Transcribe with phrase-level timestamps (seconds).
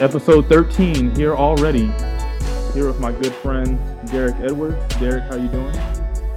[0.00, 1.86] Episode 13 here already.
[2.72, 3.78] Here with my good friend
[4.10, 4.76] Derek Edwards.
[4.96, 5.72] Derek, how you doing?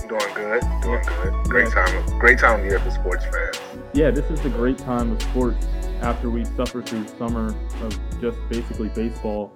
[0.07, 1.33] Doing good, doing good.
[1.45, 3.59] Great time, great time of year for sports fans.
[3.93, 5.67] Yeah, this is the great time of sports
[6.01, 9.53] after we suffer through summer of just basically baseball.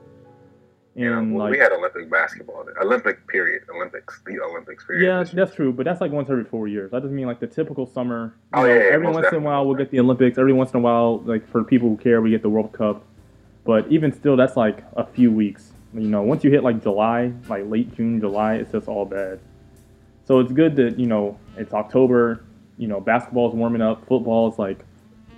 [0.95, 5.05] Yeah, And well, like, we had Olympic basketball, Olympic period, Olympics, the Olympics period.
[5.05, 6.93] yeah, that's true, but that's like once every four years.
[6.93, 8.35] I just mean like the typical summer.
[8.53, 10.37] Oh, know, yeah, yeah, every once in a while we'll get the Olympics.
[10.37, 13.03] Every once in a while, like for people who care, we get the World Cup.
[13.65, 15.71] But even still, that's like a few weeks.
[15.93, 19.39] You know, once you hit like July, like late June, July, it's just all bad.
[20.25, 22.43] So it's good that you know it's October.
[22.77, 24.05] You know, basketball's warming up.
[24.07, 24.79] Football is like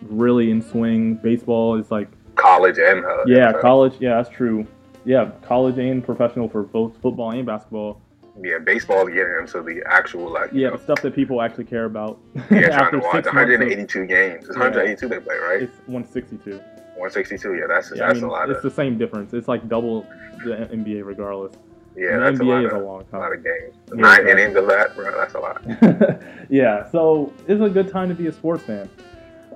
[0.04, 1.16] really in swing.
[1.16, 3.62] Baseball is like college and uh, yeah, NFL.
[3.62, 3.94] college.
[4.00, 4.66] Yeah, that's true.
[5.06, 8.02] Yeah, college and professional for both football and basketball.
[8.42, 11.86] yeah, baseball is getting into the actual like Yeah, know, stuff that people actually care
[11.86, 12.20] about.
[12.36, 14.46] yeah, trying After to watch six months of- 182 games.
[14.50, 14.64] It's Yeah.
[14.64, 15.62] 182 they play, right?
[15.64, 16.60] It's 162.
[16.98, 17.56] 162.
[17.56, 19.34] Yeah, that's Yeah, I that's mean, a lot it's of the same difference.
[19.34, 20.06] It's like double
[20.44, 21.54] the NBA regardless.
[21.96, 23.22] yeah, And the a NBA lot is of a long time.
[23.22, 23.76] a lot of games.
[23.90, 24.32] Yeah, Nine exactly.
[24.32, 25.12] innings of that, bro.
[25.18, 26.22] That's a lot.
[26.50, 28.90] yeah, so it's a good time to be a sports fan.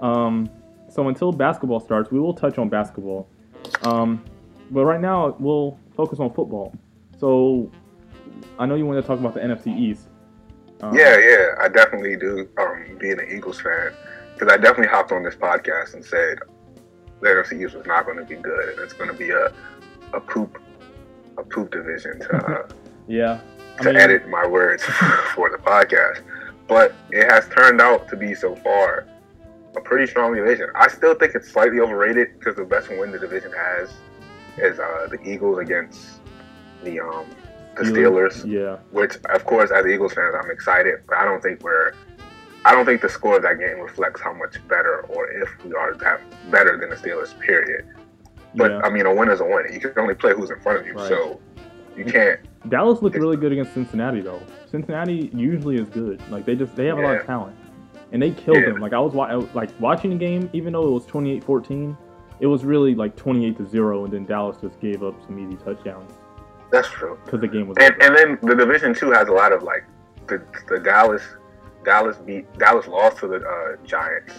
[0.02, 0.50] Um,
[0.90, 3.28] so until basketball starts, we will touch on basketball.
[3.84, 4.24] Um,
[4.72, 6.74] but right now, we'll focus on football.
[7.20, 7.72] So
[8.58, 10.08] I know you want to talk about the NFC East.
[10.82, 12.48] Um, Yeah, yeah, I definitely do.
[12.58, 13.92] Um, being an Eagles fan,
[14.34, 16.40] because I definitely hopped on this podcast and said
[17.22, 19.52] the NFC East was not going to be good, and it's going to be a
[20.14, 20.62] a poop
[21.38, 22.68] a poop division to uh,
[23.08, 23.40] Yeah.
[23.80, 24.84] I to mean, edit my words
[25.36, 26.22] for the podcast.
[26.68, 29.08] But it has turned out to be so far
[29.76, 30.68] a pretty strong division.
[30.76, 33.90] I still think it's slightly overrated because the best win the division has
[34.58, 36.20] is uh, the Eagles against
[36.84, 37.26] the um
[37.78, 38.78] the Steelers Yeah.
[38.92, 41.94] which of course as Eagles fans I'm excited, but I don't think we're
[42.64, 45.74] I don't think the score of that game reflects how much better or if we
[45.74, 47.86] are that better than the Steelers, period.
[48.56, 48.82] But yeah.
[48.84, 49.66] I mean a win is a win.
[49.74, 50.94] You can only play who's in front of you.
[50.94, 51.08] Right.
[51.08, 51.40] So
[51.96, 52.40] you can't
[52.70, 54.42] Dallas looked really good against Cincinnati though.
[54.70, 56.22] Cincinnati usually is good.
[56.30, 57.58] Like they just they have a lot of talent,
[58.12, 58.72] and they killed Yeah.
[58.72, 58.82] them.
[58.82, 61.98] Like I was, I was, like watching the game, even though it was 28-14,
[62.40, 65.58] it was really like 28 to zero, and then Dallas just gave up some easy
[65.64, 66.12] touchdowns
[66.72, 67.20] that's true.
[67.26, 67.78] because the game was.
[67.80, 69.84] And and then the division two has a lot of like
[70.28, 71.22] the the Dallas
[71.84, 74.34] Dallas beat Dallas lost to the uh, Giants,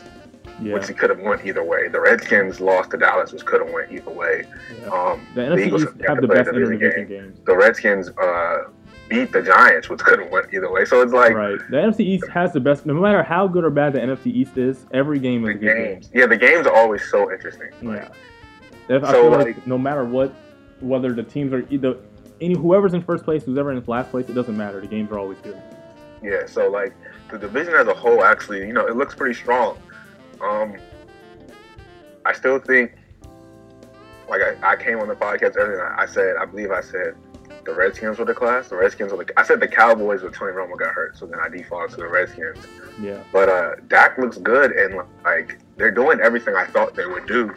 [0.60, 1.88] yeah, which he could have won either way.
[1.88, 4.44] The Redskins lost to Dallas, which could have went either way.
[4.80, 4.88] yeah.
[4.88, 7.08] Um, the NFC Eagles East have the best division game.
[7.08, 7.38] games.
[7.44, 8.64] the Redskins uh,
[9.08, 10.84] beat the Giants, which could have went either way.
[10.84, 11.58] So it's like right.
[11.70, 12.86] The NFC East has the best.
[12.86, 15.58] No matter how good or bad the NFC East is, every game the is a
[15.58, 15.84] good game.
[15.94, 16.10] games.
[16.14, 17.70] Yeah, the games are always so interesting.
[17.82, 18.02] Like,
[18.88, 18.96] Yeah.
[18.96, 20.32] If, So, like, like- no matter what,
[20.80, 21.96] whether the teams are either
[22.40, 24.80] any whoever's in first place, who's ever in last place, it doesn't matter.
[24.80, 25.56] The games are always good.
[26.22, 26.92] yeah, so like
[27.32, 29.78] the division as a whole, actually, you know, it looks pretty strong.
[30.40, 30.76] Um,
[32.24, 32.92] I still think,
[34.28, 37.16] like I, I came on the podcast earlier, and I said, I believe I said
[37.64, 38.68] the Redskins were the class.
[38.68, 39.38] The Redskins were the.
[39.38, 42.08] I said the Cowboys with Tony Romo got hurt, so then I defaulted to the
[42.08, 42.58] Redskins.
[43.00, 43.22] Yeah.
[43.32, 47.54] But uh, Dak looks good, and like they're doing everything I thought they would do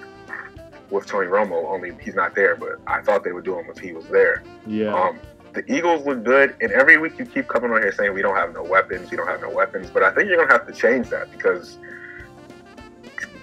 [0.90, 1.66] with Tony Romo.
[1.72, 4.44] Only he's not there, but I thought they would do him if he was there.
[4.66, 4.94] Yeah.
[4.94, 5.19] Um,
[5.55, 8.35] the Eagles look good, and every week you keep coming on here saying we don't
[8.35, 9.89] have no weapons, we don't have no weapons.
[9.89, 11.77] But I think you're gonna have to change that because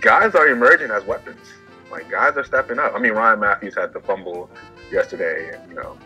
[0.00, 1.40] guys are emerging as weapons.
[1.90, 2.94] Like guys are stepping up.
[2.94, 4.50] I mean, Ryan Mathews had the fumble
[4.90, 5.98] yesterday, and you know,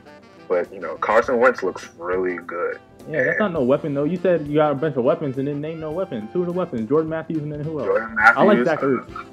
[0.48, 2.78] but you know, Carson Wentz looks really good.
[3.08, 4.04] yeah, that's not no weapon though.
[4.04, 6.30] You said you got a bunch of weapons and then name no weapons.
[6.32, 6.88] Who are the weapons?
[6.88, 7.88] Jordan Matthews and then who else?
[7.88, 9.26] Jordan Matthews, I like Zach uh, Ertz.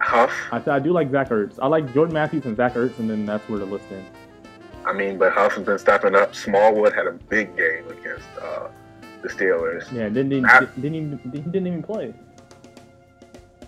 [0.00, 0.32] Huff.
[0.50, 1.58] I said I do like Zach Ertz.
[1.60, 4.08] I like Jordan Matthews and Zach Ertz, and then that's where the list ends.
[4.90, 6.34] I mean, but has been stepping up.
[6.34, 8.68] Smallwood had a big game against uh,
[9.22, 9.90] the Steelers.
[9.92, 12.12] Yeah, didn't even, Matt- didn't even he didn't even play.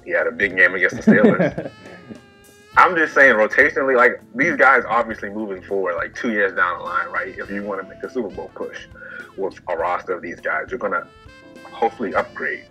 [0.05, 1.71] He had a big game against the Steelers.
[2.77, 6.85] I'm just saying, rotationally, like these guys obviously moving forward, like two years down the
[6.85, 7.29] line, right?
[7.29, 8.87] If you want to make a Super Bowl push
[9.37, 11.07] with a roster of these guys, you're gonna
[11.71, 12.65] hopefully upgrade.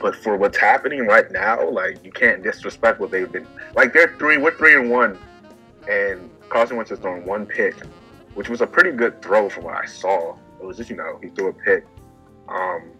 [0.00, 3.46] But for what's happening right now, like you can't disrespect what they've been.
[3.74, 5.18] Like they're three, we're three and one,
[5.90, 7.74] and Carson Wentz has thrown one pick,
[8.38, 10.36] which was a pretty good throw from what I saw.
[10.60, 11.84] It was just you know he threw a pick,
[12.48, 12.92] um,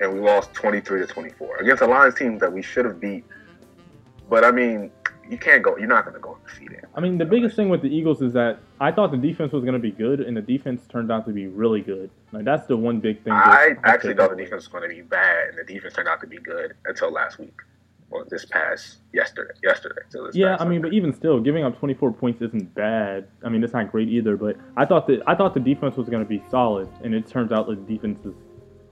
[0.00, 3.24] and we lost 23 to 24 against a Lions team that we should have beat.
[4.28, 4.90] But I mean,
[5.30, 5.76] you can't go.
[5.76, 6.86] You're not going to go undefeated.
[6.92, 9.62] I mean, the biggest thing with the Eagles is that I thought the defense was
[9.62, 12.10] going to be good, and the defense turned out to be really good.
[12.32, 13.32] Like that's the one big thing.
[13.32, 16.20] I actually thought the defense was going to be bad, and the defense turned out
[16.22, 17.60] to be good until last week,
[18.14, 19.52] or this past yesterday.
[19.62, 20.00] Yesterday.
[20.10, 23.26] this Yeah, I mean, but even still, giving up 24 points isn't bad.
[23.44, 24.36] I mean, it's not great either.
[24.36, 27.26] But I thought that I thought the defense was going to be solid, and it
[27.26, 28.34] turns out the defense is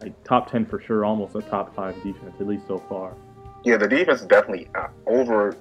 [0.02, 3.14] like top 10 for sure, almost a top five defense at least so far.
[3.64, 5.56] yeah, the defense is definitely uh, over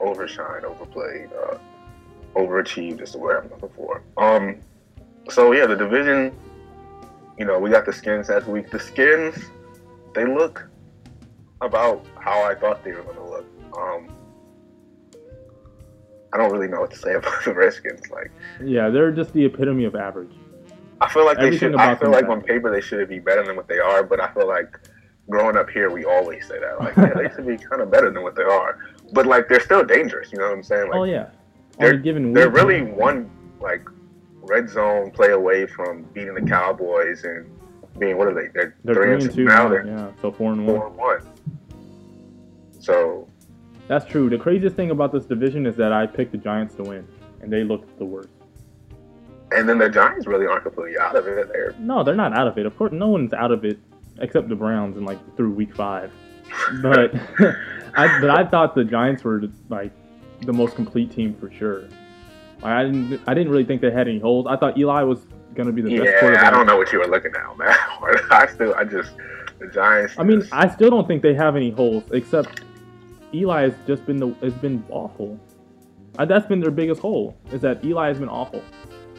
[0.00, 1.58] overshine, overplayed, uh,
[2.34, 4.02] overachieved is the word I'm looking for.
[4.16, 4.56] Um,
[5.30, 6.34] so yeah, the division.
[7.38, 8.70] You know, we got the skins last week.
[8.70, 9.36] The skins,
[10.14, 10.69] they look
[11.60, 13.46] about how I thought they were going to look.
[13.76, 14.08] Um,
[16.32, 18.10] I don't really know what to say about the Redskins.
[18.10, 18.30] Like,
[18.64, 20.32] yeah, they're just the epitome of average.
[21.00, 21.74] I feel like they should.
[21.76, 24.32] I feel like on paper they should be better than what they are, but I
[24.34, 24.78] feel like
[25.30, 26.78] growing up here we always say that.
[26.78, 28.78] Like, yeah, they should be kind of better than what they are,
[29.12, 30.30] but like they're still dangerous.
[30.30, 30.90] You know what I'm saying?
[30.90, 31.30] Like, oh yeah.
[31.78, 32.34] They're given.
[32.34, 33.30] They're really one
[33.60, 33.88] like
[34.42, 37.50] red zone play away from beating the Cowboys and
[37.98, 38.48] being what are they?
[38.48, 39.68] They're, they're three, three and two now.
[39.68, 40.88] They're yeah, so four and four one.
[40.88, 41.29] And one.
[42.80, 43.28] So
[43.88, 44.28] that's true.
[44.30, 47.06] The craziest thing about this division is that I picked the Giants to win,
[47.42, 48.28] and they looked the worst.
[49.52, 51.48] And then the Giants really aren't completely out of it.
[51.52, 52.66] They're no, they're not out of it.
[52.66, 53.78] Of course, no one's out of it
[54.20, 56.10] except the Browns in like through week five.
[56.82, 57.14] But
[57.94, 59.92] I but I thought the Giants were like
[60.42, 61.84] the most complete team for sure.
[62.62, 64.46] I didn't I didn't really think they had any holes.
[64.48, 66.44] I thought Eli was gonna be the yeah, best quarterback.
[66.44, 67.76] I don't know what you were looking at, man.
[68.30, 69.12] I still I just
[69.58, 70.14] the Giants.
[70.18, 72.62] I mean, I still don't think they have any holes except
[73.32, 75.38] Eli has just been the has been awful.
[76.18, 78.62] Uh, that's been their biggest hole is that Eli has been awful.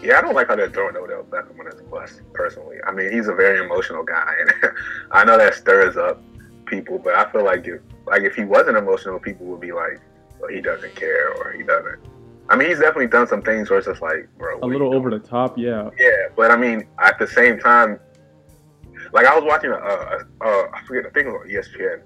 [0.03, 2.21] Yeah, I don't like how they're throwing Odell Beckham on his bus.
[2.33, 4.73] Personally, I mean, he's a very emotional guy, and
[5.11, 6.21] I know that stirs up
[6.65, 6.97] people.
[6.97, 9.99] But I feel like if like if he wasn't emotional, people would be like,
[10.39, 11.99] well, he doesn't care or he doesn't.
[12.49, 15.09] I mean, he's definitely done some things where it's just like, bro, a little over
[15.09, 15.89] the top, yeah.
[15.97, 17.97] Yeah, but I mean, at the same time,
[19.13, 22.01] like I was watching, a, a, a I forget, I think it was on ESPN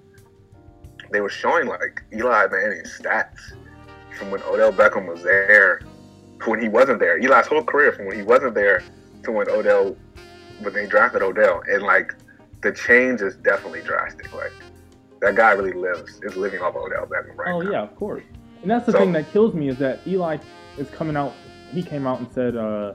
[1.12, 3.54] they were showing like Eli Manning's stats
[4.18, 5.81] from when Odell Beckham was there
[6.42, 7.18] to when he wasn't there.
[7.18, 8.84] Eli's whole career from when he wasn't there
[9.24, 9.96] to when Odell
[10.62, 12.16] when they drafted Odell, and like
[12.62, 14.34] the change is definitely drastic.
[14.34, 14.54] Like
[15.22, 17.72] that guy really lives is living off Odell Beckham right oh, now.
[17.72, 18.24] yeah, of course.
[18.62, 20.38] And that's the so, thing that kills me is that Eli
[20.78, 21.34] is coming out.
[21.72, 22.94] He came out and said, uh,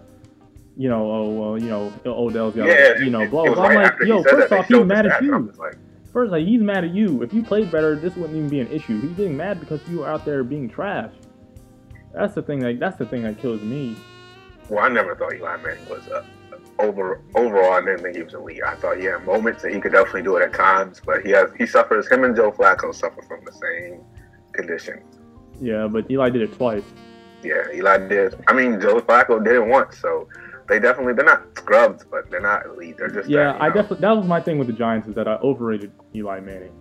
[0.76, 3.64] you know, oh well, you know, Odell's got, yeah, you know, blah blah.
[3.64, 5.52] I'm like, yo, first off, he's mad at you.
[5.58, 5.76] Like,
[6.12, 7.22] First, like he's mad at you.
[7.22, 9.00] If you played better, this wouldn't even be an issue.
[9.00, 11.12] He's getting mad because you were out there being trash.
[12.12, 12.60] That's the thing.
[12.62, 13.96] Like that's the thing that kills me.
[14.68, 16.24] Well, I never thought Eli Manning was uh,
[16.80, 17.72] over overall.
[17.72, 18.62] I didn't think he was elite.
[18.64, 21.30] I thought he had moments and he could definitely do it at times, but he
[21.30, 22.10] has he suffers.
[22.10, 24.00] Him and Joe Flacco suffer from the same
[24.52, 25.02] condition.
[25.60, 26.84] Yeah, but Eli did it twice.
[27.42, 28.34] Yeah, Eli did.
[28.48, 30.28] I mean, Joe Flacco did it once, so
[30.70, 32.96] they definitely they're not scrubs, but they're not elite.
[32.96, 33.52] They're just yeah.
[33.52, 36.40] That, I definitely that was my thing with the Giants is that I overrated Eli
[36.40, 36.72] Manning.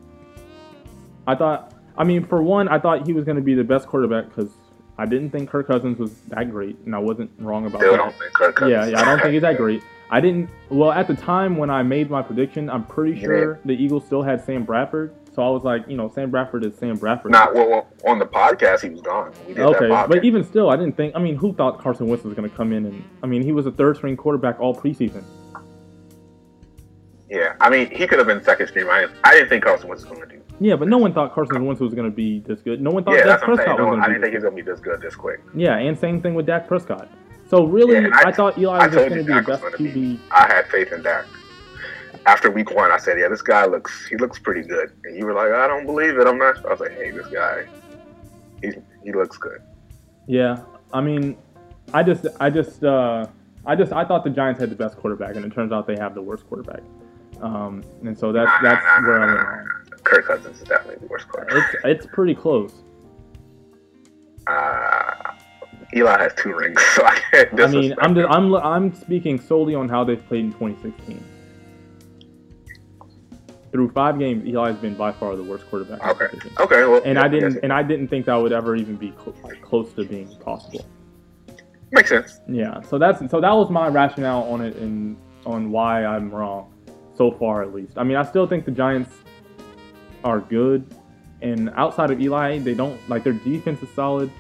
[1.28, 3.88] I thought, I mean, for one, I thought he was going to be the best
[3.88, 4.52] quarterback because
[4.98, 7.98] I didn't think Kirk Cousins was that great, and I wasn't wrong about Still that.
[7.98, 8.72] Don't think Kirk Cousins.
[8.72, 9.84] Yeah, yeah, I don't think he's that great.
[10.12, 10.50] I didn't.
[10.70, 14.22] Well, at the time when I made my prediction, I'm pretty sure the Eagles still
[14.22, 17.32] had Sam Bradford, so I was like, you know, Sam Bradford is Sam Bradford.
[17.32, 19.32] Not well, on the podcast, he was gone.
[19.50, 21.16] okay, but even still, I didn't think.
[21.16, 23.02] I mean, who thought Carson Wentz was going to come in and?
[23.24, 25.24] I mean, he was a third string quarterback all preseason.
[27.30, 28.90] Yeah, I mean, he could have been second string.
[28.90, 30.44] I, I didn't think Carson Wentz was going to do.
[30.60, 32.82] Yeah, but no one thought Carson Wentz was going to be this good.
[32.82, 34.04] No one thought yeah, Dak Prescott no, was going to be.
[34.04, 35.40] I didn't think he was going to be this good this quick.
[35.56, 37.08] Yeah, and same thing with Dak Prescott.
[37.50, 40.20] So really, yeah, I, I, thought Eli was just going to be the best QB.
[40.32, 41.26] I had faith in Dak
[42.26, 45.26] after week one, I said, "Yeah, this guy looks he looks pretty good." And you
[45.26, 46.28] were like, "I don't believe it.
[46.28, 47.66] I'm not." I was like, "Hey, this guy,
[48.62, 48.72] he
[49.04, 49.62] he looks good."
[50.28, 50.62] Yeah,
[50.94, 51.38] I mean,
[51.94, 53.28] I just I just uh,
[53.66, 55.98] I just I thought the Giants had the best quarterback, and it turns out they
[55.98, 56.82] have the worst quarterback.
[57.42, 59.60] Um, and so that's nah, that's nah, where nah, I'm.
[59.60, 60.04] At.
[60.04, 61.74] Kirk Cousins is definitely the worst quarterback.
[61.84, 62.74] It's it's pretty close.
[64.48, 65.34] Uh,
[65.96, 67.62] Eli has two rings, so I can't.
[67.62, 71.24] I mean, I'm just, I'm I'm speaking solely on how they've played in 2016
[73.72, 76.06] through five games, Eli's been by far the worst quarterback.
[76.06, 76.28] Okay.
[76.60, 76.82] Okay.
[76.86, 79.36] Well, and yeah, I didn't, and I didn't think that would ever even be cl-
[79.62, 80.86] close to being possible.
[81.92, 82.40] Makes sense.
[82.48, 82.82] Yeah.
[82.82, 86.74] So that's so that was my rationale on it and on why I'm wrong,
[87.16, 87.98] so far at least.
[87.98, 89.12] I mean, I still think the Giants
[90.24, 90.94] are good,
[91.42, 94.32] and outside of Eli, they don't like their defense is solid.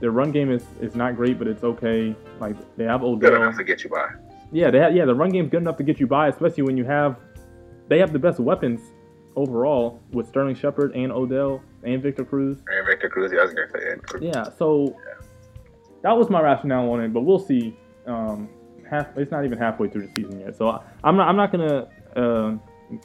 [0.00, 2.14] Their run game is, is not great, but it's okay.
[2.40, 3.30] Like they have Odell.
[3.30, 4.08] Good enough to get you by.
[4.52, 6.76] Yeah, they have, yeah, the run game's good enough to get you by, especially when
[6.76, 7.16] you have
[7.88, 8.80] they have the best weapons
[9.36, 12.58] overall with Sterling Shepard and Odell and Victor Cruz.
[12.68, 13.90] And Victor Cruz, yeah, I was gonna say.
[13.90, 14.22] And Cruz.
[14.22, 15.26] Yeah, so yeah.
[16.02, 17.76] that was my rationale on it, but we'll see.
[18.06, 18.48] Um,
[18.88, 21.28] half, it's not even halfway through the season yet, so I, am not.
[21.28, 22.56] I'm not gonna uh,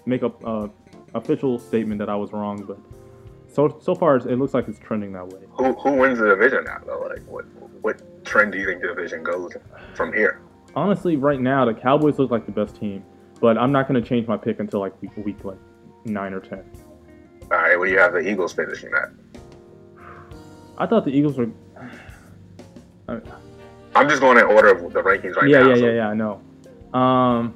[0.05, 0.67] make a uh,
[1.13, 2.77] official statement that I was wrong, but
[3.51, 5.41] so so far it looks like it's trending that way.
[5.51, 7.07] Who who wins the division now though?
[7.09, 7.45] Like what
[7.81, 9.53] what trend do you think the division goes
[9.95, 10.41] from here?
[10.75, 13.03] Honestly, right now the Cowboys look like the best team.
[13.39, 15.57] But I'm not going to change my pick until like week, week like
[16.05, 16.63] nine or ten.
[17.43, 19.11] All right, well, you have the Eagles finishing that.
[20.77, 21.49] I thought the Eagles were.
[23.07, 25.69] I'm just going in order of the rankings right yeah, now.
[25.69, 26.09] yeah, so- yeah, yeah.
[26.09, 26.41] I know.
[26.93, 27.55] Um,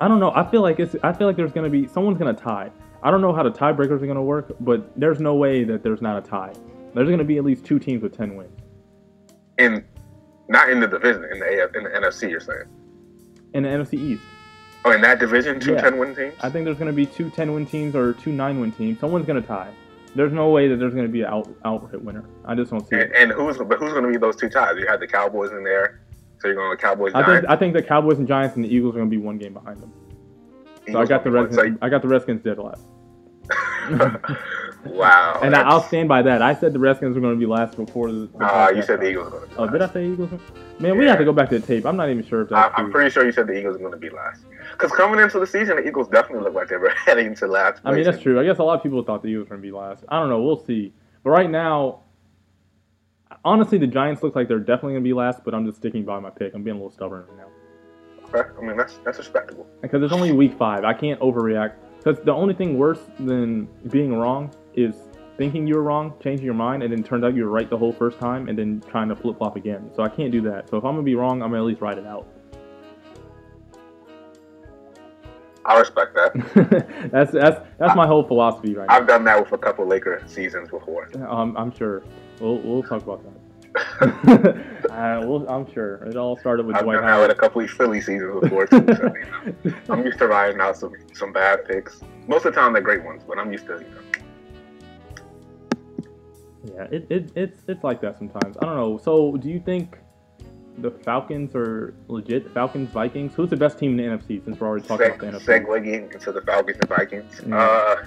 [0.00, 0.32] I don't know.
[0.34, 0.96] I feel like it's.
[1.02, 2.70] I feel like there's gonna be someone's gonna tie.
[3.02, 6.00] I don't know how the tiebreakers are gonna work, but there's no way that there's
[6.00, 6.52] not a tie.
[6.94, 8.58] There's gonna be at least two teams with ten wins
[9.58, 9.84] In
[10.48, 12.64] not in the division, in the AF, in the NFC, you're saying.
[13.54, 14.22] In the NFC East.
[14.84, 15.80] Oh, in that division, two Yeah.
[15.82, 16.34] 10 win teams.
[16.40, 18.98] I think there's gonna be two 10 win teams or two nine win teams.
[19.00, 19.70] Someone's gonna tie.
[20.14, 22.24] There's no way that there's gonna be an out outright winner.
[22.44, 23.12] I just don't see and, it.
[23.16, 24.76] and who's but who's going to be those two ties?
[24.78, 26.00] You had the Cowboys in there,
[26.38, 27.12] so you're going with Cowboys.
[27.14, 27.40] I Giants.
[27.42, 29.52] think I think the Cowboys and Giants and the Eagles are gonna be one game
[29.54, 29.92] behind them.
[30.90, 31.30] So I got the.
[31.30, 31.78] Redskins.
[31.82, 32.82] I got the Redskins dead last.
[34.86, 35.40] Wow.
[35.42, 36.40] And I- I'll stand by that.
[36.40, 38.30] I said the Redskins were going to be last before the.
[38.38, 39.10] the Uh, you said the.
[39.10, 39.72] Eagles are going to be Oh, last.
[39.72, 40.40] did I say Eagles?
[40.80, 41.84] Man, we have to go back to the tape.
[41.84, 43.80] I'm not even sure if I, that's I'm pretty sure you said the Eagles are
[43.80, 44.44] going to be last.
[44.72, 47.82] Because coming into the season, the Eagles definitely look like they were heading to last.
[47.84, 48.40] I mean, that's true.
[48.40, 50.04] I guess a lot of people thought the Eagles were going to be last.
[50.08, 50.40] I don't know.
[50.42, 50.94] We'll see.
[51.22, 52.00] But right now,
[53.44, 55.44] honestly, the Giants look like they're definitely going to be last.
[55.44, 56.54] But I'm just sticking by my pick.
[56.54, 57.46] I'm being a little stubborn right now
[58.32, 59.66] Okay, I mean, that's that's respectable.
[59.82, 60.84] because it's only week five.
[60.84, 61.74] I can't overreact.
[61.98, 64.94] Because the only thing worse than being wrong is
[65.40, 67.78] thinking you were wrong, changing your mind, and then turns out you were right the
[67.78, 69.90] whole first time, and then trying to flip flop again.
[69.96, 70.68] So I can't do that.
[70.68, 72.26] So if I'm gonna be wrong, I'm gonna at least write it out.
[75.64, 77.08] I respect that.
[77.10, 78.94] that's that's that's my whole philosophy right now.
[78.94, 81.08] I've done that with a couple Laker seasons before.
[81.26, 82.02] Um, I'm sure.
[82.38, 83.96] We'll we'll talk about that.
[84.90, 87.38] uh, we'll, I'm sure it all started with I've Dwight that with a Howard.
[87.38, 88.84] couple of Philly seasons before too.
[88.94, 89.14] So,
[89.64, 92.02] you know, I'm used to riding out some some bad picks.
[92.28, 93.78] Most of the time they're great ones, but I'm used to.
[93.78, 94.20] You know,
[96.64, 98.56] Yeah, it, it it's it's like that sometimes.
[98.60, 98.98] I don't know.
[98.98, 99.96] So do you think
[100.78, 102.52] the Falcons are legit?
[102.52, 103.34] Falcons Vikings.
[103.34, 104.44] Who's the best team in the NFC?
[104.44, 105.66] Since we're already talking seg- about the NFC.
[105.66, 107.40] segueing into the Falcons and Vikings.
[107.40, 107.52] Mm.
[107.54, 108.06] Uh,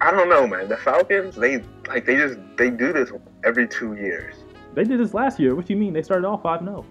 [0.00, 0.68] I don't know, man.
[0.68, 3.12] The Falcons, they like they just they do this
[3.44, 4.34] every two years.
[4.74, 5.54] They did this last year.
[5.54, 5.92] What do you mean?
[5.92, 6.64] They started off five oh.
[6.64, 6.86] 0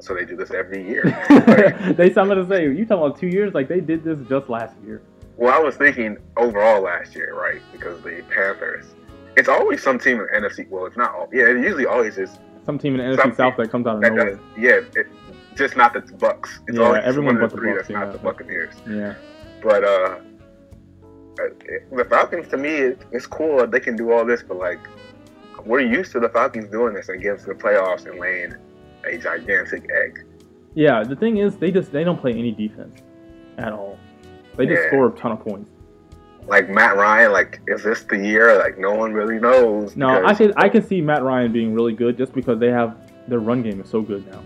[0.00, 1.04] So they do this every year.
[1.96, 3.54] They I'm gonna say you talking about two years?
[3.54, 5.00] Like they did this just last year.
[5.36, 7.62] well, I was thinking overall last year, right?
[7.72, 8.94] Because the Panthers,
[9.36, 10.68] it's always some team in the NFC.
[10.68, 11.28] Well, it's not all.
[11.32, 12.38] Yeah, it usually always is.
[12.64, 14.30] Some team in the NFC South that comes out of That nowhere.
[14.36, 15.06] does, yeah, it,
[15.54, 16.60] just not the Bucks.
[16.68, 18.74] It's Yeah, always everyone but the three Bucks, that's not the Buccaneers.
[18.88, 19.14] Yeah.
[19.62, 20.16] But uh,
[21.92, 24.80] the Falcons to me, it, it's cool that they can do all this, but like
[25.64, 28.54] we're used to the Falcons doing this to the playoffs and laying
[29.04, 30.24] a gigantic egg.
[30.74, 33.00] Yeah, the thing is, they just they don't play any defense
[33.58, 33.98] at all.
[34.56, 34.88] They just Yeah.
[34.88, 35.70] score a ton of points.
[36.46, 38.58] Like Matt Ryan, like is this the year?
[38.58, 39.96] Like no one really knows.
[39.96, 42.96] No, I can I can see Matt Ryan being really good just because they have
[43.28, 44.42] their run game is so good now.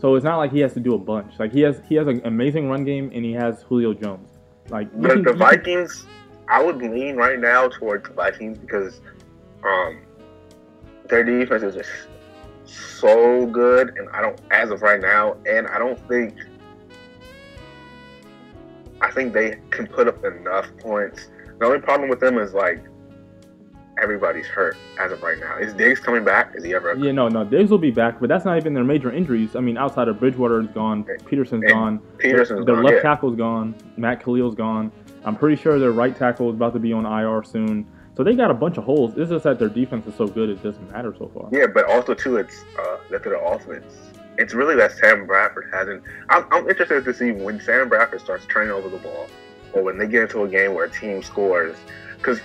[0.00, 1.32] So it's not like he has to do a bunch.
[1.38, 4.30] Like he has he has an amazing run game and he has Julio Jones.
[4.68, 6.06] Like But can- the you can- Vikings,
[6.48, 9.00] I would lean right now towards the Vikings because
[9.64, 10.00] um,
[11.08, 11.90] their defense is just
[12.64, 16.34] so good, and I don't, as of right now, and I don't think,
[19.00, 21.28] I think they can put up enough points.
[21.58, 22.84] The only problem with them is like
[24.00, 25.58] everybody's hurt as of right now.
[25.58, 26.54] Is Diggs coming back?
[26.54, 26.94] Is he ever?
[26.96, 29.56] Yeah, no, no, Diggs will be back, but that's not even their major injuries.
[29.56, 33.02] I mean, outside of Bridgewater is gone, Peterson's And gone, Peterson's their gone, left yeah.
[33.02, 34.90] tackle's gone, Matt Kalil's gone.
[35.24, 37.86] I'm pretty sure their right tackle is about to be on IR soon.
[38.16, 39.16] So they got a bunch of holes.
[39.16, 41.48] It's just that their defense is so good it doesn't matter so far.
[41.52, 43.94] Yeah, but also too, it's uh, that their offense.
[44.40, 46.02] It's really that Sam Bradford hasn't.
[46.30, 49.26] I'm, I'm interested to see when Sam Bradford starts turning over the ball,
[49.74, 51.76] or when they get into a game where a team scores,
[52.16, 52.40] because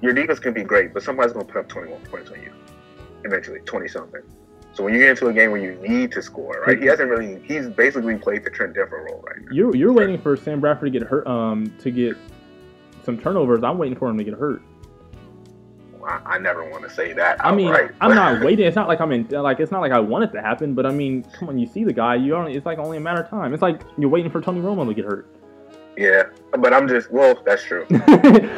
[0.00, 2.50] your defense can be great, but somebody's going to put up 21 points on you,
[3.24, 4.22] eventually 20 something.
[4.72, 6.78] So when you get into a game where you need to score, right?
[6.78, 7.40] He hasn't really.
[7.44, 9.48] He's basically played the Trent Dilfer role right now.
[9.50, 12.16] You're you're waiting for Sam Bradford to get hurt, um, to get
[13.04, 13.62] some turnovers.
[13.62, 14.62] I'm waiting for him to get hurt.
[16.06, 17.44] I, I never want to say that.
[17.44, 18.66] I mean, outright, I'm not waiting.
[18.66, 19.28] It's not like I'm in.
[19.28, 20.74] Like it's not like I want it to happen.
[20.74, 22.14] But I mean, come on, you see the guy.
[22.14, 22.54] You only.
[22.54, 23.52] It's like only a matter of time.
[23.52, 25.28] It's like you're waiting for Tony Romo to get hurt.
[25.96, 26.24] Yeah,
[26.58, 27.10] but I'm just.
[27.10, 27.86] Well, that's true.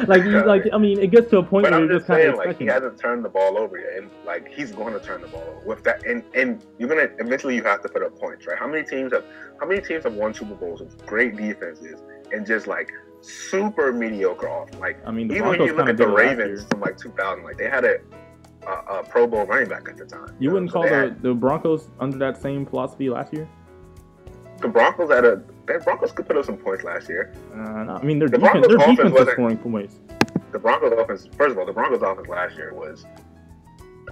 [0.07, 2.07] like you, like I mean, it gets to a point But where I'm you're just
[2.07, 4.93] just saying, of like he hasn't turned the ball over yet, and like he's going
[4.93, 6.05] to turn the ball over with that.
[6.05, 8.57] And and you're gonna eventually you have to put up points, right?
[8.59, 9.23] How many teams have
[9.59, 12.01] how many teams have won Super Bowls with great defenses
[12.31, 12.91] and just like
[13.21, 14.69] super mediocre off?
[14.79, 16.81] Like I mean, the even when you look at the did it last Ravens from
[16.81, 17.97] like 2000, like they had a
[18.67, 20.35] a, a Pro Bowl running back at the time.
[20.39, 20.53] You know?
[20.55, 23.47] wouldn't So call the, had- the Broncos under that same philosophy last year?
[24.61, 27.33] the Broncos had a the Broncos could put up some points last year.
[27.53, 29.95] Uh, no, I mean, their The defense, Broncos' their defense wasn't- scoring points.
[30.51, 33.05] the Broncos offense, first of all, the Broncos offense last year was,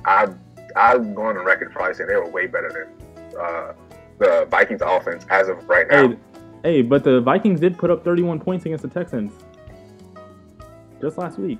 [0.05, 0.27] I
[0.75, 3.73] I'm going on record probably saying they were way better than uh,
[4.19, 6.09] the Vikings offense as of right now.
[6.09, 6.17] Hey,
[6.63, 9.31] hey, but the Vikings did put up 31 points against the Texans
[11.01, 11.59] just last week.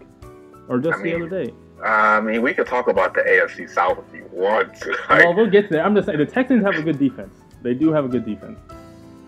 [0.68, 1.54] or just I the other day?
[1.84, 4.90] I mean, we could talk about the AFC South if you want to.
[4.90, 5.86] Like, well, we'll get to that.
[5.86, 7.34] I'm just saying the Texans have a good defense.
[7.62, 8.60] They do have a good defense.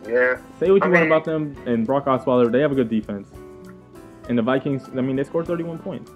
[0.07, 2.75] yeah, Say what I you want mean- about them and Brock Osweiler, they have a
[2.75, 3.29] good defense.
[4.29, 6.11] And the Vikings, I mean, they scored 31 points.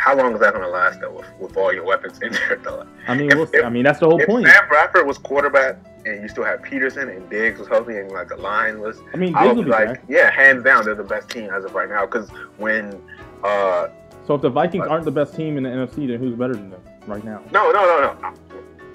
[0.00, 2.58] How long is that going to last though, with, with all your weapons in there?
[2.64, 2.86] though?
[3.06, 4.46] I mean, If- we'll if- I mean, that's the whole if point.
[4.46, 5.76] Sam Bradford was quarterback
[6.06, 9.18] and you still had Peterson and Diggs was healthy and like the line was, I
[9.18, 10.02] mean, I would be like, back.
[10.08, 12.06] yeah, hands down, they're the best team as of right now.
[12.06, 12.98] Because when,
[13.44, 13.88] uh,
[14.26, 16.70] So if the Vikings aren't the best team in the NFC, then who's better than
[16.70, 17.42] them right now?
[17.52, 18.34] no, no, no, no.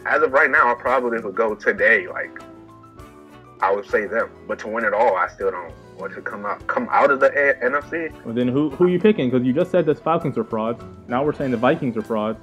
[0.08, 2.08] As of right now, I probably would go today.
[2.08, 2.40] Like,
[3.62, 6.46] I would say them, but to win it all, I still don't want to come
[6.46, 8.12] out come out of the A- NFC.
[8.26, 9.30] Well, then who who you picking?
[9.30, 10.84] Because you just said the Falcons are frauds.
[11.08, 12.40] Now we're saying the Vikings are frauds.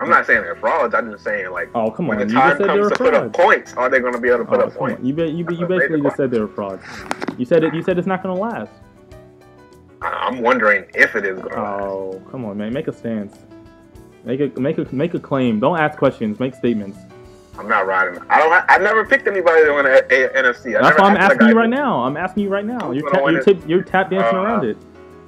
[0.00, 0.94] I'm not saying they're frauds.
[0.94, 3.14] I'm just saying like Oh come when on, the you just time comes to put
[3.14, 4.88] up points, are they going to be able to put Oh, up come on.
[4.90, 5.04] points?
[5.04, 6.84] You, be, you, be, you basically just said they were frauds.
[7.36, 7.74] You said it.
[7.74, 8.70] You said it's not going to last.
[10.00, 11.58] I'm wondering if it is going to.
[11.60, 13.36] Oh come on, man, make a stance.
[14.24, 15.58] Make a make a make a claim.
[15.58, 16.38] Don't ask questions.
[16.38, 16.98] Make statements.
[17.58, 18.22] I'm not riding.
[18.30, 18.64] I don't.
[18.68, 20.78] I never picked anybody to win a, a, NFC.
[20.78, 22.04] I That's why I'm like asking you right now.
[22.04, 22.92] I'm asking you right now.
[22.92, 24.76] You're tap, you're, tip, you're tap dancing Uh, around it.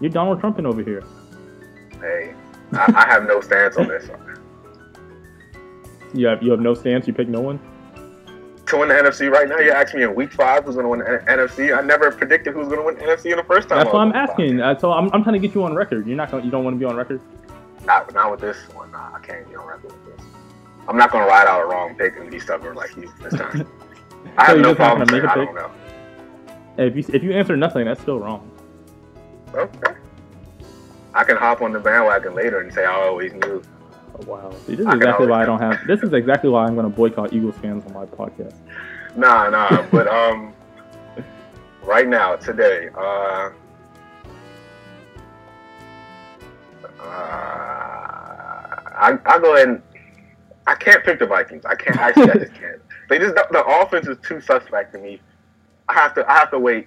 [0.01, 1.03] You're Donald Trumping over here.
[2.01, 2.33] Hey,
[2.73, 4.09] I, I have no stance on this.
[6.13, 7.07] You have you have no stance.
[7.07, 7.61] You pick no one.
[8.67, 10.89] To win the NFC right now, you're asking me in Week Five who's going to
[10.89, 11.77] win the NFC.
[11.77, 13.79] I never predicted who's going to win the NFC in the first time.
[13.79, 14.55] That's why I'm asking.
[14.55, 14.77] podcast.
[14.77, 16.09] Uh, So I'm, I'm trying to get you on record.
[16.09, 16.45] You're not going.
[16.45, 17.21] You don't want to be on record.
[17.85, 18.91] Not, not with this one.
[18.91, 19.93] Nah, I can't be on record.
[20.89, 23.35] I'm not going to ride out a wrong pick and be stubborn like you this
[23.35, 23.67] time.
[24.37, 25.47] I have you're no problem gonna make a I pick?
[25.47, 25.71] don't know.
[26.77, 28.51] If you if you answer nothing, that's still wrong.
[29.55, 29.95] Okay.
[31.15, 33.63] I can hop on the bandwagon later and say I always knew.
[34.15, 34.51] Oh, wow.
[34.67, 35.79] See, this is I exactly why I don't have.
[35.87, 38.55] This is exactly why I'm going to boycott Eagles fans on my podcast.
[39.17, 39.83] Nah, nah.
[39.91, 40.53] but um,
[41.83, 43.51] right now, today, uh,
[47.01, 47.03] uh,
[48.95, 49.83] I I go ahead and
[50.71, 51.65] I can't pick the Vikings.
[51.67, 51.97] I can't.
[51.97, 52.81] Actually, I just can't.
[53.09, 55.21] They just the offense is too suspect to me.
[55.89, 56.87] I have to I have to wait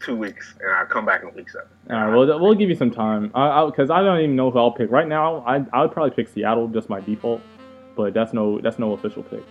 [0.00, 1.68] two weeks and I come back in week seven.
[1.88, 3.30] All right, well, we'll give you some time.
[3.32, 5.44] I because I, don't even know if I'll pick right now.
[5.46, 7.40] I I would probably pick Seattle just by default,
[7.94, 9.44] but that's no that's no official pick.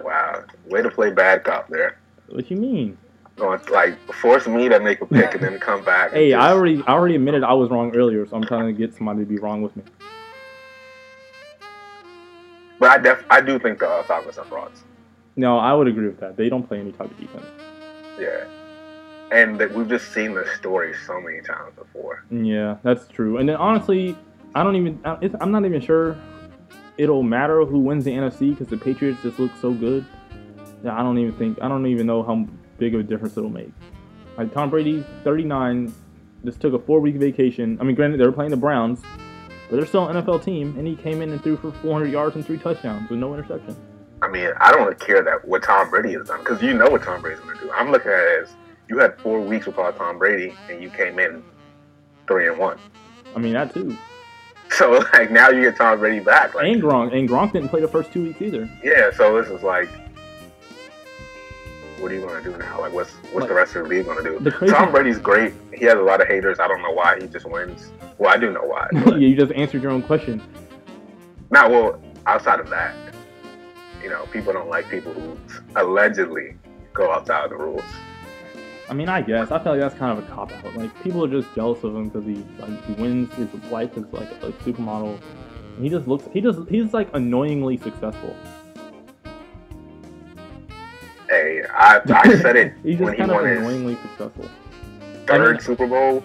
[0.00, 1.98] Wow, way to play bad cop there.
[2.30, 2.96] What you mean?
[3.36, 6.12] Going like force me to make a pick and then come back.
[6.12, 8.94] Hey, I already I already admitted I was wrong earlier, so I'm trying to get
[8.94, 9.82] somebody to be wrong with me.
[12.82, 14.82] But I def I do think the uh, Falcons are frauds.
[15.36, 16.36] No, I would agree with that.
[16.36, 17.46] They don't play any type of defense.
[18.18, 18.44] Yeah.
[19.30, 22.24] And that we've just seen this story so many times before.
[22.32, 23.38] Yeah, that's true.
[23.38, 24.18] And then honestly,
[24.56, 24.98] I don't even.
[25.40, 26.18] I'm not even sure
[26.98, 30.04] it'll matter who wins the NFC because the Patriots just look so good.
[30.82, 31.62] Yeah, I don't even think.
[31.62, 33.70] I don't even know how big of a difference it'll make.
[34.36, 35.94] Like Tom Brady, 39,
[36.44, 37.78] just took a four week vacation.
[37.80, 39.02] I mean, granted they were playing the Browns,
[39.72, 42.36] but they're still an NFL team, and he came in and threw for 400 yards
[42.36, 43.74] and three touchdowns with no interception.
[44.20, 47.02] I mean, I don't care that what Tom Brady has done because you know what
[47.02, 47.72] Tom Brady's going to do.
[47.72, 48.54] I'm looking at it as
[48.90, 51.42] you had four weeks without Tom Brady and you came in
[52.26, 52.76] three and one.
[53.34, 53.96] I mean that too.
[54.68, 56.54] So like now you get Tom Brady back.
[56.54, 58.68] Like And Gronk, and Gronk didn't play the first two weeks either.
[58.84, 59.88] yeah, so this is like,
[62.02, 62.80] what are you going to do now?
[62.80, 64.50] Like what's what's the rest of the league going to do?
[64.50, 65.54] Crazy- Tom Brady's great.
[65.72, 66.58] He has a lot of haters.
[66.58, 67.92] I don't know why he just wins.
[68.18, 68.88] Well, I do know why.
[68.92, 70.42] yeah, you just answered your own question.
[71.50, 72.94] Now, well, outside of that,
[74.02, 75.38] you know, people don't like people who
[75.76, 76.56] allegedly
[76.92, 77.84] go outside of the rules.
[78.88, 80.74] I mean, I guess I feel like that's kind of a cop out.
[80.74, 84.04] Like people are just jealous of him because he like he wins his wife is
[84.12, 85.20] like a supermodel.
[85.76, 88.36] And he just looks he just he's like annoyingly successful.
[91.32, 94.50] Hey, I, I said it He's when he won his annoyingly successful.
[95.26, 96.22] third I mean- Super Bowl.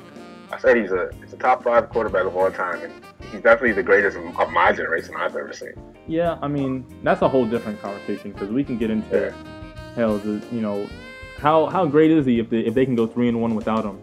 [0.51, 2.93] I said he's a he's a top five quarterback of all time, and
[3.31, 5.73] he's definitely the greatest of my generation I've ever seen.
[6.07, 9.53] Yeah, I mean that's a whole different conversation because we can get into Yeah.
[9.95, 10.17] hell.
[10.17, 10.87] The, you know,
[11.37, 13.83] how how great is he if they if they can go three and one without
[13.85, 13.99] him,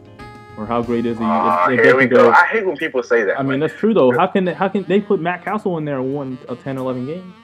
[0.59, 2.31] or how great is he Ah, if, if here we can go.
[2.31, 3.39] I hate when people say that.
[3.39, 4.13] I mean that's true though.
[4.13, 6.77] How can they, how can they put Matt Cassel in there and won a 10
[6.79, 7.35] 11 games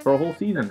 [0.00, 0.70] for a whole season?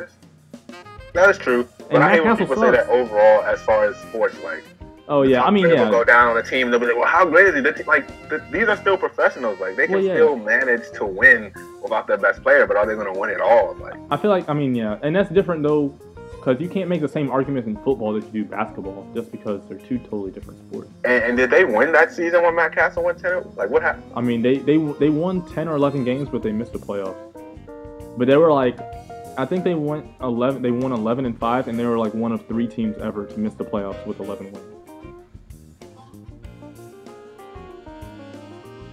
[1.13, 1.67] That is true.
[1.77, 4.63] But And I hate when people say that overall, as far as sports, like
[5.11, 5.89] Oh yeah, I mean They will yeah.
[5.89, 6.67] go down on a team.
[6.67, 8.77] and They'll be like, "Well, how great is he?" The te- Like, th- these are
[8.77, 9.59] still professionals.
[9.59, 10.13] Like, they can Well, yeah.
[10.13, 12.67] still manage to win without their best player.
[12.67, 13.75] But are they going to win it all?
[13.81, 15.95] Like, I feel like I mean yeah, and that's different though,
[16.35, 19.61] because you can't make the same arguments in football that you do basketball just because
[19.67, 20.89] they're two totally different sports.
[21.05, 23.41] and, and did they win that season when Matt Cassel went ten?
[23.55, 24.03] Like, what happened?
[24.15, 27.17] I mean they they they won 10 or 11 games, but they missed the playoffs.
[28.15, 28.77] But they were like,
[29.39, 30.61] I think they went 11.
[30.61, 33.39] They won 11 and five, and they were like one of three teams ever to
[33.39, 34.59] miss the playoffs with 11 wins.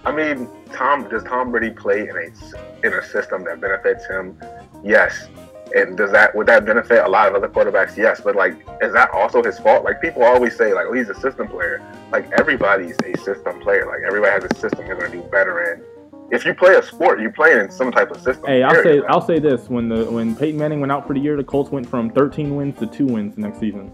[0.05, 4.41] I mean, Tom does Tom Brady play in a in a system that benefits him?
[4.85, 5.27] Yes.
[5.75, 7.97] And does that would that benefit a lot of other quarterbacks?
[7.97, 8.21] Yes.
[8.21, 9.83] But like, is that also his fault?
[9.83, 11.83] Like people always say, like, oh, he's a system player.
[12.09, 13.85] Like everybody's a system player.
[13.85, 15.96] Like everybody has a system they're gonna do better in.
[16.29, 18.45] If you play a sport, you play in some type of system.
[18.45, 19.01] Hey, I'll say.
[19.07, 21.71] I'll say this: when the when Peyton Manning went out for the year, the Colts
[21.71, 23.91] went from 13 wins to two wins next season.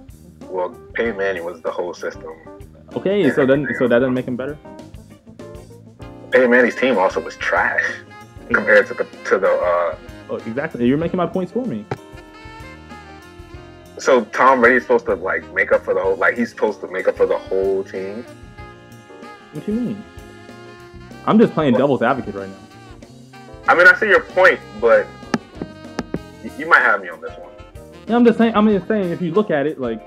[0.49, 2.31] well, Peyton Manning was the whole system.
[2.95, 4.57] Okay, so then so that doesn't make him better.
[6.31, 7.83] Peyton Manning's team also was trash
[8.51, 9.49] compared to the to the.
[9.49, 9.95] Uh,
[10.29, 10.87] Oh, exactly.
[10.87, 11.85] You're making my points for me.
[13.99, 16.15] so Tom Brady's supposed to like make up for the whole.
[16.15, 18.25] Like he's supposed to make up for the whole team.
[19.51, 20.03] What do you mean?
[21.25, 22.55] I'm just playing devil's advocate right now.
[23.67, 25.07] I mean, I see your point, but
[26.57, 27.49] you might have me on this one.
[28.07, 28.53] Yeah, I'm just saying.
[28.55, 29.11] I'm just saying.
[29.11, 30.01] If you look at it, like,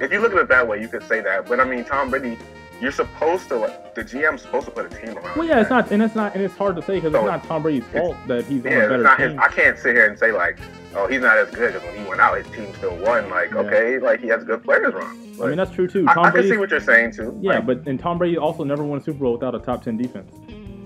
[0.00, 1.46] If you look at it that way, you could say that.
[1.46, 2.38] But I mean, Tom Brady,
[2.80, 3.56] you're supposed to.
[3.56, 5.36] Like, the GM's supposed to put a team around.
[5.36, 7.26] well, yeah, it's not, and it's not, and it's hard to say because So, it's
[7.26, 9.32] not Tom Brady's fault that he's on a better not his.
[9.32, 9.40] team.
[9.40, 10.58] I can't sit here and say like,
[10.94, 13.28] oh, he's not as good because when he went out, his team still won.
[13.30, 13.58] Like, Yeah.
[13.60, 15.18] okay, like he has good players around.
[15.42, 16.04] I mean, that's true too.
[16.08, 17.36] I, Tom I can see what you're saying too.
[17.40, 19.82] Yeah, Like, but and Tom Brady also never won a Super Bowl without a top
[19.84, 20.30] ten defense.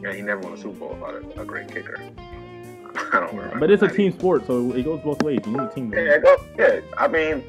[0.03, 1.99] yeah, he never won a Super Bowl without a, a great kicker.
[3.13, 3.59] I don't remember.
[3.61, 5.41] But it's a team sport, so it goes both ways.
[5.47, 5.93] You need a team.
[5.95, 6.81] Yeah, go, yeah.
[6.99, 7.43] I mean,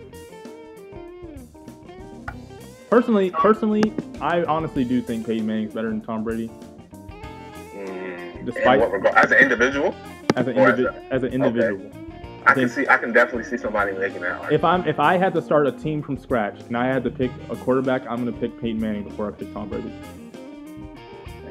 [2.93, 6.51] Personally, personally, I honestly do think Peyton Manning's better than Tom Brady
[7.73, 9.95] mm, Despite- in what regard, as an individual,
[10.35, 11.07] as an Or as individual.
[11.09, 11.91] As an individual.
[12.45, 12.87] I can think- see.
[12.87, 14.33] I can definitely see somebody making that.
[14.33, 14.53] Argument.
[14.53, 17.09] If I'm if I had to start a team from scratch and I had to
[17.09, 19.91] pick a quarterback, I'm gonna pick Peyton Manning before I pick Tom Brady.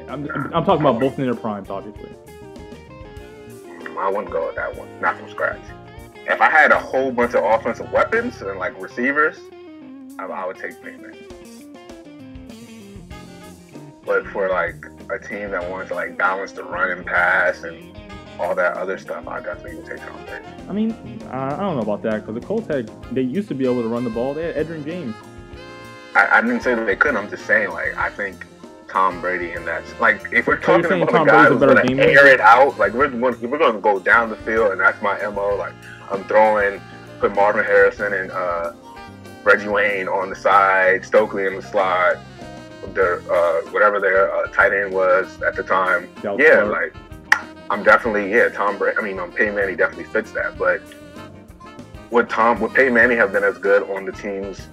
[0.07, 2.09] I'm, I'm talking about both in their primes, obviously.
[3.99, 4.87] I wouldn't go with that one.
[5.01, 5.59] Not from scratch.
[6.25, 9.39] If I had a whole bunch of offensive weapons and like receivers,
[10.17, 11.32] I, I would take Peyton Manning.
[14.13, 17.97] But for like a team that wants to like balance the run and pass and
[18.39, 20.45] all that other stuff, I definitely would take Tom Brady.
[20.69, 20.91] I mean,
[21.31, 23.87] I don't know about that because the Colts had they used to be able to
[23.87, 24.35] run the ball.
[24.35, 25.15] They had Edgerrin James.
[26.13, 27.17] I, I didn't say that they couldn't.
[27.17, 28.45] I'm just saying like I think
[28.87, 31.87] Tom Brady and that's like if we're talking about Tom a guy Brady's who's gonna
[31.87, 35.19] game air it out, like we're we're gonna go down the field and that's my
[35.29, 35.55] mo.
[35.55, 35.73] Like
[36.11, 36.79] I'm throwing,
[37.19, 38.73] put Marvin Harrison and uh,
[39.43, 42.17] Reggie Wayne on the side, Stokley in the slot,
[42.93, 46.09] their uh, whatever their uh, tight end was at the time.
[46.23, 46.31] Yeah,
[46.65, 46.93] Clark.
[46.93, 46.95] like
[47.69, 48.97] I'm definitely yeah Tom Brady.
[48.97, 50.81] I mean, um, Peyton Manning definitely fits that, but.
[52.11, 54.67] Would Tom would Peyton Manning have been as good on the teams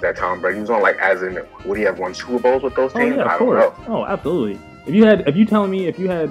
[0.00, 0.80] that Tom Brady was on?
[0.80, 3.16] Like, as in, would he have won Super Bowls with those Oh teams?
[3.16, 3.78] yeah, I of don't course.
[3.86, 3.94] know.
[3.98, 4.58] Oh, absolutely.
[4.86, 6.30] If you had, if you telling me if you had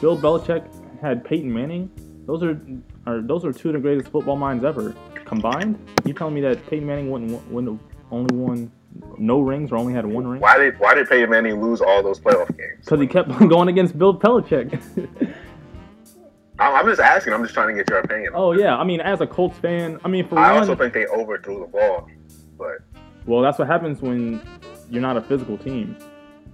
[0.00, 0.64] Bill Belichick
[1.00, 1.90] had Peyton Manning,
[2.24, 2.60] those are
[3.06, 5.76] are those are two of the greatest football minds ever combined.
[6.04, 8.70] You telling me that Peyton Manning wouldn't wouldn't have only won
[9.18, 12.02] no rings or only had one ring Why did Why did Peyton Manning lose all
[12.02, 12.84] those playoff games?
[12.84, 14.80] because he kept going against Bill Belichick.
[16.60, 17.32] I'm, just asking.
[17.32, 18.32] I'm just trying to get your opinion.
[18.34, 20.92] oh yeah, I mean as a Colts fan, I mean for I one, also think
[20.92, 22.08] they overthrew the ball,
[22.58, 22.78] but
[23.26, 24.40] Well, that's what happens when
[24.90, 25.96] you're not a physical team.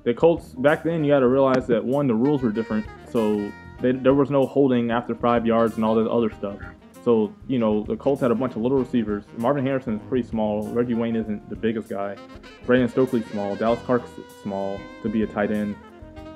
[0.02, 3.50] The Colts back then, you got to realize that one, the rules were different, so
[3.80, 6.58] they, there was no holding after five yards and all this other stuff.
[7.04, 9.24] So you know, the Colts had a bunch of little receivers.
[9.36, 10.66] Marvin Harrison is pretty small.
[10.68, 12.16] Reggie Wayne isn't the biggest guy.
[12.64, 13.54] Brandon Stokley's small.
[13.56, 14.10] Dallas Clark's
[14.42, 15.76] small to be a tight end.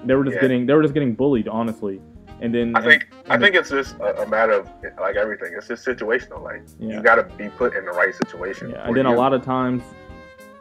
[0.04, 0.42] They were just Yeah.
[0.42, 2.00] getting they were just getting bullied, honestly.
[2.40, 4.68] And then I think I and- think it's just a, a matter of
[5.00, 5.54] like everything.
[5.56, 6.42] It's just situational.
[6.42, 6.96] Like Yeah.
[6.98, 8.70] you got to be put in the right situation.
[8.70, 9.82] Yeah, and then a lot of times,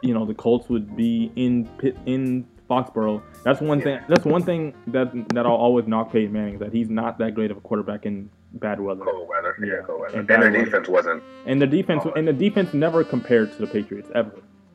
[0.00, 3.22] you know, the Colts would be in Pitt, in Foxborough.
[3.44, 4.00] That's one thing.
[4.08, 7.50] That's one thing that that I'll always knock Peyton Manning that he's not that great
[7.50, 9.04] of a quarterback in bad weather.
[9.04, 9.56] cold weather.
[9.60, 9.80] Yeah, Yeah.
[9.86, 10.18] cold weather.
[10.18, 10.64] And And, their weather.
[10.64, 11.22] defense wasn't.
[11.46, 12.12] And the defense Oh.
[12.12, 14.32] and the defense never compared to the Patriots ever,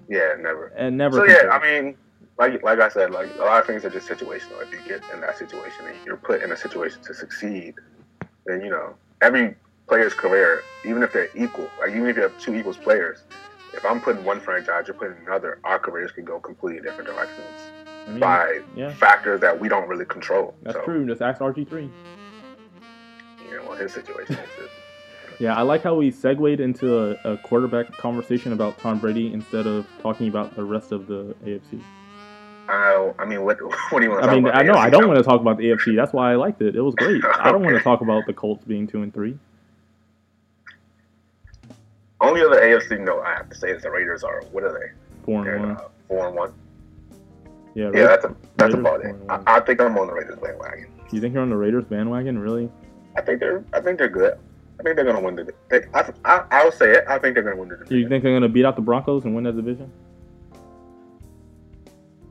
[0.07, 0.71] Yeah, never.
[0.75, 1.17] and never.
[1.17, 1.49] So yeah.
[1.49, 1.95] I mean,
[2.37, 4.61] like like I said, like a lot of things are just situational.
[4.61, 7.75] If you get in that situation and you're put in a situation to succeed,
[8.45, 9.55] then you know every
[9.87, 13.23] player's career, even if they're equal, like even if you have two equals players,
[13.73, 17.47] if I'm putting one franchise, you're putting another, our careers can go completely different directions
[18.07, 20.55] I mean, by yeah, factors that we don't really control.
[20.63, 21.05] that's so, true.
[21.05, 21.89] Just ask RG three.
[23.49, 24.69] You know, his situation is
[25.39, 29.67] Yeah, I like how we segued into a, a quarterback conversation about Tom Brady instead
[29.67, 31.81] of talking about the rest of the AFC.
[32.69, 33.57] I, I mean, what
[33.89, 34.59] what do you want to I talk mean, about?
[34.59, 35.95] I know I don't want to talk about the AFC.
[35.95, 36.75] That's why I liked it.
[36.75, 37.23] It was great.
[37.39, 39.37] I don't want to talk about the Colts being two and three.
[42.21, 44.91] Only other AFC note I have to say is the Raiders are what are they?
[45.25, 45.77] Four They're and one.
[45.77, 46.53] uh, four and one.
[47.75, 49.15] Yeah, Yeah, Ra- that's a, that's Raiders about it.
[49.47, 49.57] I.
[49.57, 50.87] I think I'm on the Raiders bandwagon.
[51.09, 52.39] Do you think you're on the Raiders bandwagon?
[52.39, 52.71] Really?
[53.15, 54.37] I think they're I think they're good.
[54.79, 55.53] I think they're gonna win the.
[55.69, 57.05] They, I, I I'll say it.
[57.07, 57.95] I think they're gonna win the Division.
[57.95, 59.91] Do you think they're gonna beat out the Broncos and win that division?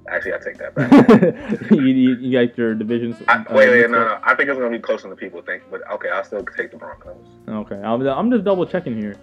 [0.08, 1.70] Actually, I take that back.
[1.70, 3.16] you, you, you got your divisions.
[3.28, 4.18] I, uh, wait, wait, no, no.
[4.24, 5.62] I think it's gonna be closer than people think.
[5.70, 7.16] But okay, I'll still take the Broncos.
[7.48, 9.16] Okay, I'm, I'm just double checking here.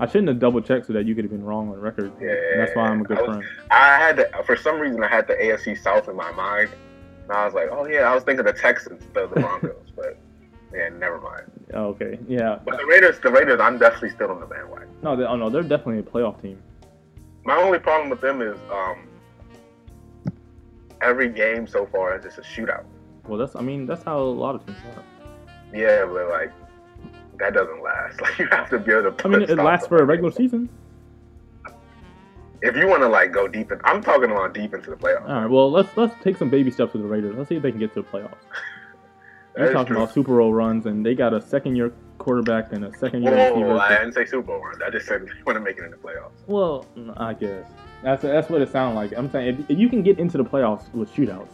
[0.00, 2.12] I shouldn't have double checked so that you could have been wrong on record.
[2.20, 3.44] Yeah, that's why I'm a good I was- friend.
[3.70, 6.70] I had the, for some reason I had the AFC South in my mind,
[7.22, 9.76] and I was like, oh yeah, I was thinking the Texans instead of the Broncos,
[9.96, 10.18] but
[10.72, 11.44] yeah, never mind.
[11.74, 12.58] Oh, Okay, yeah.
[12.64, 14.88] But the Raiders, the Raiders, I'm definitely still on the bandwagon.
[15.02, 16.62] No, they, oh no, they're definitely a playoff team.
[17.44, 19.08] My only problem with them is um,
[21.00, 22.84] every game so far is just a shootout.
[23.26, 25.04] Well, that's I mean that's how a lot of teams are.
[25.74, 26.52] Yeah, but like
[27.38, 28.20] that doesn't last.
[28.20, 29.24] Like you have to be able to.
[29.24, 30.68] I mean, it lasts for a regular season.
[32.60, 35.28] If you want to like go deep, in, I'm talking about deep into the playoffs.
[35.28, 37.36] All right, well let's let's take some baby steps with the Raiders.
[37.36, 38.34] Let's see if they can get to the playoffs.
[39.58, 40.02] You're talking true.
[40.02, 43.32] about Super Bowl runs, and they got a second year quarterback and a second year
[43.32, 44.78] whoa, oh, whoa, I didn't say Super Bowl runs.
[44.84, 46.32] I just said they want to make it in the playoffs.
[46.46, 47.66] Well, I guess
[48.02, 49.12] that's that's what it sounds like.
[49.16, 51.50] I'm saying if, if you can get into the playoffs with shootouts,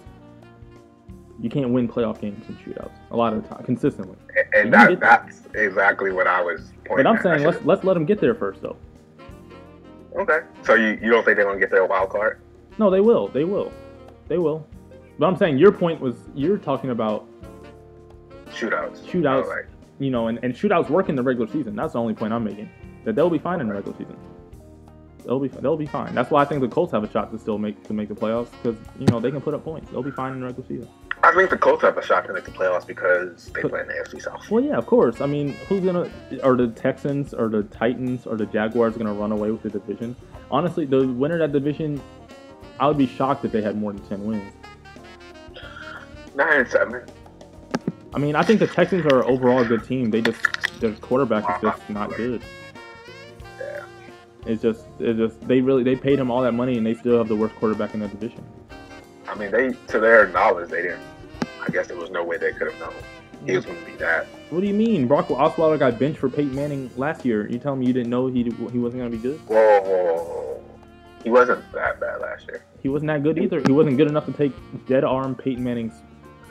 [1.41, 4.17] you can't win playoff games in shootouts a lot of the time consistently.
[4.55, 7.23] And You that, that's exactly what I was pointing But I'm at.
[7.23, 8.77] Saying let's let's let them get there first, though.
[10.17, 10.41] Okay.
[10.63, 12.41] So you, you don't think they're going to get their wild card?
[12.79, 13.29] No, they will.
[13.29, 13.73] They will.
[14.29, 14.67] They will.
[15.19, 17.27] But I'm saying your point was you're talking about
[18.47, 19.01] Shootouts.
[19.05, 19.67] Shootouts.
[19.99, 21.77] You know, and, and shootouts work in the regular season.
[21.77, 22.69] That's the only point I'm making.
[23.05, 24.17] That they'll be fine in the regular season.
[25.25, 26.15] They'll be they'll be fine.
[26.15, 28.15] That's why I think the Colts have a shot to still make to make the
[28.15, 29.91] playoffs because you know they can put up points.
[29.91, 30.89] They'll be fine in the regular season.
[31.23, 33.87] I think the Colts have a shot to make the playoffs because they play in
[33.87, 34.51] the AFC South.
[34.51, 35.23] Well, yeah, of course.
[35.23, 36.11] I mean, who's gonna?
[36.43, 40.15] Are the Texans or the Titans or the Jaguars gonna run away with the division?
[40.51, 42.03] Honestly, the winner of that division,
[42.79, 44.53] I would be shocked if they had more than ten wins.
[46.35, 47.07] Nine and seven.
[48.15, 50.11] I mean, I think the Texans are overall a good team.
[50.11, 50.41] They just
[50.81, 52.43] their quarterback is just not good.
[53.59, 53.85] Yeah.
[54.47, 57.19] It's just it's just they really they paid him all that money and they still
[57.19, 58.45] have the worst quarterback in that division.
[59.27, 61.03] I mean, they to their knowledge, they didn't.
[61.61, 62.95] I guess there was no way they could have known
[63.47, 64.27] he was going to be that.
[64.51, 65.07] What do you mean?
[65.07, 67.49] Brock Osweiler got benched for Peyton Manning last year.
[67.51, 69.41] You telling me you didn't know he he wasn't gonna be good?
[69.47, 70.65] Whoa, whoa, whoa.
[71.23, 72.65] He wasn't that bad last year.
[72.83, 73.61] He wasn't that good either.
[73.67, 74.53] He wasn't good enough to take
[74.87, 75.95] dead arm Peyton Manning's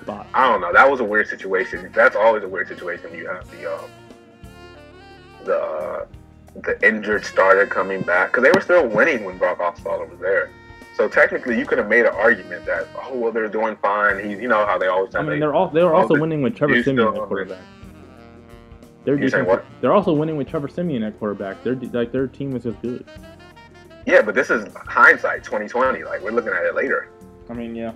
[0.04, 0.28] spot.
[0.34, 0.72] I don't know.
[0.74, 1.92] That was a weird situation.
[1.94, 3.90] That's always a weird situation when you have the um,
[5.46, 6.06] the uh,
[6.64, 10.50] the injured starter coming back because they were still winning when Brock Osweiler was there.
[10.96, 14.24] So technically, you could have made an argument that oh well they're doing fine.
[14.24, 16.42] He's you know how they always I mean, they- they're all they're Oh, also winning
[16.42, 17.60] with Trevor Siemian at quarterback.
[19.06, 19.66] Saying defense- what?
[19.82, 21.62] They're also winning with Trevor Siemian at quarterback.
[21.64, 23.04] Their like their team is just good.
[24.06, 26.04] yeah, but this is hindsight, 2020.
[26.04, 27.10] Like we're looking at it later.
[27.50, 27.92] I mean, yeah.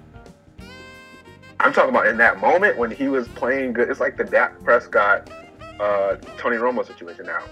[1.60, 3.90] I'm talking about in that moment when he was playing good.
[3.90, 5.30] It's like the Dak Prescott,
[5.80, 7.44] uh, Tony Romo situation now.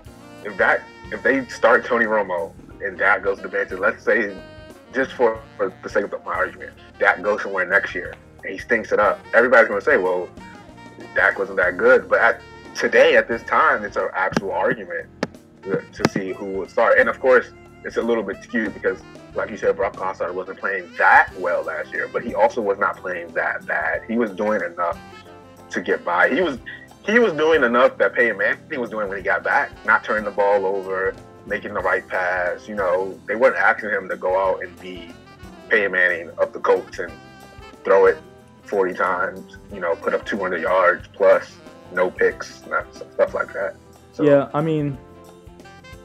[0.43, 4.03] If that, if they start Tony Romo and Dak goes to the bench, and let's
[4.03, 4.35] say,
[4.93, 8.13] just for, for the sake of my argument, Dak goes somewhere next year
[8.43, 10.29] and he stinks it up, everybody's to say, well,
[11.15, 12.07] Dak wasn't that good.
[12.07, 12.41] But at,
[12.75, 15.09] today, at this time, it's an actual argument
[15.63, 16.99] to to see who would start.
[16.99, 17.47] And of course,
[17.83, 19.01] it's a little bit skewed because,
[19.35, 22.77] like you said, Brock Osweiler wasn't playing that well last year, but he also was
[22.77, 24.03] not playing that bad.
[24.07, 24.97] He was doing enough
[25.71, 26.29] to get by.
[26.29, 26.59] He was
[27.05, 30.25] he was doing enough that Peyton Manning was doing when he got back, not turning
[30.25, 32.67] the ball over, making the right pass.
[32.67, 35.11] You know, they weren't asking him to go out and be
[35.69, 37.11] Peyton Manning of the Colts and
[37.83, 38.17] throw it
[38.63, 39.57] 40 times.
[39.71, 41.55] You know, put up 200 yards plus,
[41.93, 42.63] no picks,
[43.13, 43.75] stuff like that.
[44.13, 44.97] So, Yeah, I mean,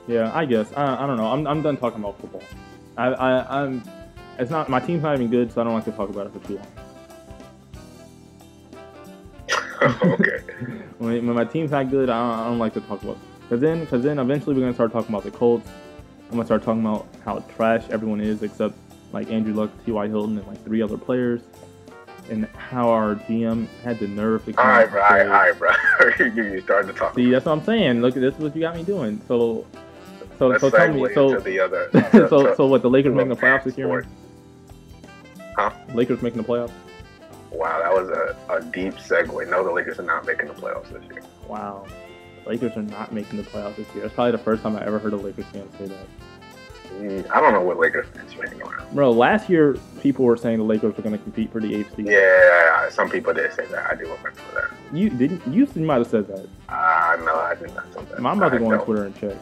[0.07, 0.71] yeah, I guess.
[0.77, 1.27] I, I don't know.
[1.27, 2.43] I'm, I'm done talking about football.
[3.01, 3.83] I, I, I'm.
[4.39, 6.33] It's not my team's not even good, so I don't like to talk about it
[6.35, 6.61] for too
[9.89, 10.03] long.
[10.15, 10.41] okay.
[11.01, 13.17] When, when my team's not good, I don't, I don't like to talk about.
[13.49, 15.67] Cause then, cause then eventually we're gonna start talking about the Colts.
[16.25, 18.75] I'm gonna start talking about how trash everyone is, except
[19.13, 20.09] like Andrew Luck, T.Y.
[20.09, 21.41] Hilton, and like three other players,
[22.29, 25.03] and how our GM had the nerve to All right, bro.
[25.03, 25.71] All right, all right, bro.
[26.35, 27.15] You're starting to talk.
[27.15, 28.03] See, that's what I'm saying.
[28.03, 29.23] Look, at this is what you got me doing.
[29.27, 29.65] So,
[30.41, 31.13] so, Let's so tell me.
[31.13, 31.91] So, the other.
[32.31, 32.81] so, so what?
[32.81, 34.07] The Lakers making the playoffs this year?
[35.55, 35.71] Huh?
[35.93, 36.73] Lakers making the playoffs?
[37.53, 39.51] Wow, that was a, a deep segue.
[39.51, 41.23] No, the Lakers are not making the playoffs this year.
[41.47, 41.87] Wow.
[42.43, 44.07] the Lakers are not making the playoffs this year.
[44.07, 46.07] It's probably the first time I ever heard a Lakers fan say that.
[46.93, 48.95] Mm, I don't know what Lakers fans are making around.
[48.95, 51.95] Bro, last year people were saying the Lakers were going to compete for the eighth
[51.95, 52.07] seed.
[52.07, 53.91] Yeah, some people did say that.
[53.91, 54.71] I do remember that.
[54.97, 55.47] You didn't.
[55.47, 56.49] You might have said that.
[56.71, 58.19] Ah, no, I did not say that.
[58.19, 58.83] I'm about to go on.
[58.87, 59.37] Twitter and check.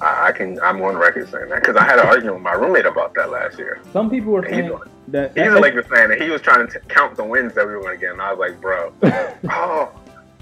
[0.00, 0.58] I, I can.
[0.60, 3.30] I'm on record saying that because I had an argument with my roommate about that
[3.30, 3.80] last year.
[3.92, 5.36] Some people were saying a- that.
[5.36, 7.74] He's a Lakers fan, and he was trying to t- count the wins that we
[7.74, 8.92] were going to get, and I was like, bro,
[9.50, 9.90] oh,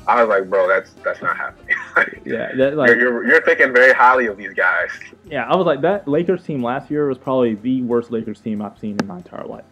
[0.09, 1.77] I was like, bro, that's that's not happening.
[2.25, 4.91] yeah, that like you're, you're you're thinking very highly of these guys.
[5.27, 5.45] yeah.
[5.49, 8.79] I was like that Lakers team last year was probably the worst Lakers team I've
[8.79, 9.65] seen in my entire life.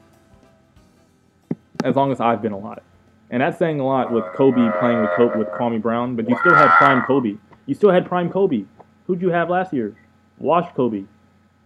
[1.84, 2.82] as long as I've been alive.
[3.30, 6.36] And that's saying a lot with Kobe playing with Kobe, with Kwame Brown, but you
[6.40, 7.36] still had prime Kobe.
[7.66, 8.64] You still had prime Kobe.
[9.10, 9.96] Who'd you have last year?
[10.38, 11.02] Wash Kobe.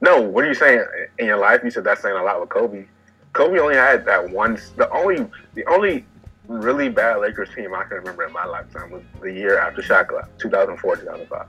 [0.00, 0.82] No, what are you saying
[1.18, 1.60] in your life?
[1.62, 2.86] You said that's saying a lot with Kobe.
[3.34, 4.58] Kobe only had that one.
[4.78, 6.06] The only, the only
[6.48, 10.10] really bad Lakers team I can remember in my lifetime was the year after Shaq
[10.10, 11.46] left, 2004, 2005.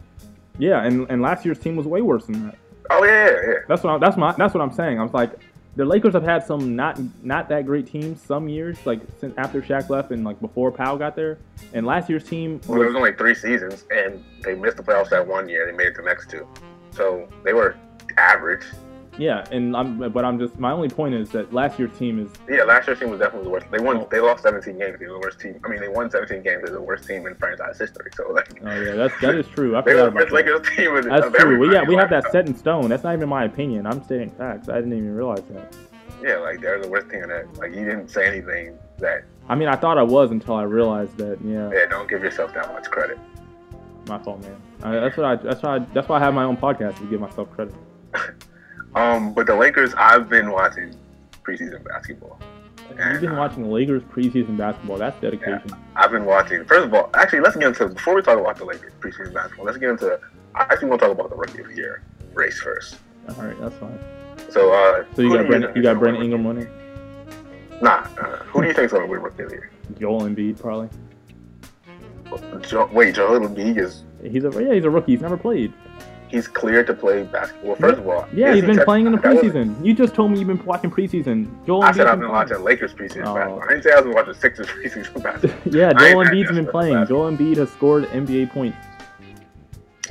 [0.58, 2.58] Yeah, and, and last year's team was way worse than that.
[2.90, 3.54] Oh yeah, yeah, yeah.
[3.70, 5.00] That's what I, that's my that's what I'm saying.
[5.00, 5.32] I was like,
[5.76, 9.62] the Lakers have had some not not that great teams some years, like since after
[9.62, 11.38] Shaq left and like before Powell got there.
[11.74, 15.10] And last year's team Well, it was only three seasons, and they missed the playoffs
[15.10, 15.66] that one year.
[15.66, 16.48] They made it the next two,
[16.92, 17.76] so they were
[18.18, 18.64] average.
[19.18, 22.32] Yeah, and I'm but I'm just my only point is that last year's team is
[22.50, 23.68] Yeah, last year's team was definitely the worst.
[23.72, 23.98] They won.
[23.98, 24.08] Oh.
[24.12, 25.00] They lost 17 games.
[25.00, 25.60] They were the worst team.
[25.64, 26.64] I mean, they won 17 games.
[26.64, 28.12] They're the worst team in franchise history.
[28.16, 29.78] So like, oh yeah that's that is true.
[29.78, 30.66] I forgot about that.
[30.76, 30.96] Team.
[30.96, 31.60] Of, That's of true.
[31.60, 32.90] We got we have that set in stone.
[32.90, 33.86] That's not even my opinion.
[33.88, 34.70] I'm stating facts.
[34.70, 35.76] I didn't even realize that.
[36.22, 37.54] Yeah, like they're the worst team in that.
[37.58, 39.24] Like you didn't say anything that.
[39.48, 41.38] I mean, I thought I was until I realized that.
[41.44, 43.20] Yeah, Yeah, don't give yourself that much credit.
[44.08, 44.56] my fault, man.
[44.84, 45.36] I, that's what I.
[45.36, 45.76] That's why.
[45.76, 47.76] I, that's why I have my own podcast to give myself credit.
[48.96, 50.96] Um, but the Lakers, I've been watching
[51.44, 52.40] preseason basketball.
[52.90, 54.98] You've been watching the Lakers preseason basketball.
[54.98, 55.70] That's dedication.
[55.96, 56.64] I've been watching.
[56.66, 59.66] First of all, actually, let's get into before we talk about the Lakers preseason basketball.
[59.66, 60.20] Let's get into.
[60.54, 62.04] I actually want to talk about the rookie of the year
[62.34, 62.98] race first.
[63.28, 64.00] All right, that's fine.
[64.50, 66.68] So, uh, So you got Brandon, you got Brandon Ingram winning.
[66.68, 67.82] rookie?
[67.82, 69.72] Nah, uh, who do you think's gonna win rookie of the year?
[70.00, 70.90] Joel Embiid probably.
[72.62, 75.12] Jo- wait, Joel Embiid is He's a yeah, he's a rookie.
[75.14, 75.74] He's never played.
[76.36, 77.70] He's cleared to play basketball.
[77.70, 79.84] Well, first of all, Yeah, he's been playing in the preseason.
[79.86, 81.48] You just told me you've been watching preseason.
[81.66, 83.34] Joel I Embiid's said I've been watching Lakers preseason Oh.
[83.36, 83.62] basketball.
[83.64, 86.94] I didn't say I was watching Sixers preseason basketball Yeah, Joel Embiid's been playing.
[86.96, 87.30] basketball.
[87.32, 88.78] Joel Embiid has scored NBA points.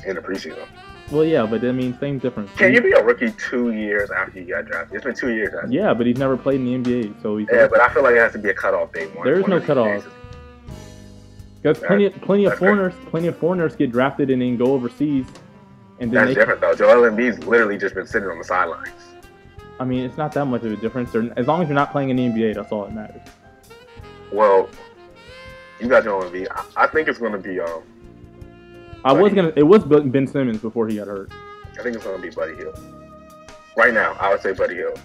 [0.06, 0.66] in the preseason.
[1.12, 2.50] Well, yeah, but I mean, same difference.
[2.56, 4.96] Can you be a rookie two years after you got drafted?
[4.96, 5.52] It's been two years.
[5.64, 5.70] It?
[5.72, 7.46] Yeah, but he's never played in the NBA, so he's.
[7.52, 9.42] Yeah, but I feel like it has to be a cutoff day One, There is
[9.42, 10.06] one no cutoff.
[11.60, 12.68] Because plenty, plenty of that's great.
[12.68, 15.26] foreigners, plenty of foreigners get drafted and then go overseas,
[16.00, 16.74] and then That's different though.
[16.74, 18.90] Joel Embiid's literally just been sitting on the sidelines.
[19.78, 21.14] I mean, it's not that much of a difference.
[21.36, 23.22] As long as you're not playing in the NBA, that's all that matters.
[24.32, 24.68] Well,
[25.80, 26.46] you got Joel Embiid.
[26.50, 27.60] I, I think it's going to be.
[27.60, 27.82] Um,
[29.04, 29.52] I was gonna.
[29.56, 31.30] It was Ben Simmons before he got hurt.
[31.78, 32.78] I think it's going to be Buddy Hield.
[33.76, 35.00] Right now, I would say Buddy Hield,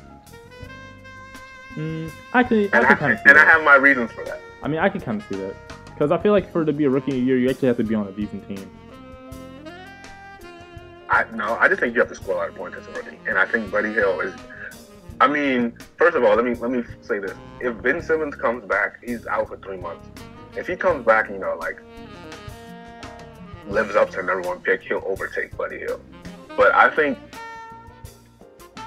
[1.75, 2.73] Mm, I could.
[2.73, 4.41] I and I, kind of and I have my reasons for that.
[4.61, 5.55] I mean, I can kind of see that.
[5.85, 7.67] Because I feel like for it to be a rookie of the year, you actually
[7.67, 8.69] have to be on a decent team.
[11.09, 12.91] I no, I just think you have to score a lot of points as a
[12.91, 14.33] rookie, and I think Buddy Hield is.
[15.21, 18.63] I mean, first of all, let me let me say this: if Ben Simmons comes
[18.65, 20.07] back, he's out for three months.
[20.55, 21.81] If he comes back, you know, like
[23.67, 26.01] lives up to number one pick, he'll overtake Buddy Hield.
[26.55, 27.17] But I think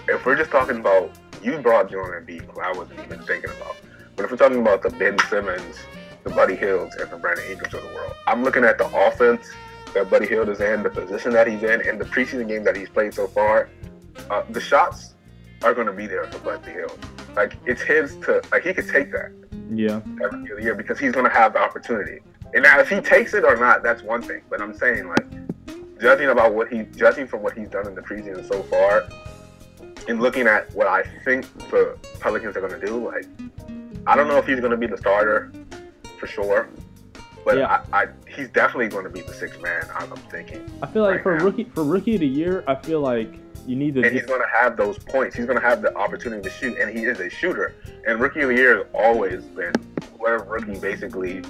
[0.08, 1.10] if we're just talking about,
[1.42, 3.76] you brought Joel Embiid, who I wasn't even thinking about.
[4.14, 5.76] But if we're talking about the Ben Simmons,
[6.22, 9.48] the Buddy Hields, and the Brandon Ingrams of the world, I'm looking at the offense
[9.94, 12.76] that Buddy Hield is in, the position that he's in, and the preseason game that
[12.76, 13.68] he's played so far.
[14.30, 15.14] Uh, the shots
[15.62, 16.98] are going to be there for Buddy Hield.
[17.36, 19.32] Like it's his to like he could take that
[19.70, 20.00] Yeah.
[20.22, 22.18] every year because he's going to have the opportunity.
[22.54, 24.42] And now if he takes it or not, that's one thing.
[24.50, 25.26] But I'm saying like
[26.00, 29.04] judging about what he judging from what he's done in the preseason so far,
[30.08, 33.26] and looking at what I think the Pelicans are going to do, like
[34.06, 35.50] I don't know if he's going to be the starter
[36.18, 36.68] for sure,
[37.44, 37.82] but Yeah.
[37.92, 39.84] I, I, he's definitely going to be the sixth man.
[39.94, 41.44] I'm, thinking, I feel like Right for now.
[41.44, 43.28] rookie for rookie of the year, I feel like
[43.66, 45.36] you need to and he's going to have those points.
[45.36, 47.74] He's going to have the opportunity to shoot, and he is a shooter.
[48.06, 49.72] And rookie of the year has always been
[50.18, 51.42] whoever rookie basically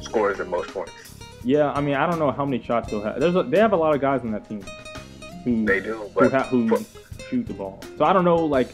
[0.00, 0.92] scores the most points.
[1.44, 1.72] yeah.
[1.72, 3.20] I mean, I don't know how many shots they'll have.
[3.20, 4.62] There's a, they have a lot of guys on that team
[5.44, 7.80] who They do, who, ha- who for- shoot the ball.
[7.96, 8.44] So I don't know.
[8.44, 8.68] Like,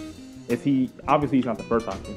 [0.48, 2.16] is he obviously he's not the first option.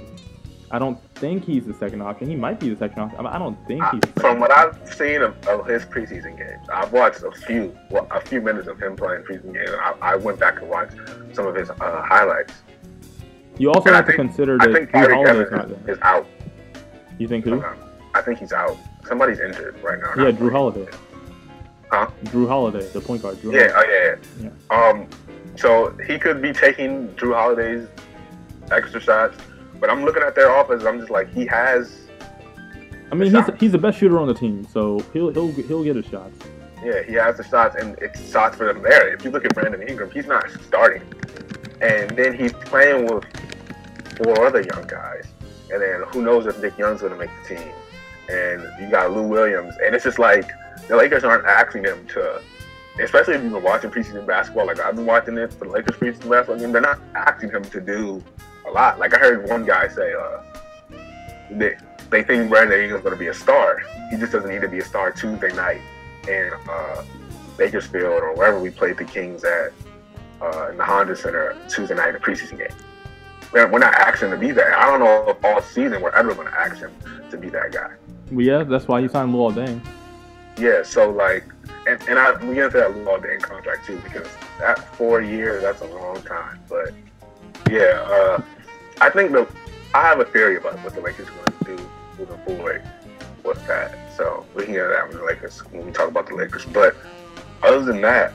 [0.76, 2.28] I don't think he's the second option.
[2.28, 3.26] He might be the second option.
[3.26, 4.02] I, don't think he's.
[4.02, 4.52] The second from what.
[4.52, 8.68] I've seen of, of his preseason games, I've watched a few, well, a few minutes
[8.68, 9.70] of him playing preseason games.
[9.70, 10.98] And I, I went back and watched
[11.32, 12.52] some of his uh, highlights.
[13.58, 15.86] you also and I have to think- consider I that think Jrue Tyreke Holiday's not
[15.86, 15.96] there.
[15.96, 16.28] is out.
[17.20, 17.64] You think who?
[17.64, 17.76] Um,
[18.14, 18.76] I think he's out.
[19.08, 20.26] Somebody's injured right now.
[20.26, 20.92] Yeah, Jrue Holiday.
[21.90, 22.10] Huh?
[22.26, 23.38] Jrue Holiday, the point guard.
[23.38, 24.20] Jrue Yeah, Holiday.
[24.20, 24.78] oh yeah, yeah.
[24.90, 25.08] Um,
[25.56, 27.88] so he could be taking Jrue Holiday's
[28.72, 29.38] extra shots,
[29.80, 30.84] but I'm looking at their offense.
[30.84, 32.08] I'm just like, he has,
[33.12, 35.96] I mean, he's he's the best shooter on the team, so he'll he'll he'll get
[35.96, 36.38] his shots.
[36.84, 39.14] yeah, he has the shots, and it's shots for them there.
[39.14, 41.04] If you look at Brandon Ingram, he's not starting,
[41.82, 43.26] and then he's playing with
[44.18, 45.26] four other young guys,
[45.72, 47.72] and then who knows if Nick Young's going to make the team,
[48.30, 50.50] and you got Lou Williams, and it's just like
[50.88, 52.42] the Lakers aren't asking them to.
[52.98, 55.98] Especially if you've been watching preseason basketball, like I've been watching it for the Lakers
[55.98, 58.24] preseason basketball game, they're not asking him to do
[58.68, 59.00] a lot.
[59.00, 60.42] Like I heard one guy say, uh,
[61.52, 61.76] they,
[62.10, 63.82] they think Brandon Ingram's going to be a star.
[64.10, 65.82] He just doesn't need to be a star Tuesday night
[66.28, 67.04] in uh,
[67.58, 69.72] Bakersfield or wherever we played the Kings at
[70.42, 72.76] uh, in the Honda Center Tuesday night in the preseason game.
[73.54, 74.74] Man, we're not asking to be that.
[74.74, 76.92] I don't know if all season we're ever going to ask him
[77.32, 77.94] to be that guy.
[78.32, 79.80] Well, yeah, that's why he signed Luol Deng.
[80.58, 81.46] Yeah, so like,
[81.88, 84.28] and, and I we get into that Luol Deng contract too because
[84.60, 86.60] that four years that's a long time.
[86.68, 86.92] But
[87.70, 88.42] yeah, uh,
[89.02, 89.48] I think the
[89.94, 91.90] I have a theory about what the Lakers are going to do
[92.20, 92.84] moving forward
[93.44, 93.98] with that.
[94.16, 96.66] So we can get that when the Lakers when we talk about the Lakers.
[96.66, 96.96] But
[97.64, 98.34] other than that,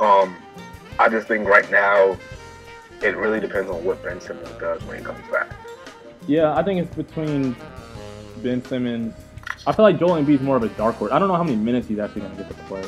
[0.00, 0.36] um,
[0.98, 2.16] I just think right now
[3.02, 5.50] it really depends on what Ben Simmons does when he comes back.
[6.26, 7.54] Yeah, I think it's between
[8.42, 9.14] Ben Simmons.
[9.66, 11.12] I feel like Joel Embiid's more of a dark horse.
[11.12, 12.82] I don't know how many minutes he's actually going to get to play.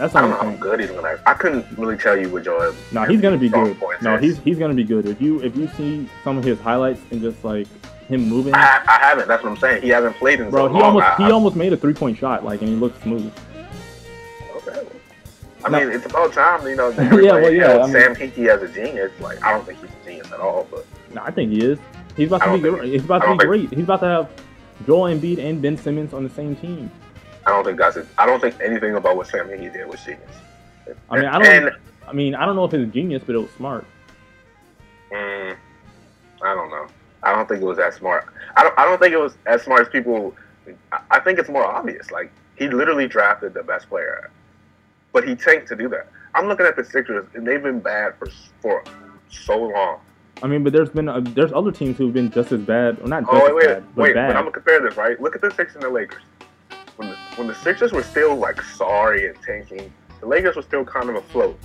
[0.00, 1.18] That's I don't know how good he's gonna.
[1.26, 2.74] I couldn't really tell you what Joel.
[2.90, 3.76] No, he's gonna be good.
[4.00, 5.06] No, he's he's gonna be good.
[5.06, 7.66] If you if you see some of his highlights and just like
[8.08, 9.28] him moving, I, I haven't.
[9.28, 9.82] That's what I'm saying.
[9.82, 10.68] He hasn't played in bro.
[10.68, 10.84] so he long.
[10.84, 13.30] almost I, he I, almost made a three point shot, like, and he looked smooth.
[14.56, 14.80] Okay.
[15.64, 15.80] I No.
[15.80, 16.88] mean, it's about time, you know.
[16.98, 19.12] Yeah, well, yeah, hailed I mean- Sam Hinkie as a genius.
[19.20, 21.78] Like, I don't think he's a genius at all, but No, I think he is.
[22.16, 22.90] He's about to be great.
[22.92, 23.70] He's about to be great.
[23.70, 24.30] He's about to have
[24.86, 26.90] Joel Embiid and Ben Simmons on the same team.
[27.46, 28.06] I don't think that's it.
[28.18, 30.20] I don't think anything about what Sam Hinkie did was genius.
[31.08, 31.46] I mean, I don't.
[31.46, 31.76] And,
[32.06, 33.86] I mean, I don't know if it's genius, but it was smart.
[35.10, 35.56] mm,
[36.42, 36.86] I don't know.
[37.22, 38.26] I don't think it was that smart.
[38.56, 38.78] I don't.
[38.78, 40.34] I don't think it was as smart as people.
[41.10, 42.10] I, think it's more obvious.
[42.10, 44.30] Like he literally drafted the best player,
[45.12, 46.08] but he tanked to do that.
[46.34, 48.28] I'm looking at the Sixers, and they've been bad for
[48.60, 48.84] for
[49.30, 50.00] so long.
[50.42, 53.08] I mean, but there's been uh there's other teams who've been just as bad, or
[53.08, 54.14] not just Oh as wait, wait, bad, but wait!
[54.14, 54.26] bad.
[54.28, 55.20] But I'm gonna compare this, right?
[55.20, 56.22] Look at the Sixers and the Lakers.
[57.36, 61.16] When the Sixers were still like sorry and tanking, the Lakers were still kind of
[61.16, 61.58] afloat,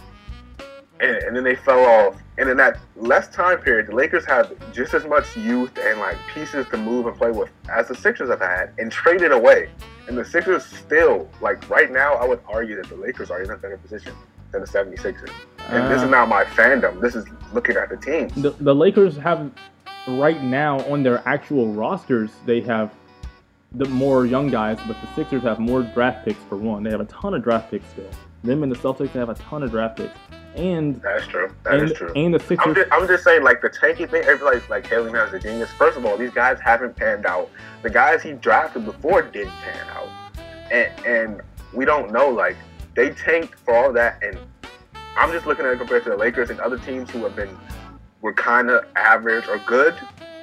[0.99, 2.15] and, and then they fell off.
[2.37, 6.17] And in that less time period, the Lakers had just as much youth and like
[6.33, 9.69] pieces to move and play with as the Sixers have had, and traded away.
[10.07, 13.49] And the Sixers still, like right now, I would argue that the Lakers are in
[13.49, 14.13] a better position
[14.51, 15.31] than the 76ers.
[15.69, 17.01] And this Uh, is not my fandom.
[17.01, 18.33] This is looking at the teams.
[18.35, 19.49] the, the Lakers have
[20.07, 22.91] right now on their actual rosters they have
[23.77, 26.83] the more young guys, but the Sixers have more draft picks for one.
[26.83, 28.09] They have a ton of draft picks still.
[28.43, 30.17] Them and the Celtics have a ton of draft picks,
[30.55, 31.53] and That's true.
[31.63, 32.11] That is and, true.
[32.15, 32.75] and the I'm Sixers.
[32.75, 34.23] just, I'm just saying, like the tanky thing.
[34.23, 35.71] Everybody's like him as a genius.
[35.71, 37.49] First of all, these guys haven't panned out.
[37.81, 40.09] The guys he drafted before didn't pan out,
[40.71, 41.41] and and
[41.73, 42.29] we don't know.
[42.29, 42.55] Like
[42.95, 44.37] they tanked for all that, and
[45.17, 47.49] I'm just looking at it compared to the Lakers and other teams who have been
[48.21, 49.95] were kind of average or good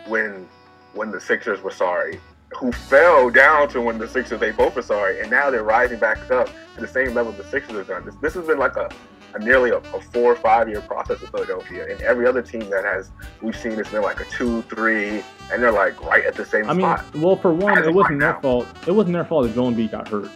[0.09, 0.49] when
[0.95, 2.21] when the Sixers were sorry.
[2.59, 5.99] Who fell down to when the Sixers they both were sorry, and now they're rising
[5.99, 8.05] back up to the same level the Sixers have done.
[8.05, 8.89] This this has been like a
[9.35, 12.69] a nearly a, a four or five year process with Philadelphia, and every other team
[12.71, 16.35] that has we've seen it's been like a two, three, and they're like right at
[16.35, 18.41] the same I mean, well, for one, As it wasn't right their now.
[18.41, 18.67] fault.
[18.87, 20.31] It wasn't their fault that Joel Embiid got hurt,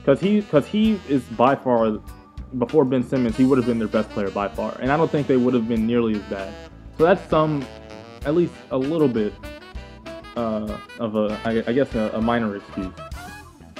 [0.00, 1.98] because he because he is by far
[2.58, 5.10] before Ben Simmons, he would have been their best player by far, and I don't
[5.10, 6.52] think they would have been nearly as bad.
[6.96, 7.64] So that's some,
[8.24, 9.32] at least a little bit
[10.36, 12.94] uh, of a I, I guess a, a minor excuse,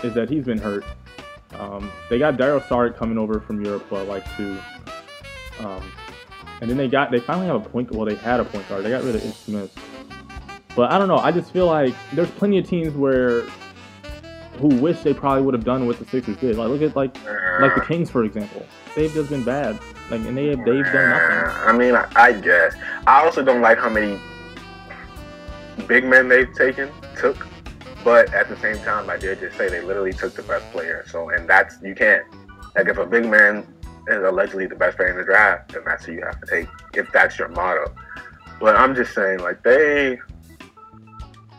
[0.03, 0.84] is that he's been hurt.
[1.59, 4.59] Um, they got Dario Saric coming over from Europe, I like too.
[5.61, 5.90] Um,
[6.61, 7.90] and then they got they finally have a point.
[7.90, 8.84] Well, they had a point guard.
[8.84, 9.78] They got rid of Ish Smith.
[10.76, 11.18] But I don't know.
[11.18, 13.42] I just feel like there's plenty of teams where
[14.59, 16.57] who wish they probably would have done what the Sixers did.
[16.57, 17.16] Like look at like
[17.61, 18.64] like the Kings for example.
[18.94, 19.78] They've just been bad.
[20.11, 21.68] Like and they they've done nothing.
[21.68, 22.74] I mean, I, I guess.
[23.07, 24.18] I also don't like how many
[25.86, 27.46] big men they've taken, took.
[28.04, 31.04] But at the same time, I did just say they literally took the best player.
[31.08, 32.24] So, and that's, you can't.
[32.76, 33.66] Like, if a big man
[34.06, 36.68] is allegedly the best player in the draft, then that's who you have to take,
[36.94, 37.94] if that's your motto.
[38.60, 40.18] But I'm just saying, like, they,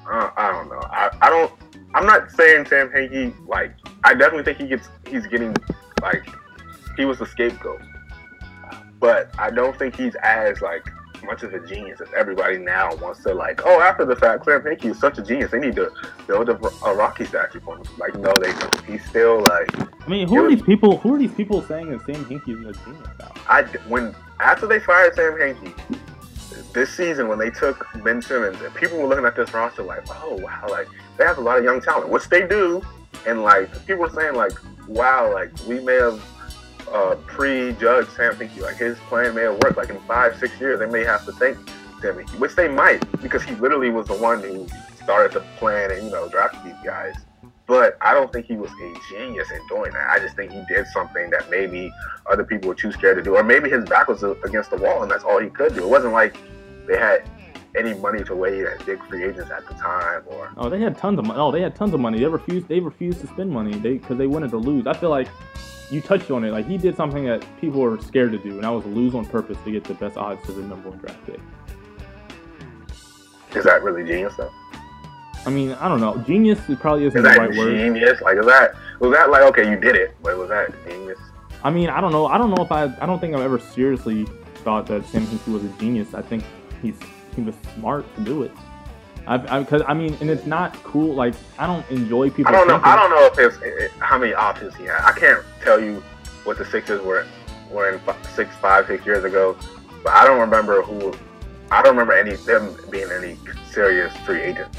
[0.09, 0.81] uh, I don't know.
[0.89, 1.51] I, I don't,
[1.93, 5.55] I'm not saying Sam Hinkie, like, I definitely think he gets, he's getting,
[6.01, 6.27] like,
[6.95, 7.81] he was the scapegoat
[8.99, 10.85] but I don't think he's as like
[11.23, 13.61] much of a genius as everybody now wants to like.
[13.65, 15.51] Oh, after the fact, Sam Hinkie is such a genius.
[15.51, 15.91] They need to
[16.27, 16.55] build a,
[16.85, 17.83] a Rocky statue for him.
[17.97, 18.85] Like, no, they don't.
[18.85, 19.69] He's still like
[20.09, 20.97] I mean, who are these people?
[20.97, 23.31] Who are these people saying that Sam Hinkie is a genius now?
[23.47, 28.73] I when after they fired Sam Hinkie this season when they took Ben Simmons and
[28.73, 31.63] people were looking at this roster like, oh wow, like they have a lot of
[31.63, 32.81] young talent, which they do,
[33.27, 34.53] and like people were saying like,
[34.87, 36.23] wow, like we may have
[36.93, 39.77] uh, prejudged Sam Hinkie, like his plan may have worked.
[39.77, 41.57] Like in five, six years, they may have to thank
[42.01, 44.67] Sam which they might because he literally was the one who
[45.01, 47.15] started the plan and you know drafted these guys.
[47.65, 50.09] But I don't think he was a genius in doing that.
[50.09, 51.93] I just think he did something that maybe
[52.29, 55.03] other people were too scared to do, or maybe his back was against the wall
[55.03, 55.83] and that's all he could do.
[55.83, 56.35] It wasn't like
[56.87, 57.29] they had
[57.77, 60.97] any money to wade at big free agents at the time, or Oh, they had
[60.97, 61.39] tons of money.
[61.39, 62.19] Oh, they had tons of money.
[62.19, 62.67] They refused.
[62.67, 63.77] They refused to spend money.
[63.77, 64.87] They because they wanted to lose.
[64.87, 65.27] I feel like
[65.91, 66.51] you touched on it.
[66.51, 69.25] Like he did something that people were scared to do, and that was lose on
[69.25, 71.39] purpose to get the best odds to the number one draft pick.
[73.55, 74.51] is that really genius though?
[75.45, 76.17] I mean, I don't know.
[76.27, 77.77] Genius probably isn't Is the right word.
[77.77, 78.21] genius?
[78.21, 81.17] Like, is that was that like okay, you did it, but was that genius?
[81.63, 82.25] I mean, I don't know.
[82.27, 82.83] I don't know if I.
[83.01, 84.25] I don't think I've ever seriously
[84.63, 86.13] thought that Sam Hinkie was a genius.
[86.13, 86.43] I think
[86.81, 86.95] he's
[87.35, 88.51] he was smart to do it.
[89.29, 91.13] I've because I, mean, and it's not cool.
[91.13, 92.47] Like I don't enjoy people.
[92.47, 92.73] I don't know.
[92.73, 95.01] thinking- I don't know if it's it, how many options he had.
[95.03, 96.03] I can't tell you
[96.45, 97.27] what the Sixers were
[97.69, 99.55] were in fi- six, five, six years ago,
[100.03, 101.13] but I don't remember who.
[101.71, 103.37] I don't remember any them being any
[103.69, 104.75] serious free agent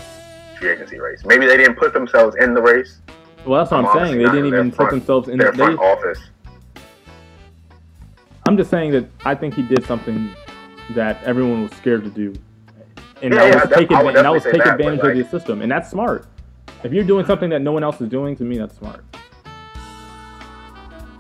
[0.59, 1.25] free agency race.
[1.25, 2.99] Maybe they didn't put themselves in the race.
[3.47, 4.19] Well, that's what I'm I'm saying.
[4.19, 5.39] They didn't even put themselves in.
[5.39, 6.19] Their They, front office.
[8.49, 10.35] I'm just saying that I think he did something
[10.91, 12.35] that everyone was scared to do,
[13.23, 15.25] and Yeah, that yeah, was take, adva- that was take that, advantage of like- the
[15.25, 16.27] system, and that's smart.
[16.83, 19.05] If you're doing something that no one else is doing, to me, that's smart.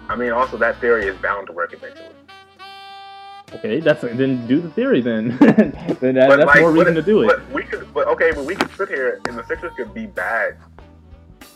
[0.08, 2.08] I mean, also that theory is bound to work eventually.
[3.52, 5.36] Okay, that's then do the theory then.
[5.38, 7.26] then that, that's like, more reason if- to do it.
[7.26, 10.06] But we could, but okay, but we could sit here and the Sixers could be
[10.06, 10.56] bad,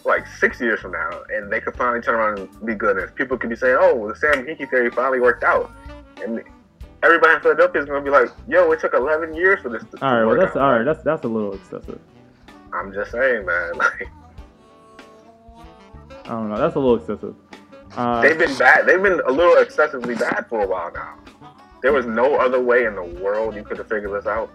[0.04, 2.98] like six years from now, and they could finally turn around and be good.
[2.98, 5.70] And people could be saying, "Oh, the Sam Hinkie theory finally worked out,"
[6.22, 6.42] and
[7.04, 10.04] everybody in Philadelphia is gonna be like, "Yo, it took 11 years for this to
[10.04, 10.84] all right, well that's out." all right.
[10.84, 12.00] That's that's a little excessive.
[12.72, 13.72] I'm just saying, man.
[13.78, 14.08] Like
[16.26, 16.56] I don't know.
[16.56, 17.34] That's a little excessive.
[17.96, 18.86] Uh, they've been bad.
[18.86, 21.18] They've been a little excessively bad for a while now.
[21.82, 24.50] There was no other way in the world you could have figured this out.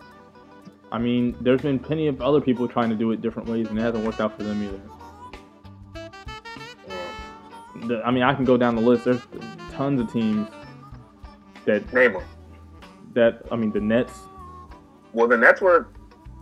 [0.92, 3.78] I mean, there's been plenty of other people trying to do it different ways, and
[3.78, 6.10] it hasn't worked out for them either.
[6.88, 7.88] Mm.
[7.88, 9.06] The, I mean, I can go down the list.
[9.06, 9.22] There's
[9.74, 10.50] tons of teams
[11.66, 12.24] that Name them.
[13.14, 14.14] That I mean, the Nets.
[15.14, 15.88] Well, the Nets were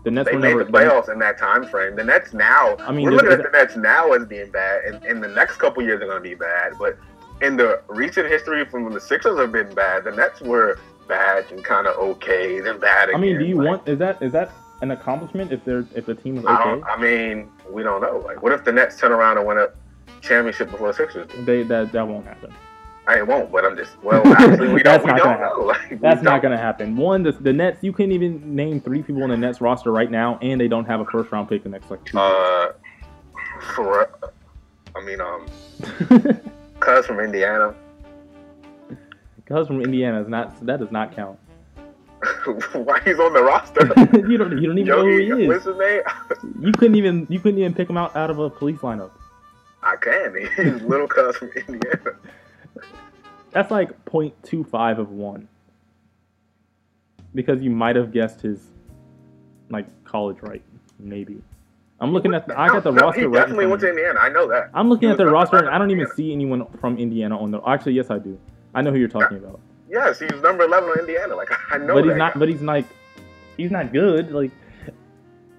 [0.03, 1.95] The Nets they were made never the playoffs in that time frame.
[1.95, 5.05] The Nets now, I mean, we're looking at the Nets now as being bad, and
[5.05, 6.73] in the next couple years they're going to be bad.
[6.79, 6.97] But
[7.41, 11.45] in the recent history from when the Sixers have been bad, the Nets were bad
[11.51, 14.31] and kind of okay, then bad I mean, do you Like, want is that is
[14.33, 14.51] that
[14.81, 16.63] an accomplishment if they're if the team is I okay?
[16.65, 16.83] don't.
[16.83, 18.17] I mean, we don't know.
[18.25, 19.67] Like, what if the Nets turn around and win a
[20.21, 21.27] championship before the Sixers?
[21.29, 21.45] do?
[21.45, 22.53] They that that won't happen.
[23.07, 23.91] I won't, but I'm just.
[24.03, 25.13] Well, actually, we That's don't.
[25.13, 25.65] We not don't gonna know.
[25.89, 26.95] Like, That's not going to happen.
[26.95, 27.81] One, the, the Nets.
[27.81, 30.85] You can't even name three people in the Nets roster right now, and they don't
[30.85, 32.19] have a first round pick the next like two.
[32.19, 32.73] Uh,
[33.75, 34.09] for.
[34.95, 35.47] I mean, um.
[36.79, 37.73] Cuz from Indiana.
[39.35, 41.39] Because from Indiana is not that does not count.
[42.73, 43.85] Why he's on the roster?
[44.27, 45.47] you don't you don't even know who he is.
[45.47, 46.01] what's his name?
[46.59, 49.11] You couldn't even you couldn't even pick him out out of a police lineup.
[49.83, 50.35] I can.
[50.55, 52.15] He's little cuz from Indiana.
[53.57, 55.47] That's like 0.25 of one.
[57.33, 58.59] Because you might have guessed his
[59.71, 60.61] like college right,
[60.99, 61.41] maybe.
[61.99, 63.39] I'm looking at the, I got the No, roster He right.
[63.39, 63.89] definitely went to.
[63.89, 64.19] Indiana.
[64.19, 64.69] I know that.
[64.75, 67.49] I'm looking at the roster and I don't even 11 see anyone from Indiana on
[67.49, 67.59] the.
[67.67, 68.39] Actually, yes, I do.
[68.75, 69.59] I know who you're talking about.
[69.89, 71.35] Yes, he's number eleven on Indiana.
[71.35, 72.33] Like I know but he's not.
[72.35, 72.39] guy.
[72.39, 72.85] But he's like,
[73.57, 74.31] he's not good.
[74.31, 74.51] Like,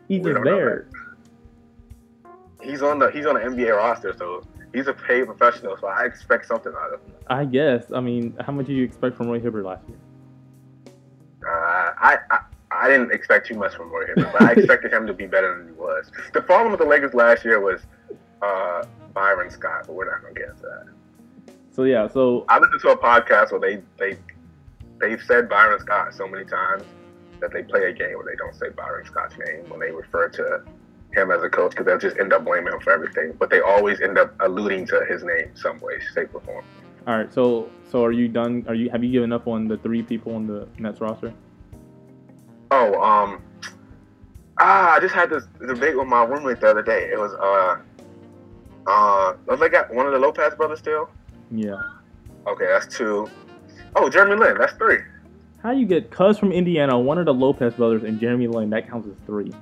[0.06, 0.86] he's We just there.
[2.62, 4.44] He's on the he's on the NBA roster, so
[4.74, 5.76] he's a paid professional.
[5.78, 7.12] So I expect something out of him.
[7.28, 7.92] I guess.
[7.92, 9.98] I mean, how much did you expect from Roy Hibbert last year?
[11.46, 12.38] Uh, I, I
[12.70, 15.56] I didn't expect too much from Roy Hibbert, but I expected him to be better
[15.56, 16.10] than he was.
[16.32, 17.80] The problem with the Lakers last year was
[18.42, 20.86] uh, Byron Scott, but we're not gonna get into that.
[21.70, 22.08] So yeah.
[22.08, 24.18] So I listened to a podcast where they they
[25.00, 26.84] they've said Byron Scott so many times
[27.40, 30.28] that they play a game where they don't say Byron Scott's name when they refer
[30.28, 30.62] to
[31.18, 33.34] him as a coach because they'll just end up blaming him for everything.
[33.38, 36.64] But they always end up alluding to his name some way, shape, or form.
[37.06, 37.32] all right.
[37.32, 38.64] So so are you done?
[38.68, 41.32] Are you have you given up on the three people on the Nets roster?
[42.70, 43.42] Oh, um,
[44.60, 47.08] ah, I just had this debate with my roommate the other day.
[47.10, 47.80] It was uh,
[48.86, 51.08] uh, don't they got one of the Lopez brothers still?
[51.50, 51.80] Yeah.
[52.46, 53.28] Okay, that's two.
[53.96, 54.98] Oh, Jeremy Lin, that's three.
[55.62, 58.70] How you get Cuz from Indiana, one of the Lopez brothers, and Jeremy Lin?
[58.70, 59.52] That counts as three.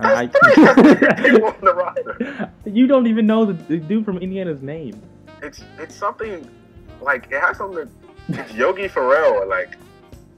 [0.00, 0.64] That's I- three.
[0.64, 2.50] That's three people on the roster.
[2.64, 5.00] you don't even know the, the dude from Indiana's name.
[5.42, 6.48] It's it's something
[7.00, 7.88] like it has something.
[8.28, 9.76] It's Yogi Ferrell, like,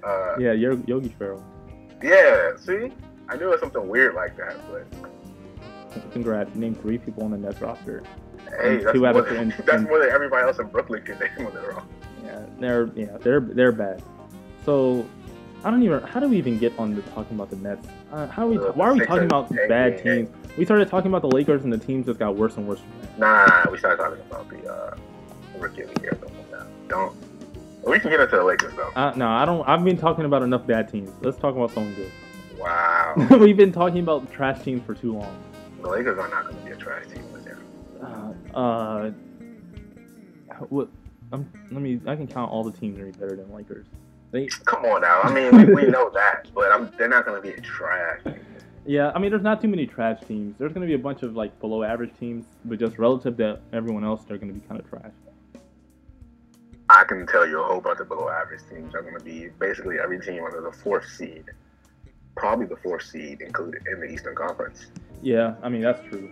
[0.05, 1.43] uh, Yeah, you're Yogi Ferrell.
[2.03, 2.53] yeah.
[2.57, 2.93] See,
[3.29, 4.87] I knew it was something weird like that, but
[6.13, 8.03] Congrats, you named three people on the Nets roster.
[8.61, 10.67] hey, And that's, two more of than, three- that's and- more than everybody else in
[10.69, 11.83] Brooklyn can name on their own.
[12.25, 14.03] Yeah, they're yeah they're they're bad.
[14.65, 15.05] So
[15.63, 16.03] I don't even.
[16.03, 17.87] How do we even get on to talking about the Nets?
[18.11, 18.59] Uh, how are we?
[18.59, 20.17] Uh, why are we talking about hey, bad hey, hey.
[20.25, 20.57] teams?
[20.57, 22.81] We started talking about the Lakers and the teams that got worse and worse.
[23.19, 24.97] Nah, we started talking about the uh,
[25.59, 26.19] rookie of the year.
[26.21, 27.17] Don't, don't.
[27.87, 28.91] We can get into the Lakers though.
[28.97, 29.67] Uh, no, I don't.
[29.69, 31.11] I've been talking about enough bad teams.
[31.21, 32.11] Let's talk about something good.
[32.59, 33.15] Wow.
[33.39, 35.37] We've been talking about trash teams for too long.
[35.83, 37.59] the Lakers are not going to be a trash team this year.
[38.03, 39.11] Uh, uh
[40.69, 40.89] what?
[41.33, 42.01] Um, let me.
[42.07, 43.87] I can count all the teams that are better than Lakers.
[44.33, 45.21] They, Come on now.
[45.23, 48.21] I mean, we, we know that, but I'm, they're not going to be a trash.
[48.87, 49.11] yeah.
[49.15, 50.57] I mean, there's not too many trash teams.
[50.59, 53.61] There's going to be a bunch of like below average teams, but just relative to
[53.73, 55.13] everyone else, they're going to be kind of trash.
[56.91, 59.49] I can tell you a whole bunch of below average teams are going to be
[59.61, 61.45] basically every team under the fourth seed,
[62.37, 64.87] probably the fourth seed included in the Eastern Conference.
[65.23, 66.29] Yeah, I mean that's true.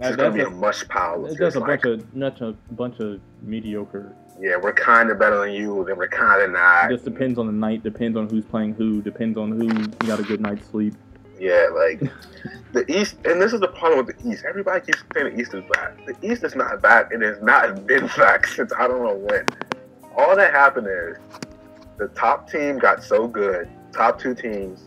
[0.00, 2.14] It's going to be a mush pile of it's just just a like, bunch of
[2.16, 4.16] not a bunch of mediocre.
[4.40, 6.90] Yeah, we're kind of better than you, then we're kind of not.
[6.90, 10.18] It just depends on the night, depends on who's playing who, depends on who got
[10.18, 10.94] a good night's sleep.
[11.38, 12.00] Yeah, like
[12.72, 14.44] the East, and this is the problem with the East.
[14.48, 15.94] Everybody keeps saying the East is bad.
[16.06, 17.08] The East is not bad.
[17.12, 19.46] It has not been bad since I don't know when.
[20.16, 21.18] All that happened is
[21.98, 24.84] the top team got so good, top two teams,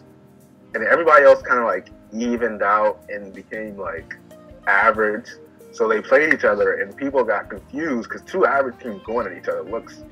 [0.73, 4.17] and everybody else kind of like evened out and became like
[4.65, 5.27] average.
[5.73, 9.37] So they played each other, and people got confused because two average teams going at
[9.37, 10.03] each other looks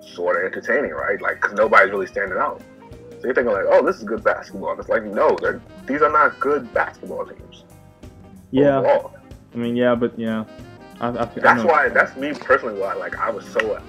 [0.00, 1.20] sort of entertaining, right?
[1.20, 2.62] Like, because nobody's really standing out.
[2.80, 4.70] So you're thinking like, oh, this is good basketball.
[4.70, 7.64] And it's like, no, they're, these are not good basketball teams.
[8.50, 9.14] Yeah, overall.
[9.52, 10.44] I mean yeah, but yeah,
[11.00, 11.88] I, I, That's why.
[11.88, 12.78] That's me personally.
[12.78, 13.82] Why like I was so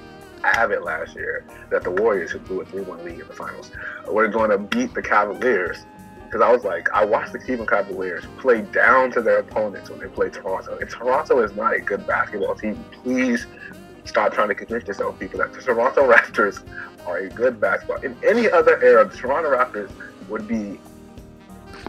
[0.43, 3.71] avid last year that the Warriors, who blew a three-one lead in the finals,
[4.07, 5.85] were going to beat the Cavaliers.
[6.27, 9.99] Because I was like, I watched the Cleveland Cavaliers play down to their opponents when
[9.99, 10.77] they played Toronto.
[10.77, 12.83] And Toronto is not a good basketball team.
[12.91, 13.47] Please
[14.03, 16.61] stop trying to convince yourself, people, that the Toronto Raptors
[17.05, 18.01] are a good basketball.
[18.03, 19.89] In any other era, the Toronto Raptors
[20.27, 20.81] would be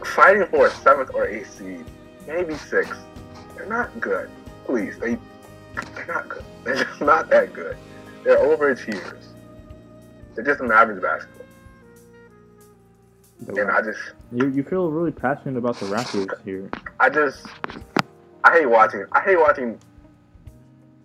[0.05, 1.85] fighting for a seventh or eighth seed,
[2.29, 2.97] maybe six.
[3.57, 4.31] They're not good.
[4.65, 5.19] Please, they
[5.95, 6.45] they're not good.
[6.65, 7.77] They're just not that good.
[8.25, 9.25] They're overachievers.
[10.35, 11.47] They're just an average basketball.
[13.41, 14.01] The And I just
[14.33, 16.71] You, you feel really passionate about the Raptors here.
[17.01, 17.47] I just
[18.45, 19.79] I hate watching I hate watching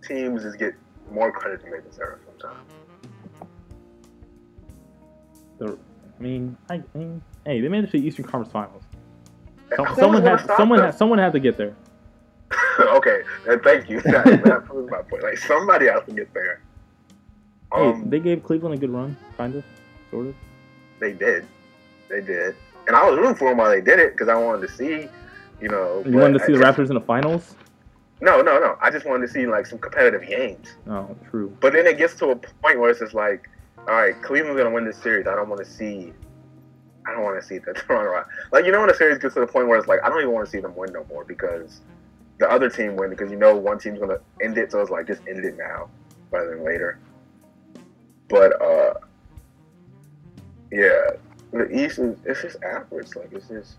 [0.05, 0.73] teams just get
[1.11, 2.69] more credit than they deserve sometimes.
[5.59, 5.77] The,
[6.19, 8.83] I mean, I, I mean, hey, they made it to the Eastern Conference Finals.
[9.77, 11.75] Who's someone had someone had someone had to get there.
[12.79, 14.01] okay, and thank you.
[14.03, 15.23] That, that proves my point.
[15.23, 16.59] Like somebody has to get there.
[17.73, 19.63] Hey, Um, they gave Cleveland a good run, kind of,
[20.11, 20.35] sort of.
[20.99, 21.47] they did,
[22.09, 22.55] they did,
[22.87, 25.07] and I was rooting for them while they did it because I wanted to see,
[25.61, 26.03] you know.
[26.05, 27.55] You wanted to I see the just- Raptors in the finals?
[28.21, 28.77] No, no, no.
[28.81, 30.67] I just wanted to see like some competitive games.
[30.87, 31.55] Oh, true.
[31.59, 34.73] But then it gets to a point where it's just like, all right, Cleveland's gonna
[34.73, 35.27] win this series.
[35.27, 36.13] I don't want to see.
[37.05, 38.25] I don't want to see the Toronto.
[38.53, 40.19] Like you know when a series gets to the point where it's like I don't
[40.21, 41.81] even want to see them win no more because
[42.39, 44.71] the other team win because you know one team's gonna end it.
[44.71, 45.89] So it's like just end it now
[46.31, 46.99] rather than later.
[48.29, 48.93] But uh,
[50.71, 51.01] yeah,
[51.53, 53.15] the East is it's just average.
[53.15, 53.75] Like it's just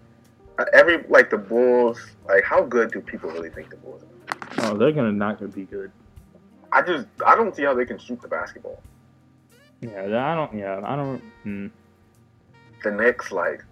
[0.58, 2.00] uh, every like the Bulls.
[2.26, 4.02] Like how good do people really think the Bulls?
[4.02, 4.72] are?
[4.72, 5.90] Oh, they're gonna not gonna be good.
[6.72, 8.80] I just I don't see how they can shoot the basketball.
[9.80, 10.54] Yeah, I don't.
[10.54, 11.22] Yeah, I don't.
[11.42, 11.66] Hmm.
[12.82, 13.62] the Knicks, like,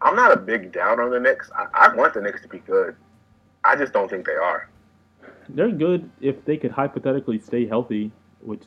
[0.00, 1.50] I'm not a big down on the Knicks.
[1.54, 2.96] I, I want the Knicks to be good.
[3.64, 4.68] I just don't think they are.
[5.48, 8.10] They're good if they could hypothetically stay healthy,
[8.40, 8.62] which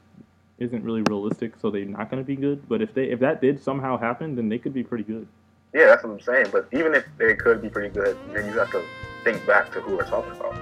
[0.62, 1.53] isn't really realistic.
[1.59, 2.68] So they're not gonna be good.
[2.70, 5.28] But if they if that did somehow happen, then they could be pretty good.
[5.74, 6.47] Yeah, that's what I'm saying.
[6.51, 8.84] But even if they could be pretty good, then you have to
[9.24, 10.55] think back to who we're talking about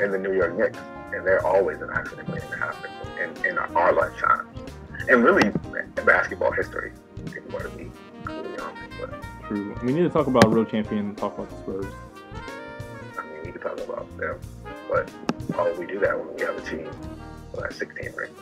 [0.00, 0.78] in the New York Knicks.
[1.14, 4.48] And they're always an accident waiting to happen in, in our lifetime.
[5.08, 5.50] And really,
[6.04, 6.92] basketball history,
[7.26, 7.90] if you want to be
[8.24, 8.92] completely honest.
[9.00, 9.76] But, True.
[9.82, 11.92] We need to talk about a real champion and talk about the Spurs.
[13.18, 14.38] I mean, we could talk about them.
[14.88, 15.10] But
[15.54, 16.88] how do we do that when we have a team
[17.52, 18.38] who has 16 rings?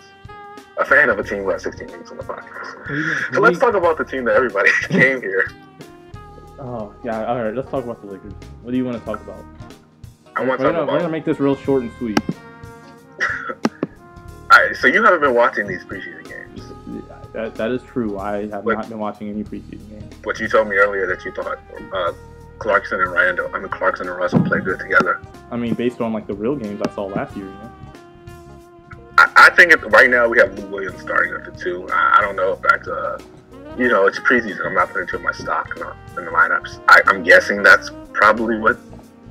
[0.78, 3.34] A fan of a team who has 16 games on the podcast.
[3.34, 5.50] So let's talk about the team that everybody came here.
[6.60, 7.24] Oh yeah.
[7.26, 7.54] All right.
[7.54, 8.32] Let's talk about the Lakers.
[8.62, 9.44] What do you want to talk about?
[10.36, 12.18] I want to gonna, talk we're gonna make this real short and sweet.
[14.50, 16.62] All right, so you haven't been watching these preseason games,
[17.34, 18.18] That, that is true.
[18.18, 20.14] I have But- not been watching any preseason games.
[20.24, 21.58] but you told me earlier that you thought
[21.92, 22.12] uh,
[22.58, 25.20] Clarkson and Randle, I mean Clarkson and Russell played good together.
[25.50, 27.72] I mean, based on like the real games I saw last year, you know.
[29.18, 31.88] I, I think right now we have Lou Williams starting at the two.
[31.90, 33.20] I, I don't know if that's uh,
[33.76, 34.64] you know, it's preseason.
[34.64, 36.80] I'm not putting too much stock in the, in the lineups.
[36.88, 38.78] I, I'm guessing that's probably what.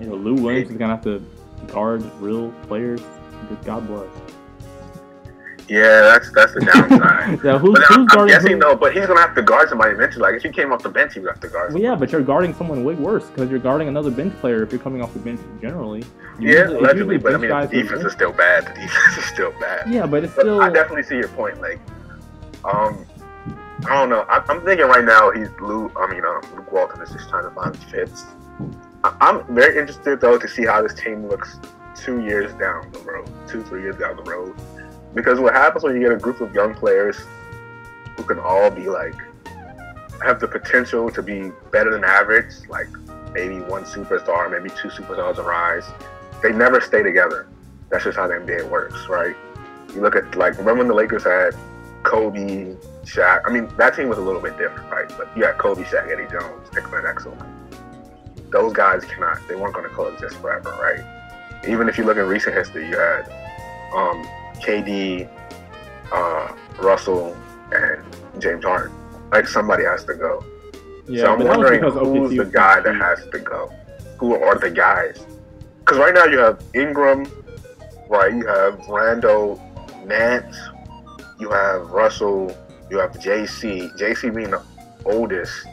[0.02, 1.26] You know, Lou Williams is gonna have to
[1.68, 3.02] guard real players.
[3.64, 4.10] God bless.
[5.68, 7.40] Yeah, that's that's the downside.
[7.44, 8.60] yeah, who's, But who's I'm, I'm guessing who?
[8.60, 10.22] though, but he's gonna have to guard somebody eventually.
[10.22, 11.74] Like if he came off the bench, he would have to guard.
[11.74, 14.72] Well, yeah, but you're guarding someone way worse because you're guarding another bench player if
[14.72, 16.04] you're coming off the bench generally.
[16.40, 18.66] You Yeah, usually- allegedly, usually but I mean, the defense is still bad.
[18.68, 19.90] The defense is still bad.
[19.92, 20.62] Yeah, but it's But still.
[20.62, 21.60] I definitely see your point.
[21.60, 21.80] Like,
[22.64, 23.06] um,
[23.88, 24.22] I don't know.
[24.30, 25.92] I, am thinking right now he's Luke.
[25.98, 28.26] I mean, um, Luke Walton is just trying to find fits.
[29.04, 31.60] I, I'm very interested though to see how this team looks
[31.96, 34.56] two years down the road, two three years down the road,
[35.18, 37.18] because what happens when you get a group of young players
[38.16, 39.16] who can all be like
[40.24, 42.88] have the potential to be better than average, like
[43.34, 45.86] maybe one superstar, maybe two superstars arise.
[46.44, 47.48] They never stay together.
[47.90, 49.36] That's just how the NBA works, right?
[49.96, 51.56] You look at like remember when the Lakers had
[52.04, 53.42] Kobe, Shaq.
[53.46, 55.12] I mean, that team was a little bit different, right?
[55.18, 57.36] But you had Kobe, Shaq, Eddie Jones, Nick Van Exel.
[58.52, 59.40] Those guys cannot.
[59.48, 61.04] They weren't going to coexist forever, right?
[61.68, 63.24] Even if you look at recent history, you had
[63.94, 64.28] um,
[64.60, 65.30] KD,
[66.12, 67.36] uh, Russell,
[67.72, 68.04] and
[68.40, 68.96] James Harden.
[69.32, 70.44] Like somebody has to go.
[71.08, 73.72] Yeah, so I'm wondering who's the guy that has to go.
[74.20, 75.26] Who are the guys?
[75.80, 77.26] Because right now you have Ingram,
[78.10, 78.34] right?
[78.34, 79.62] You have Randle,
[80.06, 80.58] Nance,
[81.40, 82.56] you have Russell,
[82.90, 83.96] you have JC.
[83.98, 84.64] JC being the
[85.06, 85.66] oldest.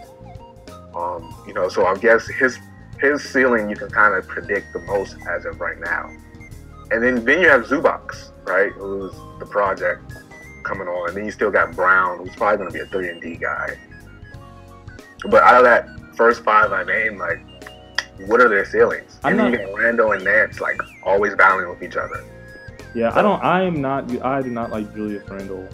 [0.95, 2.59] Um, you know, so I guess his
[3.01, 6.11] his ceiling you can kind of predict the most as of right now.
[6.91, 8.73] And then then you have Zubac, right?
[8.73, 10.13] Who's the project
[10.65, 11.09] coming on.
[11.09, 13.37] And then you still got Brown, who's probably going to be a three and D
[13.37, 13.79] guy.
[15.31, 17.41] But out of that first five I named, like,
[18.27, 19.19] what are their ceilings?
[19.23, 22.25] I'm and not, even Randle and Nance like always battling with each other.
[22.95, 23.43] Yeah, so, I don't.
[23.43, 24.25] I am not.
[24.25, 25.69] I do not like Julius Randle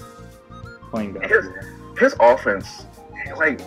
[0.91, 1.55] playing basketball.
[1.99, 2.87] His, his offense,
[3.37, 3.61] like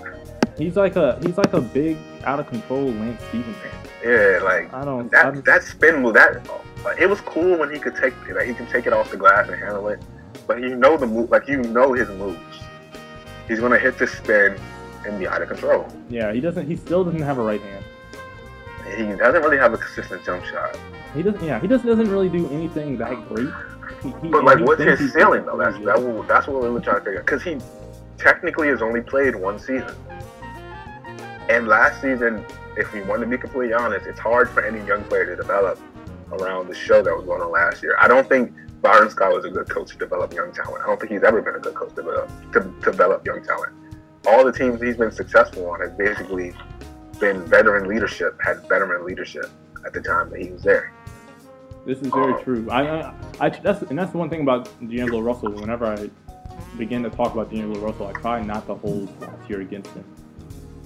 [0.58, 3.70] he's like a he's like a big out of control Lance Stephenson.
[4.04, 6.44] Yeah, like I don't that I'm, that spin move that
[7.00, 9.48] it was cool when he could take like he can take it off the glass
[9.50, 10.02] and handle it,
[10.48, 12.40] but you know the move like you know his moves.
[13.48, 14.60] He's gonna hit the spin
[15.06, 15.88] and be out of control.
[16.10, 16.68] Yeah, he doesn't.
[16.68, 17.86] He still doesn't have a right hand.
[18.98, 20.78] He doesn't really have a consistent jump shot.
[21.16, 21.44] He doesn't.
[21.44, 23.50] Yeah, he just doesn't really do anything that great.
[24.02, 25.58] He, he, but like, what's his ceiling though?
[25.58, 27.20] That's that, that's what we were trying to figure.
[27.20, 27.26] out.
[27.26, 27.58] Because he
[28.18, 29.96] technically has only played one season,
[31.50, 32.46] and last season,
[32.78, 35.80] if we want to be completely honest, it's hard for any young player to develop
[36.32, 37.96] around the show that was going on last year.
[38.00, 40.84] I don't think Byron Scott was a good coach to develop young talent.
[40.84, 43.44] I don't think he's ever been a good coach to develop, to, to develop young
[43.44, 43.74] talent.
[44.28, 46.54] All the teams he's been successful on has basically
[47.20, 49.50] been veteran leadership, had veteran leadership
[49.86, 50.94] at the time that he was there.
[51.86, 52.70] This is very um, true.
[52.70, 55.52] I, I, I, that's and that's the one thing about D'Angelo Russell.
[55.52, 56.10] Whenever I
[56.78, 60.06] begin to talk about D'Angelo Russell, I try not to hold last year against him.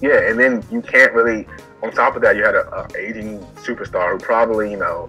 [0.00, 1.46] Yeah, and then you can't really.
[1.82, 5.08] On top of that, you had a, a aging superstar who probably, you know,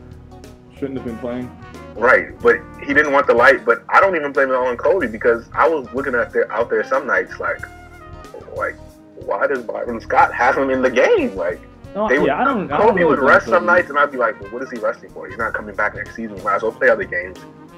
[0.80, 1.52] shouldn't have been playing.
[1.96, 3.66] Right, but he didn't want the light.
[3.66, 6.70] But I don't even blame it on Kobe because I was looking at there out
[6.70, 7.62] there some nights like,
[8.56, 8.76] like,
[9.16, 11.36] why does Byron Scott have him in the game?
[11.36, 11.60] Like,
[11.94, 12.70] no, they yeah, would, I don't.
[12.70, 14.78] Kobe I don't would rest some nights, and I'd be like, well, what is he
[14.78, 15.28] resting for?
[15.28, 16.38] He's not coming back next season.
[16.38, 17.38] He might as well play other games.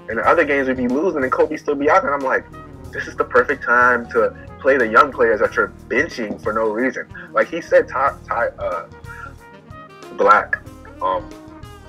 [0.10, 2.04] And the other games would be losing, and Kobe still be out.
[2.04, 2.46] And I'm like,
[2.92, 6.70] this is the perfect time to play the young players that you're benching for no
[6.70, 7.08] reason.
[7.32, 8.88] Like he said, Ty, Ty uh,
[10.18, 10.60] Black
[11.02, 11.28] um,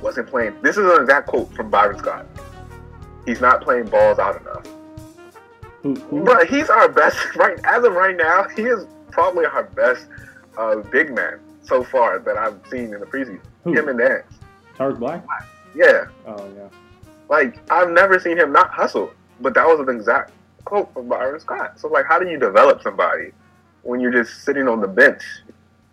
[0.03, 0.55] wasn't playing.
[0.63, 2.27] This is an exact quote from Byron Scott.
[3.25, 4.67] He's not playing balls out enough.
[6.11, 8.47] But he's our best right as of right now.
[8.55, 10.07] He is probably our best
[10.57, 13.41] uh, big man so far that I've seen in the preseason.
[13.65, 13.73] Who?
[13.73, 14.33] Him and Nance.
[14.77, 15.25] Tarik Black.
[15.75, 16.07] Yeah.
[16.27, 16.69] Oh yeah.
[17.29, 20.33] Like I've never seen him not hustle, but that was an exact
[20.65, 21.79] quote from Byron Scott.
[21.81, 23.33] So like, how do you develop somebody
[23.83, 25.23] when you're just sitting on the bench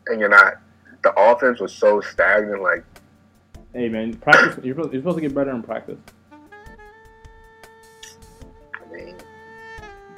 [0.07, 0.55] and you're not?
[1.01, 2.61] The offense was so stagnant.
[2.61, 2.83] Like,
[3.73, 4.63] hey man, practice.
[4.63, 5.99] You're supposed, you're supposed to get better in practice.
[8.73, 9.15] I mean,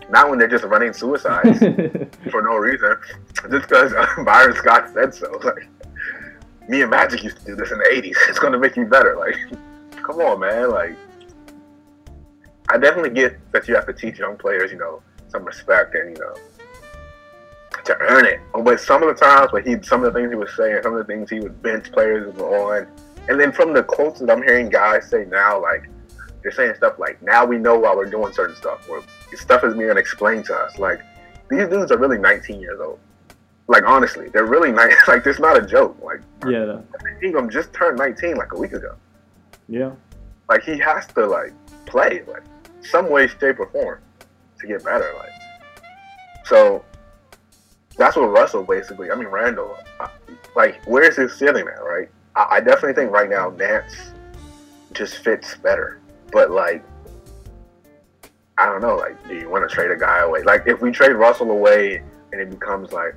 [0.09, 1.59] not when they're just running suicides
[2.31, 2.95] for no reason,
[3.49, 3.93] just because
[4.25, 5.31] Byron Scott said so.
[5.43, 5.67] Like,
[6.67, 8.15] me and Magic used to do this in the '80s.
[8.29, 9.17] It's gonna make you better.
[9.17, 9.35] Like,
[10.03, 10.71] come on, man.
[10.71, 10.95] Like
[12.69, 16.15] I definitely get that you have to teach young players, you know, some respect and
[16.17, 16.35] you know
[17.83, 18.39] to earn it.
[18.53, 20.93] But some of the times, but he, some of the things he was saying, some
[20.93, 22.87] of the things he would bench players on,
[23.27, 25.89] and then from the quotes that I'm hearing guys say now, like
[26.41, 29.03] they're saying stuff like, "Now we know why we're doing certain stuff," or
[29.35, 30.77] stuff is being explained to us.
[30.79, 31.01] Like
[31.49, 32.99] these dudes are really 19 years old.
[33.67, 34.95] Like honestly, they're really nice.
[35.07, 35.97] Like this not a joke.
[36.01, 36.79] Like yeah,
[37.23, 38.95] Ingram just turned 19 like a week ago.
[39.67, 39.91] Yeah,
[40.49, 41.53] like he has to like
[41.85, 42.23] play.
[42.27, 42.43] Like
[42.81, 43.99] some way, shape, or form
[44.59, 45.13] to get better.
[45.17, 45.31] Like,
[46.45, 46.83] so
[47.97, 49.11] that's what Russell basically.
[49.11, 49.77] I mean, Randle.
[49.99, 50.07] Uh,
[50.55, 51.83] like, where's his ceiling at?
[51.83, 52.09] Right.
[52.35, 54.13] I, I definitely think right now Nance
[54.93, 55.99] just fits better.
[56.31, 56.83] But like,
[58.57, 58.95] I don't know.
[58.95, 60.43] Like, do you want to trade a guy away?
[60.43, 63.15] Like, if we trade Russell away and it becomes like,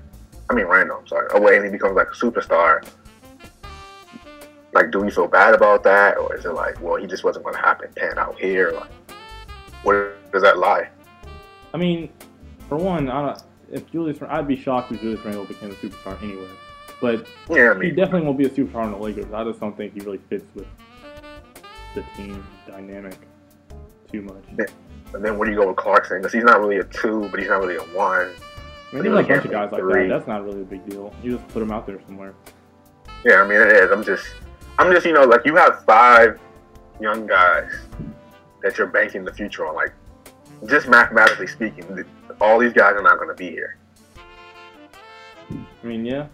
[0.48, 0.98] I mean, Randle.
[0.98, 2.86] I'm sorry, away and he becomes like a superstar.
[4.72, 7.44] Like, do we feel bad about that, or is it like, well, he just wasn't
[7.44, 8.72] going to happen, pan out here?
[8.72, 8.90] Like,
[9.84, 10.88] where does that lie?
[11.72, 12.08] I mean,
[12.68, 16.20] for one, I don't, if Julius, I'd be shocked if Julius Randle became a superstar
[16.22, 16.50] anywhere.
[17.04, 19.30] But Yeah, I he definitely won't be a superstar in the Lakers.
[19.30, 20.66] I just don't think he really fits with
[21.94, 23.18] the team dynamic
[24.10, 24.42] too much.
[24.58, 24.64] Yeah.
[25.12, 26.16] and then where do you go with Clarkson?
[26.16, 28.30] Because he's not really a two, but he's not really a one.
[28.30, 30.06] I mean, there's a bunch of guys like that.
[30.08, 31.14] That's not really a big deal.
[31.22, 32.32] You just put him out there somewhere.
[33.22, 33.90] Yeah, I mean it is.
[33.90, 34.24] I'm just,
[34.78, 36.40] I'm just, you know, like you have five
[37.02, 37.70] young guys
[38.62, 39.74] that you're banking the future on.
[39.74, 39.92] Like,
[40.66, 42.06] just mathematically speaking,
[42.40, 43.76] all these guys are not going to be here.
[45.50, 46.28] I mean, yeah,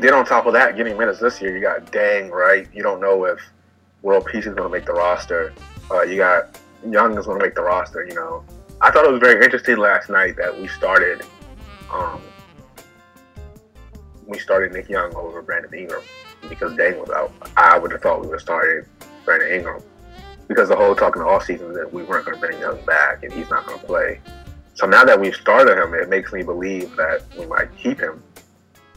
[0.00, 2.66] Then on top of that, getting minutes this year, you got Deng, right?
[2.72, 3.38] You don't know if
[4.02, 5.52] World Peace is going to make the roster.
[5.90, 8.06] Uh, you got Young is going to make the roster.
[8.06, 8.44] You know,
[8.80, 11.22] I thought it was very interesting last night that we started,
[11.92, 12.22] um,
[14.26, 16.02] we started Nick Young over Brandon Ingram
[16.48, 17.32] because Deng was out.
[17.56, 18.86] I would have thought we would have started
[19.26, 19.82] Brandon Ingram
[20.48, 22.82] because the whole talk in the off season that we weren't going to bring Young
[22.86, 24.20] back and he's not going to play.
[24.74, 28.22] So now that we've started him, it makes me believe that we might keep him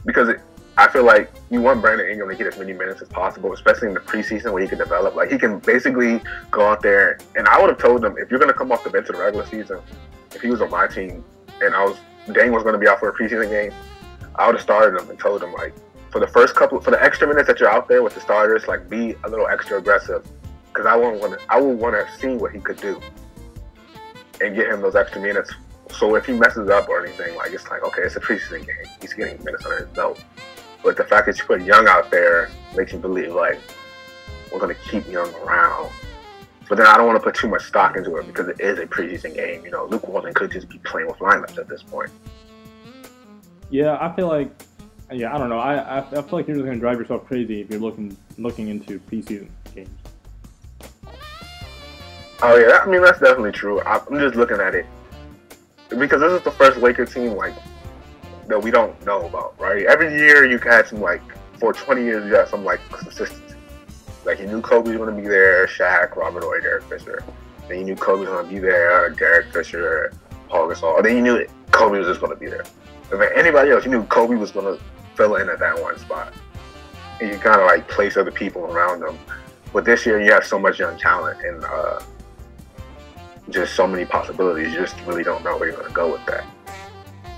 [0.06, 0.40] because it,
[0.76, 3.88] I feel like you want Brandon Ingram to get as many minutes as possible, especially
[3.88, 5.14] in the preseason where he can develop.
[5.14, 6.20] Like he can basically
[6.50, 8.82] go out there, and I would have told him if you're going to come off
[8.82, 9.80] the bench in the regular season,
[10.34, 11.24] if he was on my team
[11.62, 11.96] and I was
[12.26, 13.72] Deng was going to be out for a preseason game,
[14.34, 15.74] I would have started him and told him like
[16.10, 18.66] for the first couple for the extra minutes that you're out there with the starters,
[18.66, 20.26] like be a little extra aggressive
[20.68, 23.00] because I want to I would want to see what he could do
[24.40, 25.52] and get him those extra minutes.
[25.90, 28.92] So if he messes up or anything, like it's like okay, it's a preseason game.
[29.00, 30.24] He's getting minutes under his belt.
[30.84, 33.58] But the fact that you put Young out there makes you believe like
[34.52, 35.90] we're gonna keep Young around.
[36.68, 38.78] But then I don't want to put too much stock into it because it is
[38.78, 39.64] a preseason game.
[39.64, 42.10] You know, Luke Walton could just be playing with lineups at this point.
[43.70, 43.98] yeah.
[44.00, 44.50] I feel like,
[45.10, 45.58] yeah, I don't know.
[45.58, 48.68] I I, I feel like you're just gonna drive yourself crazy if you're looking looking
[48.68, 49.88] into preseason games.
[52.42, 53.80] Oh yeah, I mean that's definitely true.
[53.82, 54.86] I'm just looking at it
[55.88, 57.54] because this is the first Laker team like
[58.48, 59.84] that we don't know about, right?
[59.86, 61.22] Every year you had some like
[61.58, 63.42] for 20 years you got some like consistency.
[64.24, 67.22] Like you knew Kobe was going to be there, Shaq, Robert Horry, Derek Fisher.
[67.68, 70.12] Then you knew Kobe was going to be there, Derek Fisher,
[70.48, 71.02] Paul Gasol.
[71.02, 72.64] Then you knew that Kobe was just going to be there.
[73.10, 74.82] Then anybody else, you knew Kobe was going to
[75.14, 76.32] fill in at that one spot.
[77.20, 79.18] And you kind of like place other people around them.
[79.72, 82.00] But this year you have so much young talent and uh,
[83.50, 84.72] just so many possibilities.
[84.72, 86.44] You just really don't know where you're going to go with that.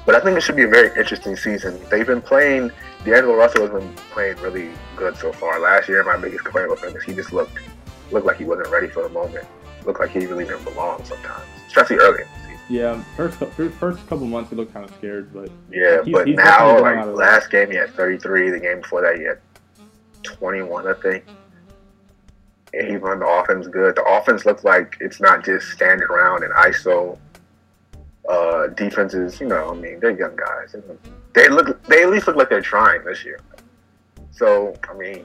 [0.07, 1.79] But I think it should be a very interesting season.
[1.91, 2.71] They've been playing.
[3.05, 5.61] D'Angelo Russell has been playing really good so far.
[5.61, 7.59] Last year, my biggest complaint with him is he just looked
[8.13, 9.45] looked like he wasn't ready for the moment.
[9.85, 12.61] Looked like he really didn't belong sometimes, especially early in the season.
[12.69, 13.39] Yeah, first
[13.79, 17.05] first couple months he looked kind of scared, but Yeah, He's- but he's now, like
[17.07, 18.51] last game, he had 33.
[18.51, 19.39] The game before that, he had
[20.23, 21.25] 21, I think.
[22.75, 23.97] And he run the offense good.
[23.97, 27.17] The offense looks like it's not just standing around and ISO.
[28.29, 30.75] Uh, defenses, you know, I mean, they're young guys.
[31.33, 33.41] They look, they at least look like they're trying this year.
[34.33, 35.25] So, I mean,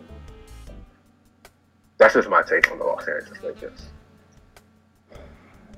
[1.98, 3.90] that's just my take on the Los Angeles Lakers.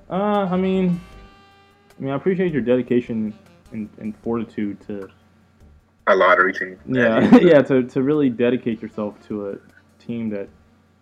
[0.10, 1.00] uh, I mean,
[1.98, 3.34] I mean, I appreciate your dedication
[3.72, 5.10] and, and fortitude to
[6.08, 6.78] A lottery team.
[6.88, 9.56] yeah yeah to, to really dedicate yourself to a
[10.04, 10.50] team that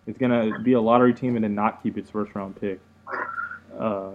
[0.07, 2.79] is gonna be a lottery team and then not keep its first round pick.
[3.77, 4.11] Uh,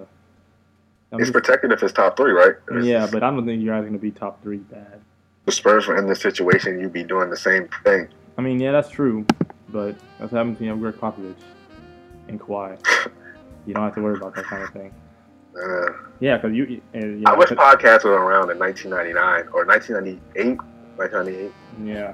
[1.13, 2.55] I'm It's just- protected if it's top three, right?
[2.83, 5.01] Yeah, but I don't think you guys are gonna be top three bad.
[5.45, 8.09] the Spurs were in this situation, you'd be doing the same thing.
[8.37, 9.25] I mean, yeah, that's true,
[9.69, 11.37] but that's what happens when you have Gregg Popovich
[12.29, 12.77] and Kawhi.
[13.65, 14.93] You don't have to worry about that kind of thing.
[15.57, 15.91] Uh,
[16.21, 16.83] Yeah, because you.
[16.95, 20.59] Uh, yeah, I wish podcasts were around in 1999 or 1998,
[20.97, 21.53] 1998,
[21.83, 22.13] yeah.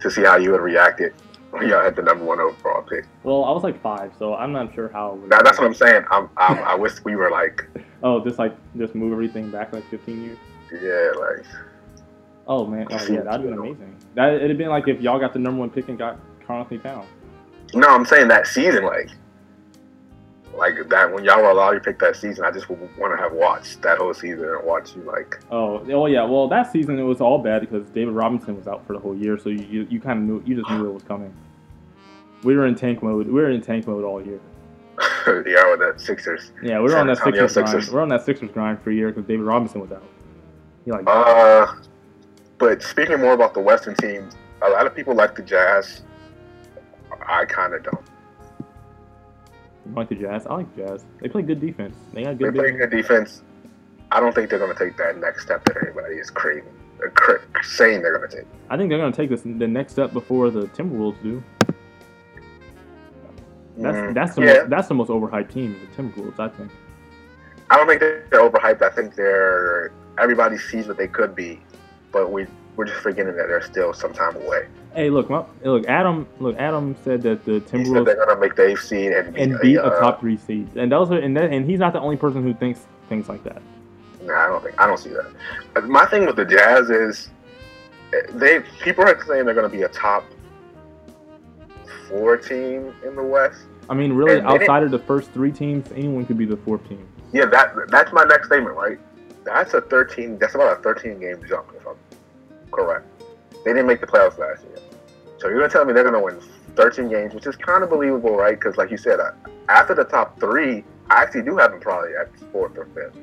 [0.00, 1.14] to see how you would react it
[1.50, 3.06] when y'all had the number one overall pick.
[3.22, 5.18] Well, I was like five, so I'm not sure how.
[5.26, 6.04] Now, that's what I'm saying.
[6.10, 7.66] I'm, I'm, I wish we were like,
[8.02, 10.38] Oh, just like just move everything back like 15 years.
[10.72, 11.46] yeah, like
[12.46, 13.96] Oh man, oh yeah, that'd been amazing.
[14.14, 17.06] That it'd been like if y'all got the number one pick and got Karl-Anthony Towns.
[17.74, 19.10] no, I'm saying that season, like,
[20.58, 22.44] like that when y'all were allowed to pick that season.
[22.44, 25.78] I just would want to have watched that whole season and watch you like, Oh,
[25.90, 26.24] oh yeah.
[26.24, 29.16] Well, that season it was all bad because David Robinson was out for the whole
[29.16, 31.32] year, so you you, you kind of knew you just knew it was coming.
[32.42, 33.26] We were in tank mode.
[33.26, 34.40] We were in tank mode all year.
[35.26, 36.52] yeah, with the Sixers.
[36.62, 37.86] Yeah, we were San on that Antonio Sixers, grind.
[37.86, 40.04] We We're on that Sixers grind for a year because David Robinson was out.
[40.84, 41.66] He like Uh,
[42.58, 46.02] but speaking more about the Western teams, a lot of people like the Jazz.
[47.26, 48.04] I kind of don't.
[49.94, 50.46] Like the Jazz.
[50.46, 51.04] I like Jazz.
[51.20, 51.96] They play good defense.
[52.12, 52.54] They got good.
[52.54, 52.60] They good.
[52.60, 53.42] play good defense.
[54.10, 56.72] I don't think they're going to take that next step that everybody is craving,
[57.04, 58.46] uh, cra- saying they're going to take.
[58.70, 61.42] I think they're gonna take this the next step before the Timberwolves do.
[63.78, 64.52] That's Mm, that's the yeah.
[64.54, 66.38] most that's the most overhyped team, the Timberwolves.
[66.40, 66.70] I think.
[67.70, 68.82] I don't think they're overhyped.
[68.82, 71.60] I think they're everybody sees what they could be,
[72.12, 72.46] but we
[72.78, 74.68] we're just forgetting that they're still some time away.
[74.94, 78.40] Hey, look, my, look, Adam, look, Adam said that the He said Timberwolves they're gonna
[78.40, 81.10] make the eighth seed and beat, and beat a, uh, top three seed, and those
[81.10, 83.60] are and that, and he's not the only person who thinks things like that.
[84.22, 85.88] Nah, I don't think I don't see that.
[85.88, 87.30] My thing with the Jazz is
[88.30, 90.24] they people are saying they're gonna be a top
[92.08, 93.62] four team in the West.
[93.90, 97.04] I mean, really, outside of the first three teams, anyone could be the fourth team.
[97.32, 99.00] Yeah, that that's my next statement, right?
[99.42, 100.38] That's a thirteen.
[100.38, 101.96] That's about a thirteen game jump, if I'm
[102.70, 103.06] correct.
[103.64, 104.78] They didn't make the playoffs last year,
[105.38, 106.40] so you're gonna tell me they're gonna win
[106.76, 108.58] thirteen games, which is kind of believable, right?
[108.58, 109.32] Because like you said, uh,
[109.68, 113.16] after the top three, I actually do have them probably at fourth or fifth.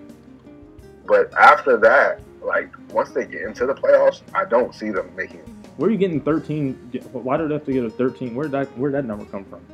[1.06, 5.42] But after that, like once they get into the playoffs, I don't see them making.
[5.78, 7.02] Where are you getting 13?
[7.12, 8.34] Why did they have to get a 13?
[8.34, 9.66] Where did that where did that number come from?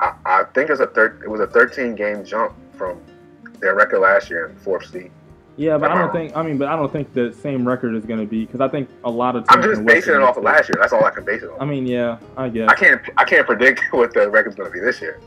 [0.00, 1.22] I, I think it's a third.
[1.24, 3.00] It was a thirteen game jump from
[3.60, 5.10] their record last year in fourth seed.
[5.56, 6.36] Yeah, but I don't think.
[6.36, 8.68] I mean, but I don't think the same record is going to be because I
[8.68, 9.44] think a lot of.
[9.48, 10.76] I'm just in the West basing it off of last year.
[10.80, 11.60] That's all I can base it on.
[11.60, 12.68] I mean, yeah, I guess.
[12.68, 15.20] I can't I can't predict what the record's gonna be this year.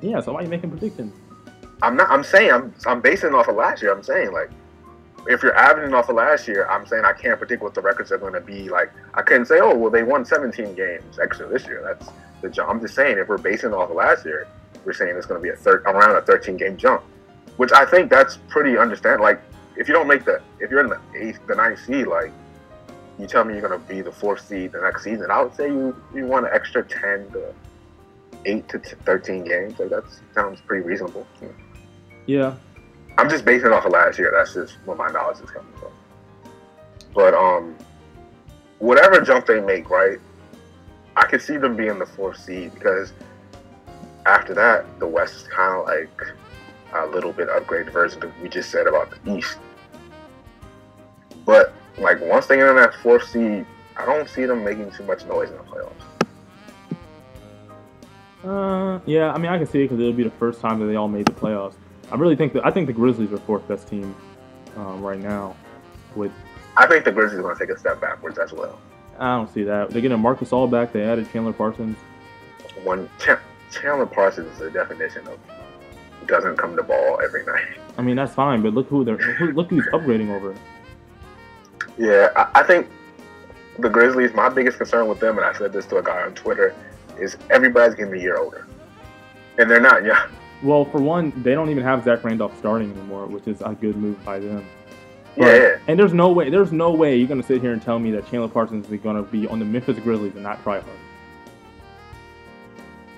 [0.00, 1.14] Yeah, so why are you making predictions?
[1.82, 3.92] I'm not I'm saying I'm I'm basing it off of last year.
[3.92, 4.50] I'm saying like
[5.28, 8.10] if you're averaging off of last year, I'm saying I can't predict what the records
[8.10, 8.90] are gonna be like.
[9.14, 11.82] I couldn't say, oh well they won seventeen games extra this year.
[11.84, 12.10] That's
[12.42, 12.70] the jump.
[12.70, 14.48] I'm just saying if we're basing it off of last year,
[14.84, 17.02] we're saying it's gonna be a third around a thirteen game jump.
[17.56, 19.40] Which I think that's pretty understand like
[19.76, 22.32] if you don't make the if you're in the eighth the ninth seed, like
[23.18, 25.68] you tell me you're gonna be the fourth seed the next season, I would say
[25.68, 27.54] you you want an extra ten to
[28.46, 29.78] eight to t- thirteen games.
[29.78, 31.26] Like that sounds pretty reasonable.
[32.26, 32.54] Yeah,
[33.18, 34.32] I'm just basing it off of last year.
[34.34, 35.92] That's just where my knowledge is coming from.
[37.14, 37.76] But um,
[38.78, 40.18] whatever jump they make, right?
[41.16, 43.12] I could see them being the fourth seed because
[44.26, 46.34] after that, the West is kind of like
[46.94, 49.58] a little bit upgraded version of what we just said about the East.
[51.44, 53.66] But like once they get in that fourth seed,
[53.96, 55.92] I don't see them making too much noise in the playoffs.
[58.44, 59.32] uh, yeah.
[59.32, 61.08] I mean, I can see it because it'll be the first time that they all
[61.08, 61.74] made the playoffs.
[62.10, 64.14] I really think that I think the Grizzlies are fourth best team
[64.76, 65.56] um, right now.
[66.16, 66.32] With
[66.76, 68.78] I think the Grizzlies are going to take a step backwards as well.
[69.18, 70.92] I don't see that they're getting Marc Gasol back.
[70.92, 71.96] They added Chandler Parsons.
[72.84, 73.38] When Ch-
[73.70, 75.38] Chandler Parsons is the definition of
[76.30, 77.64] doesn't come to ball every night.
[77.98, 79.18] I mean, that's fine, but look who they're
[79.52, 80.54] look who's upgrading over.
[81.98, 82.86] Yeah, I, I think
[83.78, 84.32] the Grizzlies.
[84.32, 86.74] My biggest concern with them, and I said this to a guy on Twitter,
[87.18, 88.66] is everybody's getting a year older,
[89.58, 90.30] and they're not young.
[90.62, 93.96] Well, for one, they don't even have Zach Randolph starting anymore, which is a good
[93.96, 94.64] move by them.
[95.36, 95.78] But- Yeah, yeah.
[95.88, 98.26] And there's no way, there's no way you're gonna sit here and tell me that
[98.30, 100.96] Chandler Parsons is gonna be on the Memphis Grizzlies and not try hard.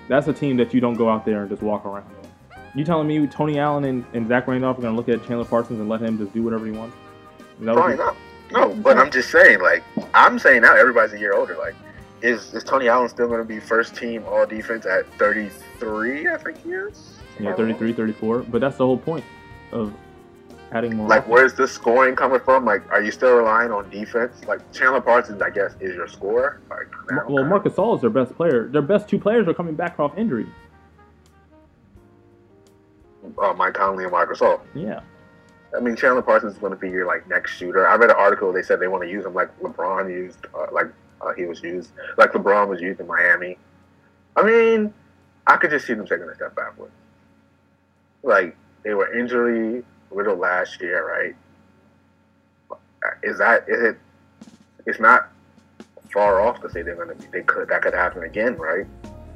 [0.07, 2.05] That's a team that you don't go out there and just walk around.
[2.75, 5.79] You telling me Tony Allen and, and Zach Randolph are gonna look at Chandler Parsons
[5.79, 6.95] and let him just do whatever he wants?
[7.61, 8.15] Probably not.
[8.51, 11.55] No, but I'm just saying, like, I'm saying now everybody's a year older.
[11.57, 11.75] Like,
[12.21, 16.29] is is Tony Allen still going to be first team All Defense at 33?
[16.29, 17.19] I think he is.
[17.39, 18.39] Yeah, 33, 34.
[18.43, 19.25] But that's the whole point
[19.71, 19.93] of
[20.71, 21.07] adding more.
[21.07, 22.63] Like, where's the scoring coming from?
[22.63, 24.45] Like, are you still relying on defense?
[24.47, 26.61] Like, Chandler Parsons, I guess, is your scorer.
[26.69, 28.67] Like, well, Marc Gasol is their best player.
[28.67, 30.47] Their best two players are coming back off injury.
[33.41, 34.59] Uh, Mike Conley and Marc Gasol.
[34.73, 35.01] Yeah.
[35.75, 37.87] I mean, Chandler Parsons is going to be your like next shooter.
[37.87, 38.53] I read an article.
[38.53, 40.87] They said they want to use him like LeBron used, uh, like
[41.21, 43.57] uh, he was used, like LeBron was used in Miami.
[44.35, 44.93] I mean,
[45.47, 46.93] I could just see them taking a step backwards.
[48.21, 51.35] Like they were injury riddled last year, right?
[53.23, 53.97] Is that is it?
[54.85, 55.29] It's not
[56.11, 57.25] far off to say they're going to be.
[57.31, 58.85] They could that could happen again, right?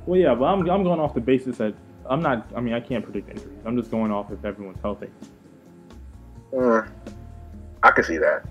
[0.05, 1.73] Well, yeah, but I'm, I'm going off the basis that
[2.09, 2.47] I'm not.
[2.55, 3.59] I mean, I can't predict injuries.
[3.65, 5.07] I'm just going off if everyone's healthy.
[6.53, 6.89] Mm,
[7.83, 8.45] I could see that.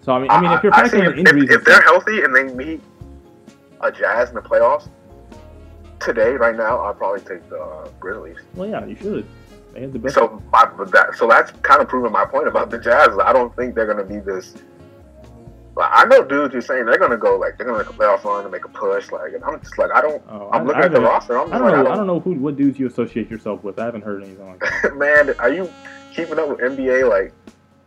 [0.00, 1.82] So I mean, I mean, if you're I- I factoring if, injuries, if, if they're
[1.82, 2.80] healthy and they meet
[3.80, 4.88] a Jazz in the playoffs
[6.00, 8.38] today, right now, I'll probably take the uh, Grizzlies.
[8.54, 9.26] well, yeah, you should.
[9.72, 10.14] They had the best.
[10.14, 13.08] So, but that, so that's kind of proving my point about the Jazz.
[13.22, 14.54] I don't think they're going to be this.
[15.76, 17.98] I know dudes who saying they're going to go like they're going to make a
[17.98, 19.10] playoff run and make a push.
[19.10, 20.22] Like, and I'm just like, I don't.
[20.28, 21.38] Oh, I'm I- looking I at the roster.
[21.38, 21.92] I'm I don't like, know.
[21.92, 23.78] I don't know who what dudes you associate yourself with.
[23.78, 24.96] I haven't heard anything like that.
[24.96, 25.70] man, are you
[26.14, 27.32] keeping up with NBA like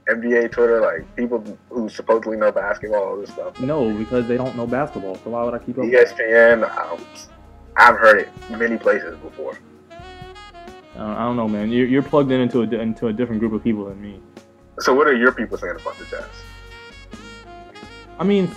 [0.10, 3.60] NBA Twitter, like people who supposedly know basketball, all this stuff?
[3.60, 5.16] no, because they don't know basketball.
[5.24, 5.86] So why would I keep up?
[5.86, 7.06] with ESPN, um,
[7.76, 9.58] I've heard it many places before.
[10.96, 11.70] I don't, know, man.
[11.70, 14.20] You're, you're plugged in into a into a different group of people than me.
[14.80, 16.26] So, what are your people saying about the Jazz?
[18.20, 18.50] I mean,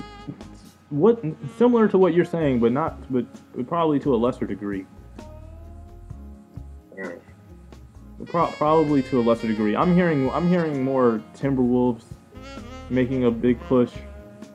[0.90, 1.22] what
[1.56, 4.86] similar to what you're saying, but not, but, but probably to a lesser degree.
[6.96, 7.20] Mm.
[8.26, 9.74] Pro- probably to a lesser degree.
[9.74, 12.04] I'm hearing I'm hearing more Timberwolves
[12.90, 13.92] making a big push.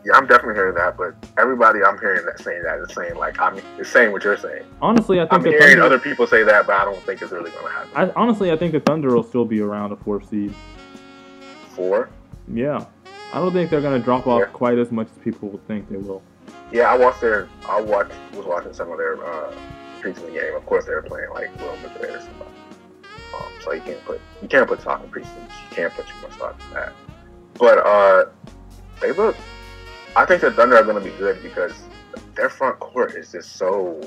[0.06, 3.40] Yeah, I'm definitely hearing that, but everybody I'm hearing that saying that is saying like
[3.40, 4.66] I'm it's saying what you're saying.
[4.82, 7.32] Honestly, I think I'm hearing Thunder, other people say that, but I don't think it's
[7.32, 7.92] really going to happen.
[7.96, 10.54] I, honestly I think the Thunder will still be around a four seed.
[11.70, 12.10] Four.
[12.48, 12.86] Yeah,
[13.36, 14.46] I don't think they're gonna drop off Yeah.
[14.46, 16.22] quite as much as people would think they will.
[16.72, 17.50] Yeah, I watched their.
[17.68, 19.54] I watched was watching some of their uh,
[20.02, 20.56] preseason game.
[20.56, 22.48] Of course, they were playing like Real Madrid or something.
[23.36, 25.22] Um, so you can't put you can't put stock in.
[25.22, 25.28] You
[25.70, 26.94] can't put too much stock in that.
[27.60, 28.26] But uh,
[29.02, 29.36] they look.
[30.16, 31.74] I think the Thunder are going to be good because
[32.36, 34.00] their front court is just so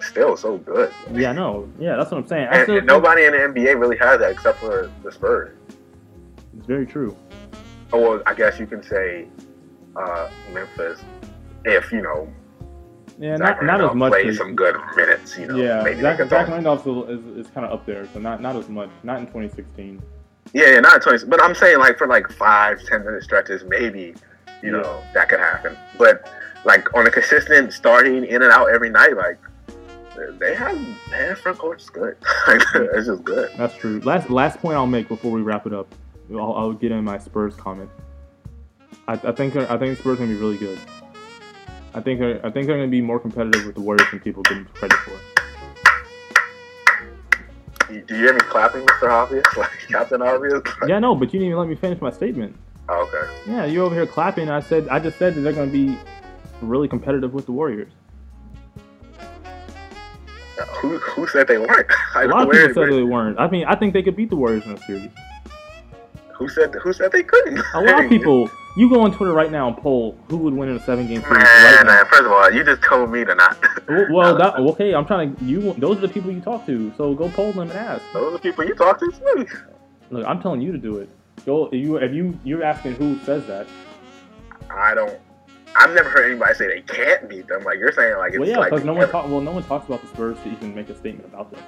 [0.00, 0.92] still so good.
[1.12, 2.46] Yeah, no, yeah, that's what I'm saying.
[2.46, 5.56] And, and think nobody in the NBA really has that except for the Spurs.
[6.56, 7.16] it's very true.
[7.92, 9.26] Well, I guess you can say
[9.96, 11.00] uh, Memphis
[11.64, 12.32] if you know
[13.18, 14.12] Yeah, Zach not, not as much.
[14.12, 15.38] play as, some good minutes.
[15.38, 18.40] You know, yeah, maybe Zach, Zach Randolph is, is kind of up there, so not
[18.40, 18.90] not as much.
[19.02, 20.02] Not in 2016.
[20.54, 24.14] Yeah, yeah, not twenty, but I'm saying like for like five, ten minute stretches, maybe
[24.62, 24.82] you Yeah.
[24.82, 25.76] know that could happen.
[25.98, 26.28] But
[26.64, 29.38] like on a consistent starting in and out every night, like
[30.38, 30.78] they have
[31.10, 32.16] man front court's good.
[32.48, 33.50] it's just good.
[33.56, 34.00] That's true.
[34.00, 35.94] Last last point I'll make before we wrap it up.
[36.30, 37.90] I'll, I'll get in my Spurs comment.
[39.08, 40.78] I, I think I think Spurs are gonna be really good.
[41.94, 44.42] I think they're, I think they're gonna be more competitive with the Warriors than people
[44.44, 45.12] give them credit for.
[47.92, 49.10] You- Do you hear me clapping, Mr.
[49.10, 49.44] Obvious?
[49.56, 50.62] Like Captain Obvious?
[50.86, 52.56] Yeah, no, but you didn't even let me finish my statement.
[52.88, 53.50] Oh, okay.
[53.50, 54.48] Yeah, you're over here clapping.
[54.48, 55.98] I said I just said that they're gonna be
[56.62, 57.92] really competitive with the Warriors.
[60.80, 61.86] Who who said they weren't?
[62.14, 63.38] A lot of people said they weren't.
[63.38, 65.10] I mean, I think they could beat the Warriors in a series.
[66.42, 67.62] Who said who said they couldn't?
[67.74, 68.50] A lot of people.
[68.74, 71.44] You go on Twitter right now and poll who would win in a seven-game series
[71.44, 73.58] Man, right man, first of all, you just told me to not.
[74.10, 74.94] Well, that, okay.
[74.94, 75.44] I'm trying to.
[75.44, 75.74] You.
[75.74, 76.92] Those are the people you talk to.
[76.96, 78.02] So go poll them and ask.
[78.14, 79.10] Those are the people you talk to.
[79.10, 79.46] too.
[80.10, 81.08] Look, I'm telling you to do it.
[81.44, 81.66] Go.
[81.66, 81.96] If you.
[81.96, 82.38] If you.
[82.44, 83.66] You're asking who says that.
[84.70, 85.18] I don't.
[85.76, 87.64] I've never heard anybody say they can't beat them.
[87.64, 89.28] Like you're saying, like it's Well, yeah, like no one talk.
[89.28, 91.62] Well, no one talks about the Spurs to even make a statement about them.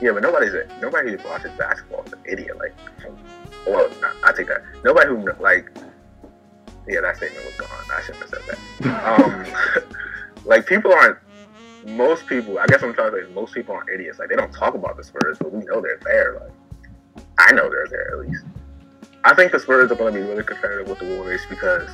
[0.00, 2.58] Yeah, but nobody's a, nobody who watches basketball is an idiot.
[2.58, 2.74] Like,
[3.66, 4.62] well, no, I take that.
[4.84, 5.70] Nobody who like,
[6.86, 7.70] yeah, that statement was gone.
[7.92, 9.20] I shouldn't have said that.
[9.20, 9.84] Um,
[10.44, 11.18] like people aren't.
[11.86, 14.18] Most people, I guess I'm trying to say most people aren't idiots.
[14.18, 16.40] Like they don't talk about the Spurs, but we know they're there.
[16.40, 18.44] Like I know they're there at least.
[19.24, 21.88] I think the Spurs are going to be really competitive with the Warriors because,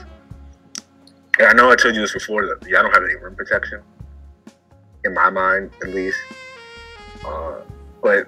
[1.38, 3.82] and I know I told you this before that y'all don't have any rim protection.
[5.05, 6.18] In my mind, at least.
[7.24, 7.61] Uh,
[8.03, 8.26] but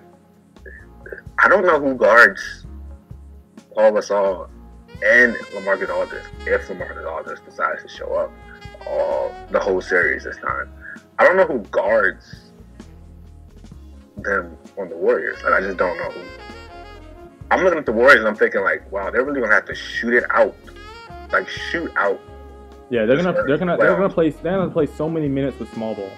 [1.38, 2.66] I don't know who guards
[3.74, 4.48] Pau Gasol
[5.04, 8.32] and LaMarcus Aldridge if LaMarcus Aldridge decides to show up
[8.86, 10.72] all the whole series this time.
[11.18, 12.50] I don't know who guards
[14.18, 15.38] them on the Warriors.
[15.44, 16.20] and I just don't know who.
[17.50, 19.74] I'm looking at the Warriors and I'm thinking like, wow, they're really gonna have to
[19.74, 20.54] shoot it out,
[21.32, 22.20] like shoot out.
[22.90, 23.32] Yeah, they're gonna.
[23.46, 23.76] They're gonna.
[23.76, 24.30] They're gonna play.
[24.30, 26.10] They're gonna play so many minutes with small ball.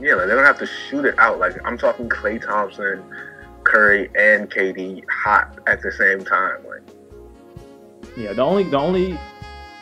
[0.00, 1.38] Yeah, like they're gonna have to shoot it out.
[1.38, 3.04] Like I'm talking Klay Thompson,
[3.64, 6.60] Curry, and KD hot at the same time.
[6.66, 6.82] Like
[8.16, 8.64] Yeah, the only.
[8.64, 9.18] The only.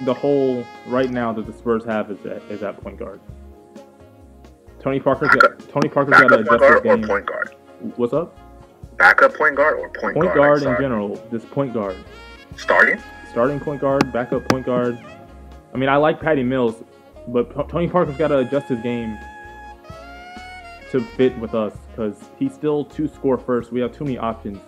[0.03, 3.21] The hole right now that the Spurs have is at, is at point guard.
[4.81, 5.59] Tony Parker's got.
[5.71, 7.03] Tony Parker's got to point adjust his guard game.
[7.09, 7.55] point guard.
[7.97, 8.37] What's up?
[8.97, 10.37] Backup point guard or point, Point guard.
[10.37, 11.29] guard I'm in general.
[11.31, 11.97] Just point guard.
[12.57, 13.01] Starting.
[13.31, 14.99] starting point guard, backup point guard.
[15.73, 16.83] I mean, I like Patty Mills,
[17.29, 19.17] but Tony Parker's got to adjust his game
[20.93, 23.73] to fit with us because he's still two score first.
[23.73, 24.59] We have too many options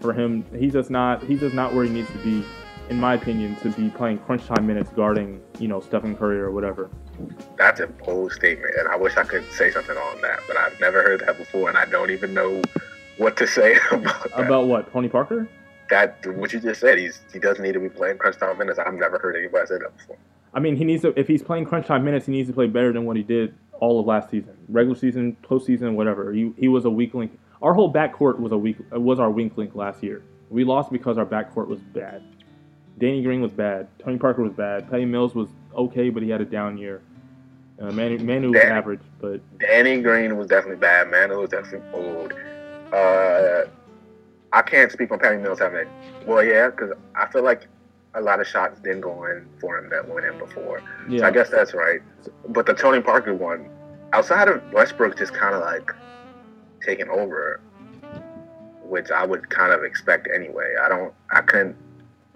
[0.00, 0.44] for him.
[0.56, 1.22] He's just not.
[1.24, 2.44] He's just not where he needs to be,
[2.88, 6.50] in my opinion, to be playing crunch time minutes guarding, you know, Stephen Curry or
[6.50, 6.90] whatever.
[7.56, 10.78] That's a bold statement, and I wish I could say something on that, but I've
[10.80, 12.62] never heard that before, and I don't even know
[13.16, 14.40] what to say about that.
[14.46, 14.92] About what?
[14.92, 15.48] Tony Parker?
[15.90, 16.98] that what you just said.
[16.98, 18.78] He's he doesn't need to be playing crunch time minutes.
[18.78, 20.16] I've never heard anybody say that before.
[20.54, 21.18] I mean, he needs to.
[21.18, 23.54] If he's playing crunch time minutes, he needs to play better than what he did
[23.80, 26.32] all of last season, regular season, postseason, whatever.
[26.32, 27.38] He he was a weak link.
[27.62, 30.22] Our whole backcourt was a weak was our weak link last year.
[30.50, 32.22] We lost because our backcourt was bad.
[32.98, 33.88] Danny Green was bad.
[33.98, 34.90] Tony Parker was bad.
[34.90, 37.00] Patty Mills was okay, but he had a down year.
[37.80, 38.72] Uh, Manu, Manu was Danny.
[38.72, 41.08] average, but Danny Green was definitely bad.
[41.10, 42.32] Man, it was definitely old.
[42.92, 43.66] Uh,
[44.52, 45.88] I can't speak on Patty Mills having it.
[46.26, 47.68] Well, yeah, because I feel like
[48.18, 50.82] a lot of shots didn't go in for him that went in before.
[51.18, 52.00] So I guess that's right.
[52.48, 53.70] But the Tony Parker one,
[54.12, 55.90] outside of Westbrook, just kind of like
[56.84, 57.60] taking over,
[58.84, 60.74] which I would kind of expect anyway.
[60.82, 61.76] I don't, I couldn't.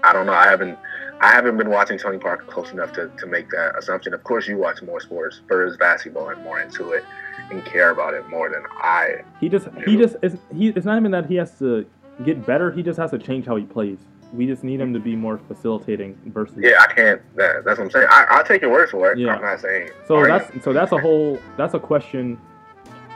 [0.05, 0.33] I don't know.
[0.33, 0.79] I haven't
[1.23, 4.13] I haven't been watching Tony Parker close enough to, to make that assumption.
[4.13, 7.05] Of course, you watch more sports, Spurs basketball, and more into it,
[7.51, 9.23] and care about it more than I.
[9.39, 11.87] He just he just it's, he it's not even that he has to
[12.25, 12.73] get better.
[12.73, 13.99] He just has to change how he plays.
[14.33, 16.57] We just need him to be more facilitating versus.
[16.59, 17.37] Yeah, I can't.
[17.37, 18.07] That, that's what I'm saying.
[18.11, 19.19] I, I'll take your word for it.
[19.19, 19.35] Yeah.
[19.35, 19.91] I'm not saying.
[20.09, 22.41] So that's so that's a whole that's a question,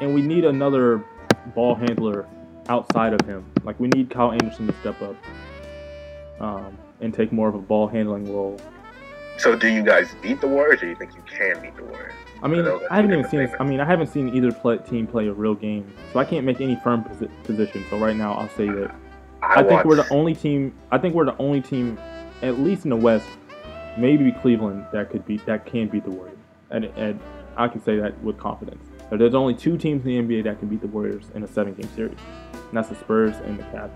[0.00, 1.02] and we need another
[1.54, 2.26] ball handler
[2.68, 3.50] outside of him.
[3.64, 5.16] Like we need Kyle Anderson to step up,
[6.40, 8.60] um, and take more of a ball handling role.
[9.38, 11.84] So do you guys beat the Warriors, or do you think you can beat the
[11.84, 12.12] Warriors?
[12.42, 13.48] I mean, I haven't even seen.
[13.58, 16.44] I mean, I haven't seen either play, team play a real game, so I can't
[16.44, 17.84] make any firm posi- position.
[17.88, 18.94] So right now, I'll say that
[19.48, 20.74] I, think we're the only team.
[20.90, 21.98] I think we're the only team,
[22.42, 23.28] at least in the West,
[23.96, 26.38] maybe Cleveland that could beat that can beat the Warriors,
[26.70, 27.20] and, and
[27.56, 28.84] I can say that with confidence.
[29.08, 31.48] But there's only two teams in the NBA that can beat the Warriors in a
[31.48, 32.18] seven-game series,
[32.52, 33.90] and that's the Spurs and the Cavs.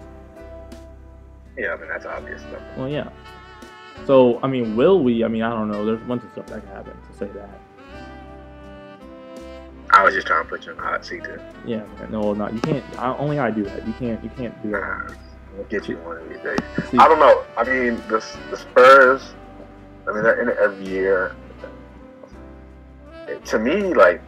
[1.56, 2.62] Yeah, I mean that's obvious stuff.
[2.76, 3.10] Well, yeah.
[4.06, 5.24] So I mean, will we?
[5.24, 5.84] I mean, I don't know.
[5.84, 7.60] There's a bunch of stuff that can happen to say that.
[9.92, 12.32] I was just trying to put you in the hot seat to Yeah, man, no,
[12.32, 12.84] not you can't.
[12.98, 13.86] I, only I do that.
[13.86, 14.22] You can't.
[14.22, 14.80] You can't do that.
[14.80, 15.14] nah,
[15.56, 16.58] we'll get you one of these days.
[16.90, 17.44] See, I don't know.
[17.56, 19.34] I mean, the the Spurs.
[20.08, 21.34] I mean, they're in it every year.
[23.28, 24.20] It- to me, like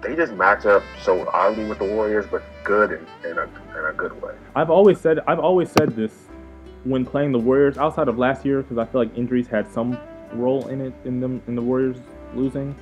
[0.00, 3.42] they just match up so oddly with the Warriors, but good in, in a
[3.78, 4.34] in a good way.
[4.54, 6.12] I've always said I've always said this
[6.84, 9.98] when playing the Warriors outside of last year because I feel like injuries had some
[10.32, 11.96] role in it in them in the Warriors
[12.34, 12.74] losing,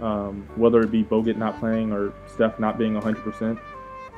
[0.00, 3.22] um, whether it be Bogut not playing or Steph not being 100.
[3.22, 3.58] percent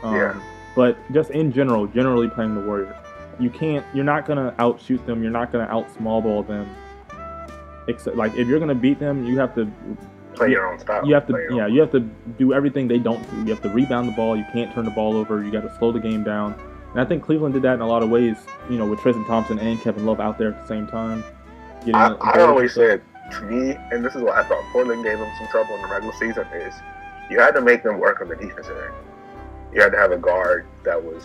[0.02, 0.40] um, Yeah.
[0.78, 2.94] But just in general, generally playing the Warriors,
[3.40, 3.84] you can't.
[3.92, 5.24] You're not gonna outshoot them.
[5.24, 6.72] You're not gonna out small ball them.
[7.88, 9.68] Except like if you're gonna beat them, you have to
[10.34, 11.04] Play your own style.
[11.04, 11.98] you have to Play yeah you have to
[12.38, 14.92] do everything they don't do you have to rebound the ball you can't turn the
[14.92, 16.54] ball over you got to slow the game down
[16.92, 18.36] and i think cleveland did that in a lot of ways
[18.70, 21.24] you know with tristan thompson and kevin love out there at the same time
[21.92, 23.02] I, I always said
[23.32, 25.88] to me, and this is what I thought Portland gave them some trouble in the
[25.88, 26.72] regular season is
[27.30, 28.94] you had to make them work on the defensive end.
[29.72, 31.24] You had to have a guard that was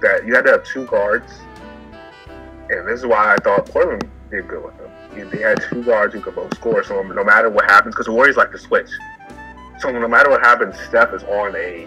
[0.00, 1.32] that you had to have two guards,
[2.70, 5.30] and this is why I thought Portland did good with them.
[5.30, 8.12] They had two guards who could both score, so no matter what happens, because the
[8.12, 8.88] Warriors like to switch.
[9.80, 11.86] So no matter what happens, Steph is on a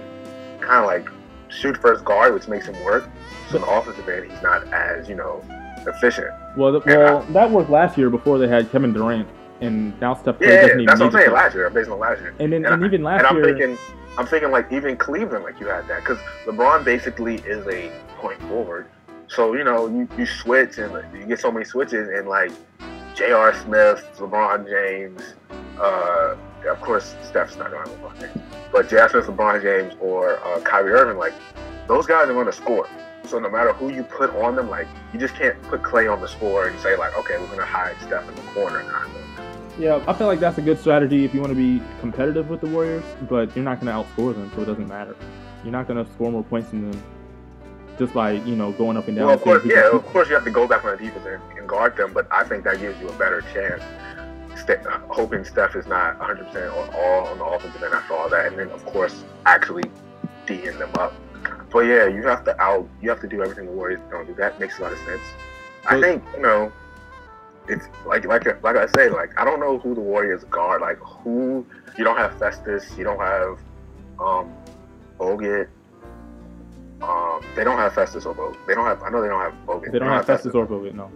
[0.60, 1.08] kind of like
[1.50, 3.10] shoot first guard, which makes him work.
[3.50, 5.44] So on the offensive end, he's not as you know
[5.88, 6.28] efficient.
[6.58, 9.28] well, the, well uh, that worked last year before they had kevin durant
[9.62, 11.26] and now steph Curry Yeah, doesn't even that's what I'm saying.
[11.30, 13.28] to- Last year, based on last year, and then And and, I- even last and
[13.28, 13.78] I'm year thinking,
[14.18, 18.42] I'm thinking like even Cleveland, like you had that because LeBron basically is a point
[18.44, 18.88] forward.
[19.28, 22.52] So you know you, you switch and you get so many switches and like
[23.16, 23.54] J.R.
[23.56, 25.22] Smith, LeBron James,
[25.80, 26.36] uh,
[26.70, 29.10] of course Steph's not going to LeBron James, but J.R.
[29.10, 31.34] Smith, LeBron James, or uh, Kyrie Irving, like
[31.88, 32.88] those guys are going to score.
[33.26, 36.20] So no matter who you put on them, like you just can't put Klay on
[36.20, 39.16] the score and say like, okay, we're going to hide Steph in the corner, kind
[39.16, 39.31] of.
[39.80, 42.62] Yeah i feel like that's a good strategy if you want to be competitive with
[42.62, 45.16] the warriors but you're not going to outscore them so it doesn't matter
[45.64, 47.04] you're not going to score more points than them
[47.98, 50.34] just by you know going up and down Well, of course, yeah, of course you
[50.34, 52.80] have to go back on the defense and, and guard them, but I think that
[52.80, 53.84] gives you a better chance.
[54.60, 58.48] Ste- hoping Steph is not 100% on all on the offensive end after all that,
[58.48, 59.84] and then of course actually
[60.48, 61.14] D'ing them up.
[61.70, 64.34] But yeah, you have to out, you have to do everything the Warriors don't do.
[64.34, 65.22] That makes a lot of sense.
[65.88, 66.72] I think you know,
[67.72, 70.82] it's like like like I say, like I don't know who the Warriors guard.
[70.82, 71.66] Like who
[71.98, 73.60] you don't have Festus, you don't have
[74.20, 74.54] um
[75.18, 75.68] Bogut.
[77.02, 78.58] Um, they don't have Festus or Bogut.
[78.68, 79.02] They don't have.
[79.02, 79.92] I know they don't have Bogut.
[79.92, 81.10] They don't have Festus or Bogut, no.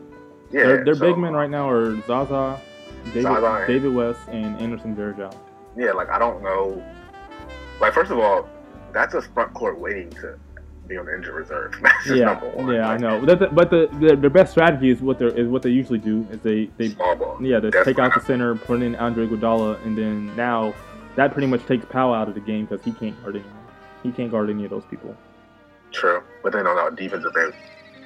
[0.51, 2.59] Yeah, their their so, big men right now are Zaza,
[3.05, 5.35] David, Zaza and- David West, and Anderson Varejao.
[5.77, 6.81] Yeah, like I don't know.
[7.81, 8.47] Like first of all,
[8.93, 10.39] that's a front court waiting to
[10.87, 11.73] be on the injured reserve.
[11.81, 12.73] That's Yeah, number one.
[12.73, 13.23] yeah, I know.
[13.25, 16.25] But, the, but the, the best strategy is what they is what they usually do
[16.31, 17.37] is they they Small ball.
[17.41, 20.73] yeah they That's take out the center, put in Andre Iguodala, and then now
[21.15, 23.53] that pretty much takes Pau out of the game because he can't guard anyone.
[24.03, 25.15] He can't guard any of those people.
[25.91, 27.53] True, but then on our defensive end,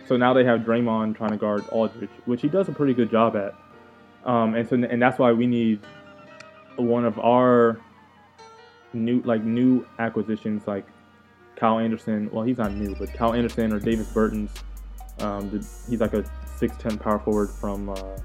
[0.06, 3.10] So now they have Draymond trying to guard Aldridge, which he does a pretty good
[3.10, 3.56] job at.
[4.26, 5.80] Um, and so and that's why we need
[6.76, 7.80] one of our
[8.93, 10.85] new like new acquisitions like
[11.60, 12.30] Kyle Anderson.
[12.31, 14.49] Well, he's not new, but Kyle Anderson or Davis Bertans.
[15.19, 16.23] Um, he's like a
[16.57, 18.18] six ten power forward from uh,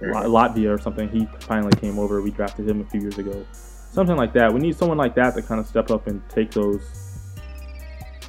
[0.00, 1.08] Latvia or something.
[1.08, 2.22] He finally came over.
[2.22, 3.44] We drafted him a few years ago.
[3.52, 4.52] Something like that.
[4.52, 6.80] We need someone like that to kind of step up and take those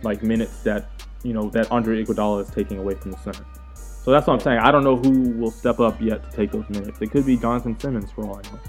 [0.01, 0.89] like minutes that
[1.23, 3.45] you know that Andre Iguodala is taking away from the center.
[3.75, 4.57] So that's what I'm saying.
[4.57, 6.99] I don't know who will step up yet to take those minutes.
[6.99, 8.59] It could be Jonathan Simmons for all I know.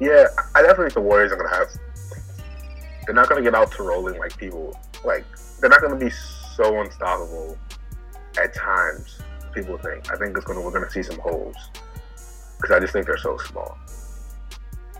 [0.00, 0.26] yeah,
[0.56, 1.68] I definitely think the Warriors are gonna have.
[3.10, 5.24] They're not gonna get out to rolling like people like.
[5.60, 7.58] They're not gonna be so unstoppable
[8.40, 9.18] at times,
[9.52, 10.12] people think.
[10.12, 11.56] I think it's gonna we're gonna see some holes
[12.56, 13.76] because I just think they're so small.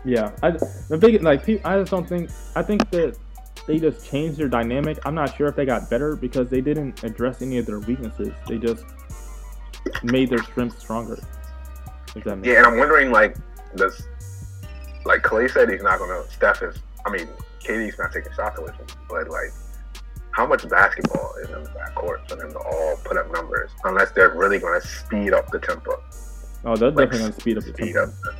[0.03, 3.17] Yeah, I the big like I just don't think I think that
[3.65, 4.99] they just changed their dynamic.
[5.05, 8.33] I'm not sure if they got better because they didn't address any of their weaknesses.
[8.45, 8.83] They just
[10.03, 11.17] made their strengths stronger.
[12.13, 13.37] If that makes Yeah, and I'm wondering like
[13.77, 14.03] does
[15.05, 16.75] like Klay said he's not gonna Steph is
[17.05, 17.29] I mean
[17.63, 19.51] KD's not taking shots away from him, but like
[20.31, 24.11] how much basketball is in the backcourt for them to all put up numbers unless
[24.11, 26.01] they're really gonna speed up the tempo.
[26.63, 28.11] Oh, they're Like, definitely gonna speed up the speed tempo.
[28.29, 28.35] up.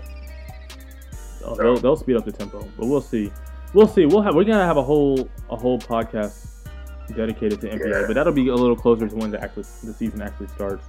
[1.43, 3.31] Oh, they'll, they'll speed up the tempo, but we'll see.
[3.73, 4.05] We'll see.
[4.05, 6.47] We'll have we're gonna have a whole a whole podcast
[7.15, 8.07] dedicated to NBA, Yeah.
[8.07, 10.85] but that'll be a little closer to when the actually the season actually starts.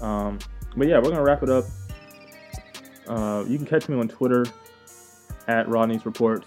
[0.00, 0.38] Um,
[0.76, 1.64] but yeah, we're gonna wrap it up.
[3.06, 4.46] Uh, you can catch me on Twitter
[5.46, 6.46] at Rodney's Reports,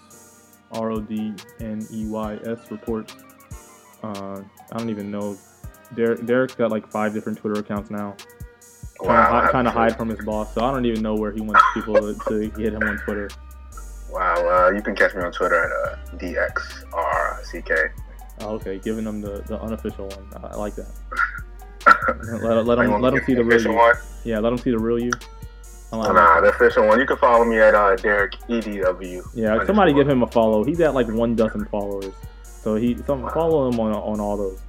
[0.71, 3.15] R O D N E Y S Reports.
[4.03, 4.41] Uh,
[4.71, 5.37] I don't even know.
[5.95, 8.15] Derek, Derek's got like five different Twitter accounts now.
[8.99, 11.61] Wow, of have hide from his boss, so I don't even know where he wants
[11.73, 13.29] people to, to get him on Twitter.
[14.09, 17.91] Wow, uh, you can catch me on Twitter at uh, DXRCK.
[18.41, 20.27] Oh, okay, giving them the, the unofficial one.
[20.35, 20.89] I, I like that.
[22.43, 23.73] let, let them let me them see the real you.
[23.73, 23.95] one?
[24.23, 25.11] Yeah, let them see the real you.
[25.91, 26.99] Like Nah, the official one.
[26.99, 29.23] You can follow me at uh, Derek EDW.
[29.33, 30.63] Yeah, somebody give him a follow.
[30.63, 33.29] He's at like one dozen followers, so he some Wow.
[33.33, 34.59] follow him on on all those.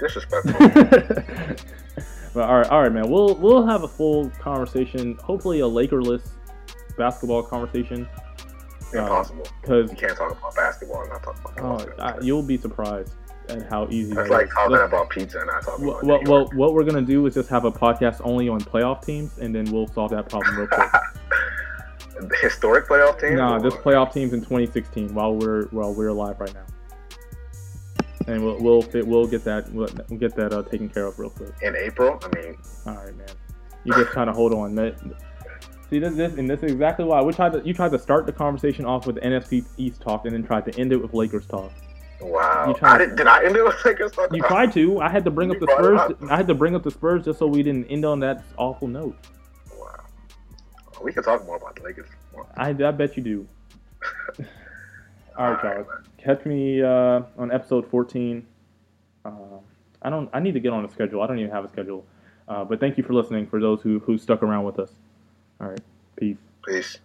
[0.00, 0.54] disrespectful.
[2.34, 3.10] but all right, all right, man.
[3.10, 5.18] We'll we'll have a full conversation.
[5.22, 6.30] Hopefully, a Lakerless
[6.96, 8.08] basketball conversation.
[8.94, 9.46] Impossible.
[9.62, 12.02] Because You can't talk about basketball and not talk about oh.
[12.02, 13.14] I- you'll be surprised
[13.52, 14.52] at how easy That's that like is.
[14.54, 17.24] talking Let's- about pizza and not talking Well, about well, well, what we're gonna do
[17.26, 20.56] is just have a podcast only on playoff teams, and then we'll solve that problem
[20.58, 20.90] real quick.
[22.40, 23.36] Historic playoff team.
[23.36, 26.66] nah, or- just playoff teams in 2016 while we're while we're alive right now,
[28.28, 31.18] and we'll we'll fit, we'll get that we'll, we'll get that uh, taken care of
[31.18, 31.50] real quick.
[31.62, 32.20] in April.
[32.22, 32.56] I mean,
[32.86, 33.26] All right, man.
[33.84, 34.76] You just kind of hold on.
[34.76, 34.96] That,
[35.90, 38.26] see, this, this and this is exactly why we tried to you tried to start
[38.26, 41.46] the conversation off with NFC East talk, and then tried to end it with Lakers
[41.46, 41.72] talk.
[42.22, 42.74] Wow.
[42.82, 44.12] I did, did I end it with Lakers?
[44.12, 44.32] talk?
[44.32, 45.00] You tried to.
[45.00, 46.30] I had to bring You up the Spurs.
[46.30, 48.88] I had to bring up the Spurs just so we didn't end on that awful
[48.88, 49.16] note.
[49.78, 50.04] Wow.
[51.02, 52.08] We can talk more about the Lakers.
[52.56, 53.48] I, I bet you do.
[55.36, 55.86] All right, Charles.
[56.18, 58.46] Catch me uh, on episode 14.
[59.24, 59.30] Uh,
[60.02, 60.28] I don't.
[60.32, 61.22] I need to get on a schedule.
[61.22, 62.04] I don't even have a schedule.
[62.48, 63.46] Uh, but thank you for listening.
[63.46, 64.90] For those who who stuck around with us.
[65.60, 65.80] All right.
[66.16, 66.36] Peace.
[66.66, 66.98] Peace.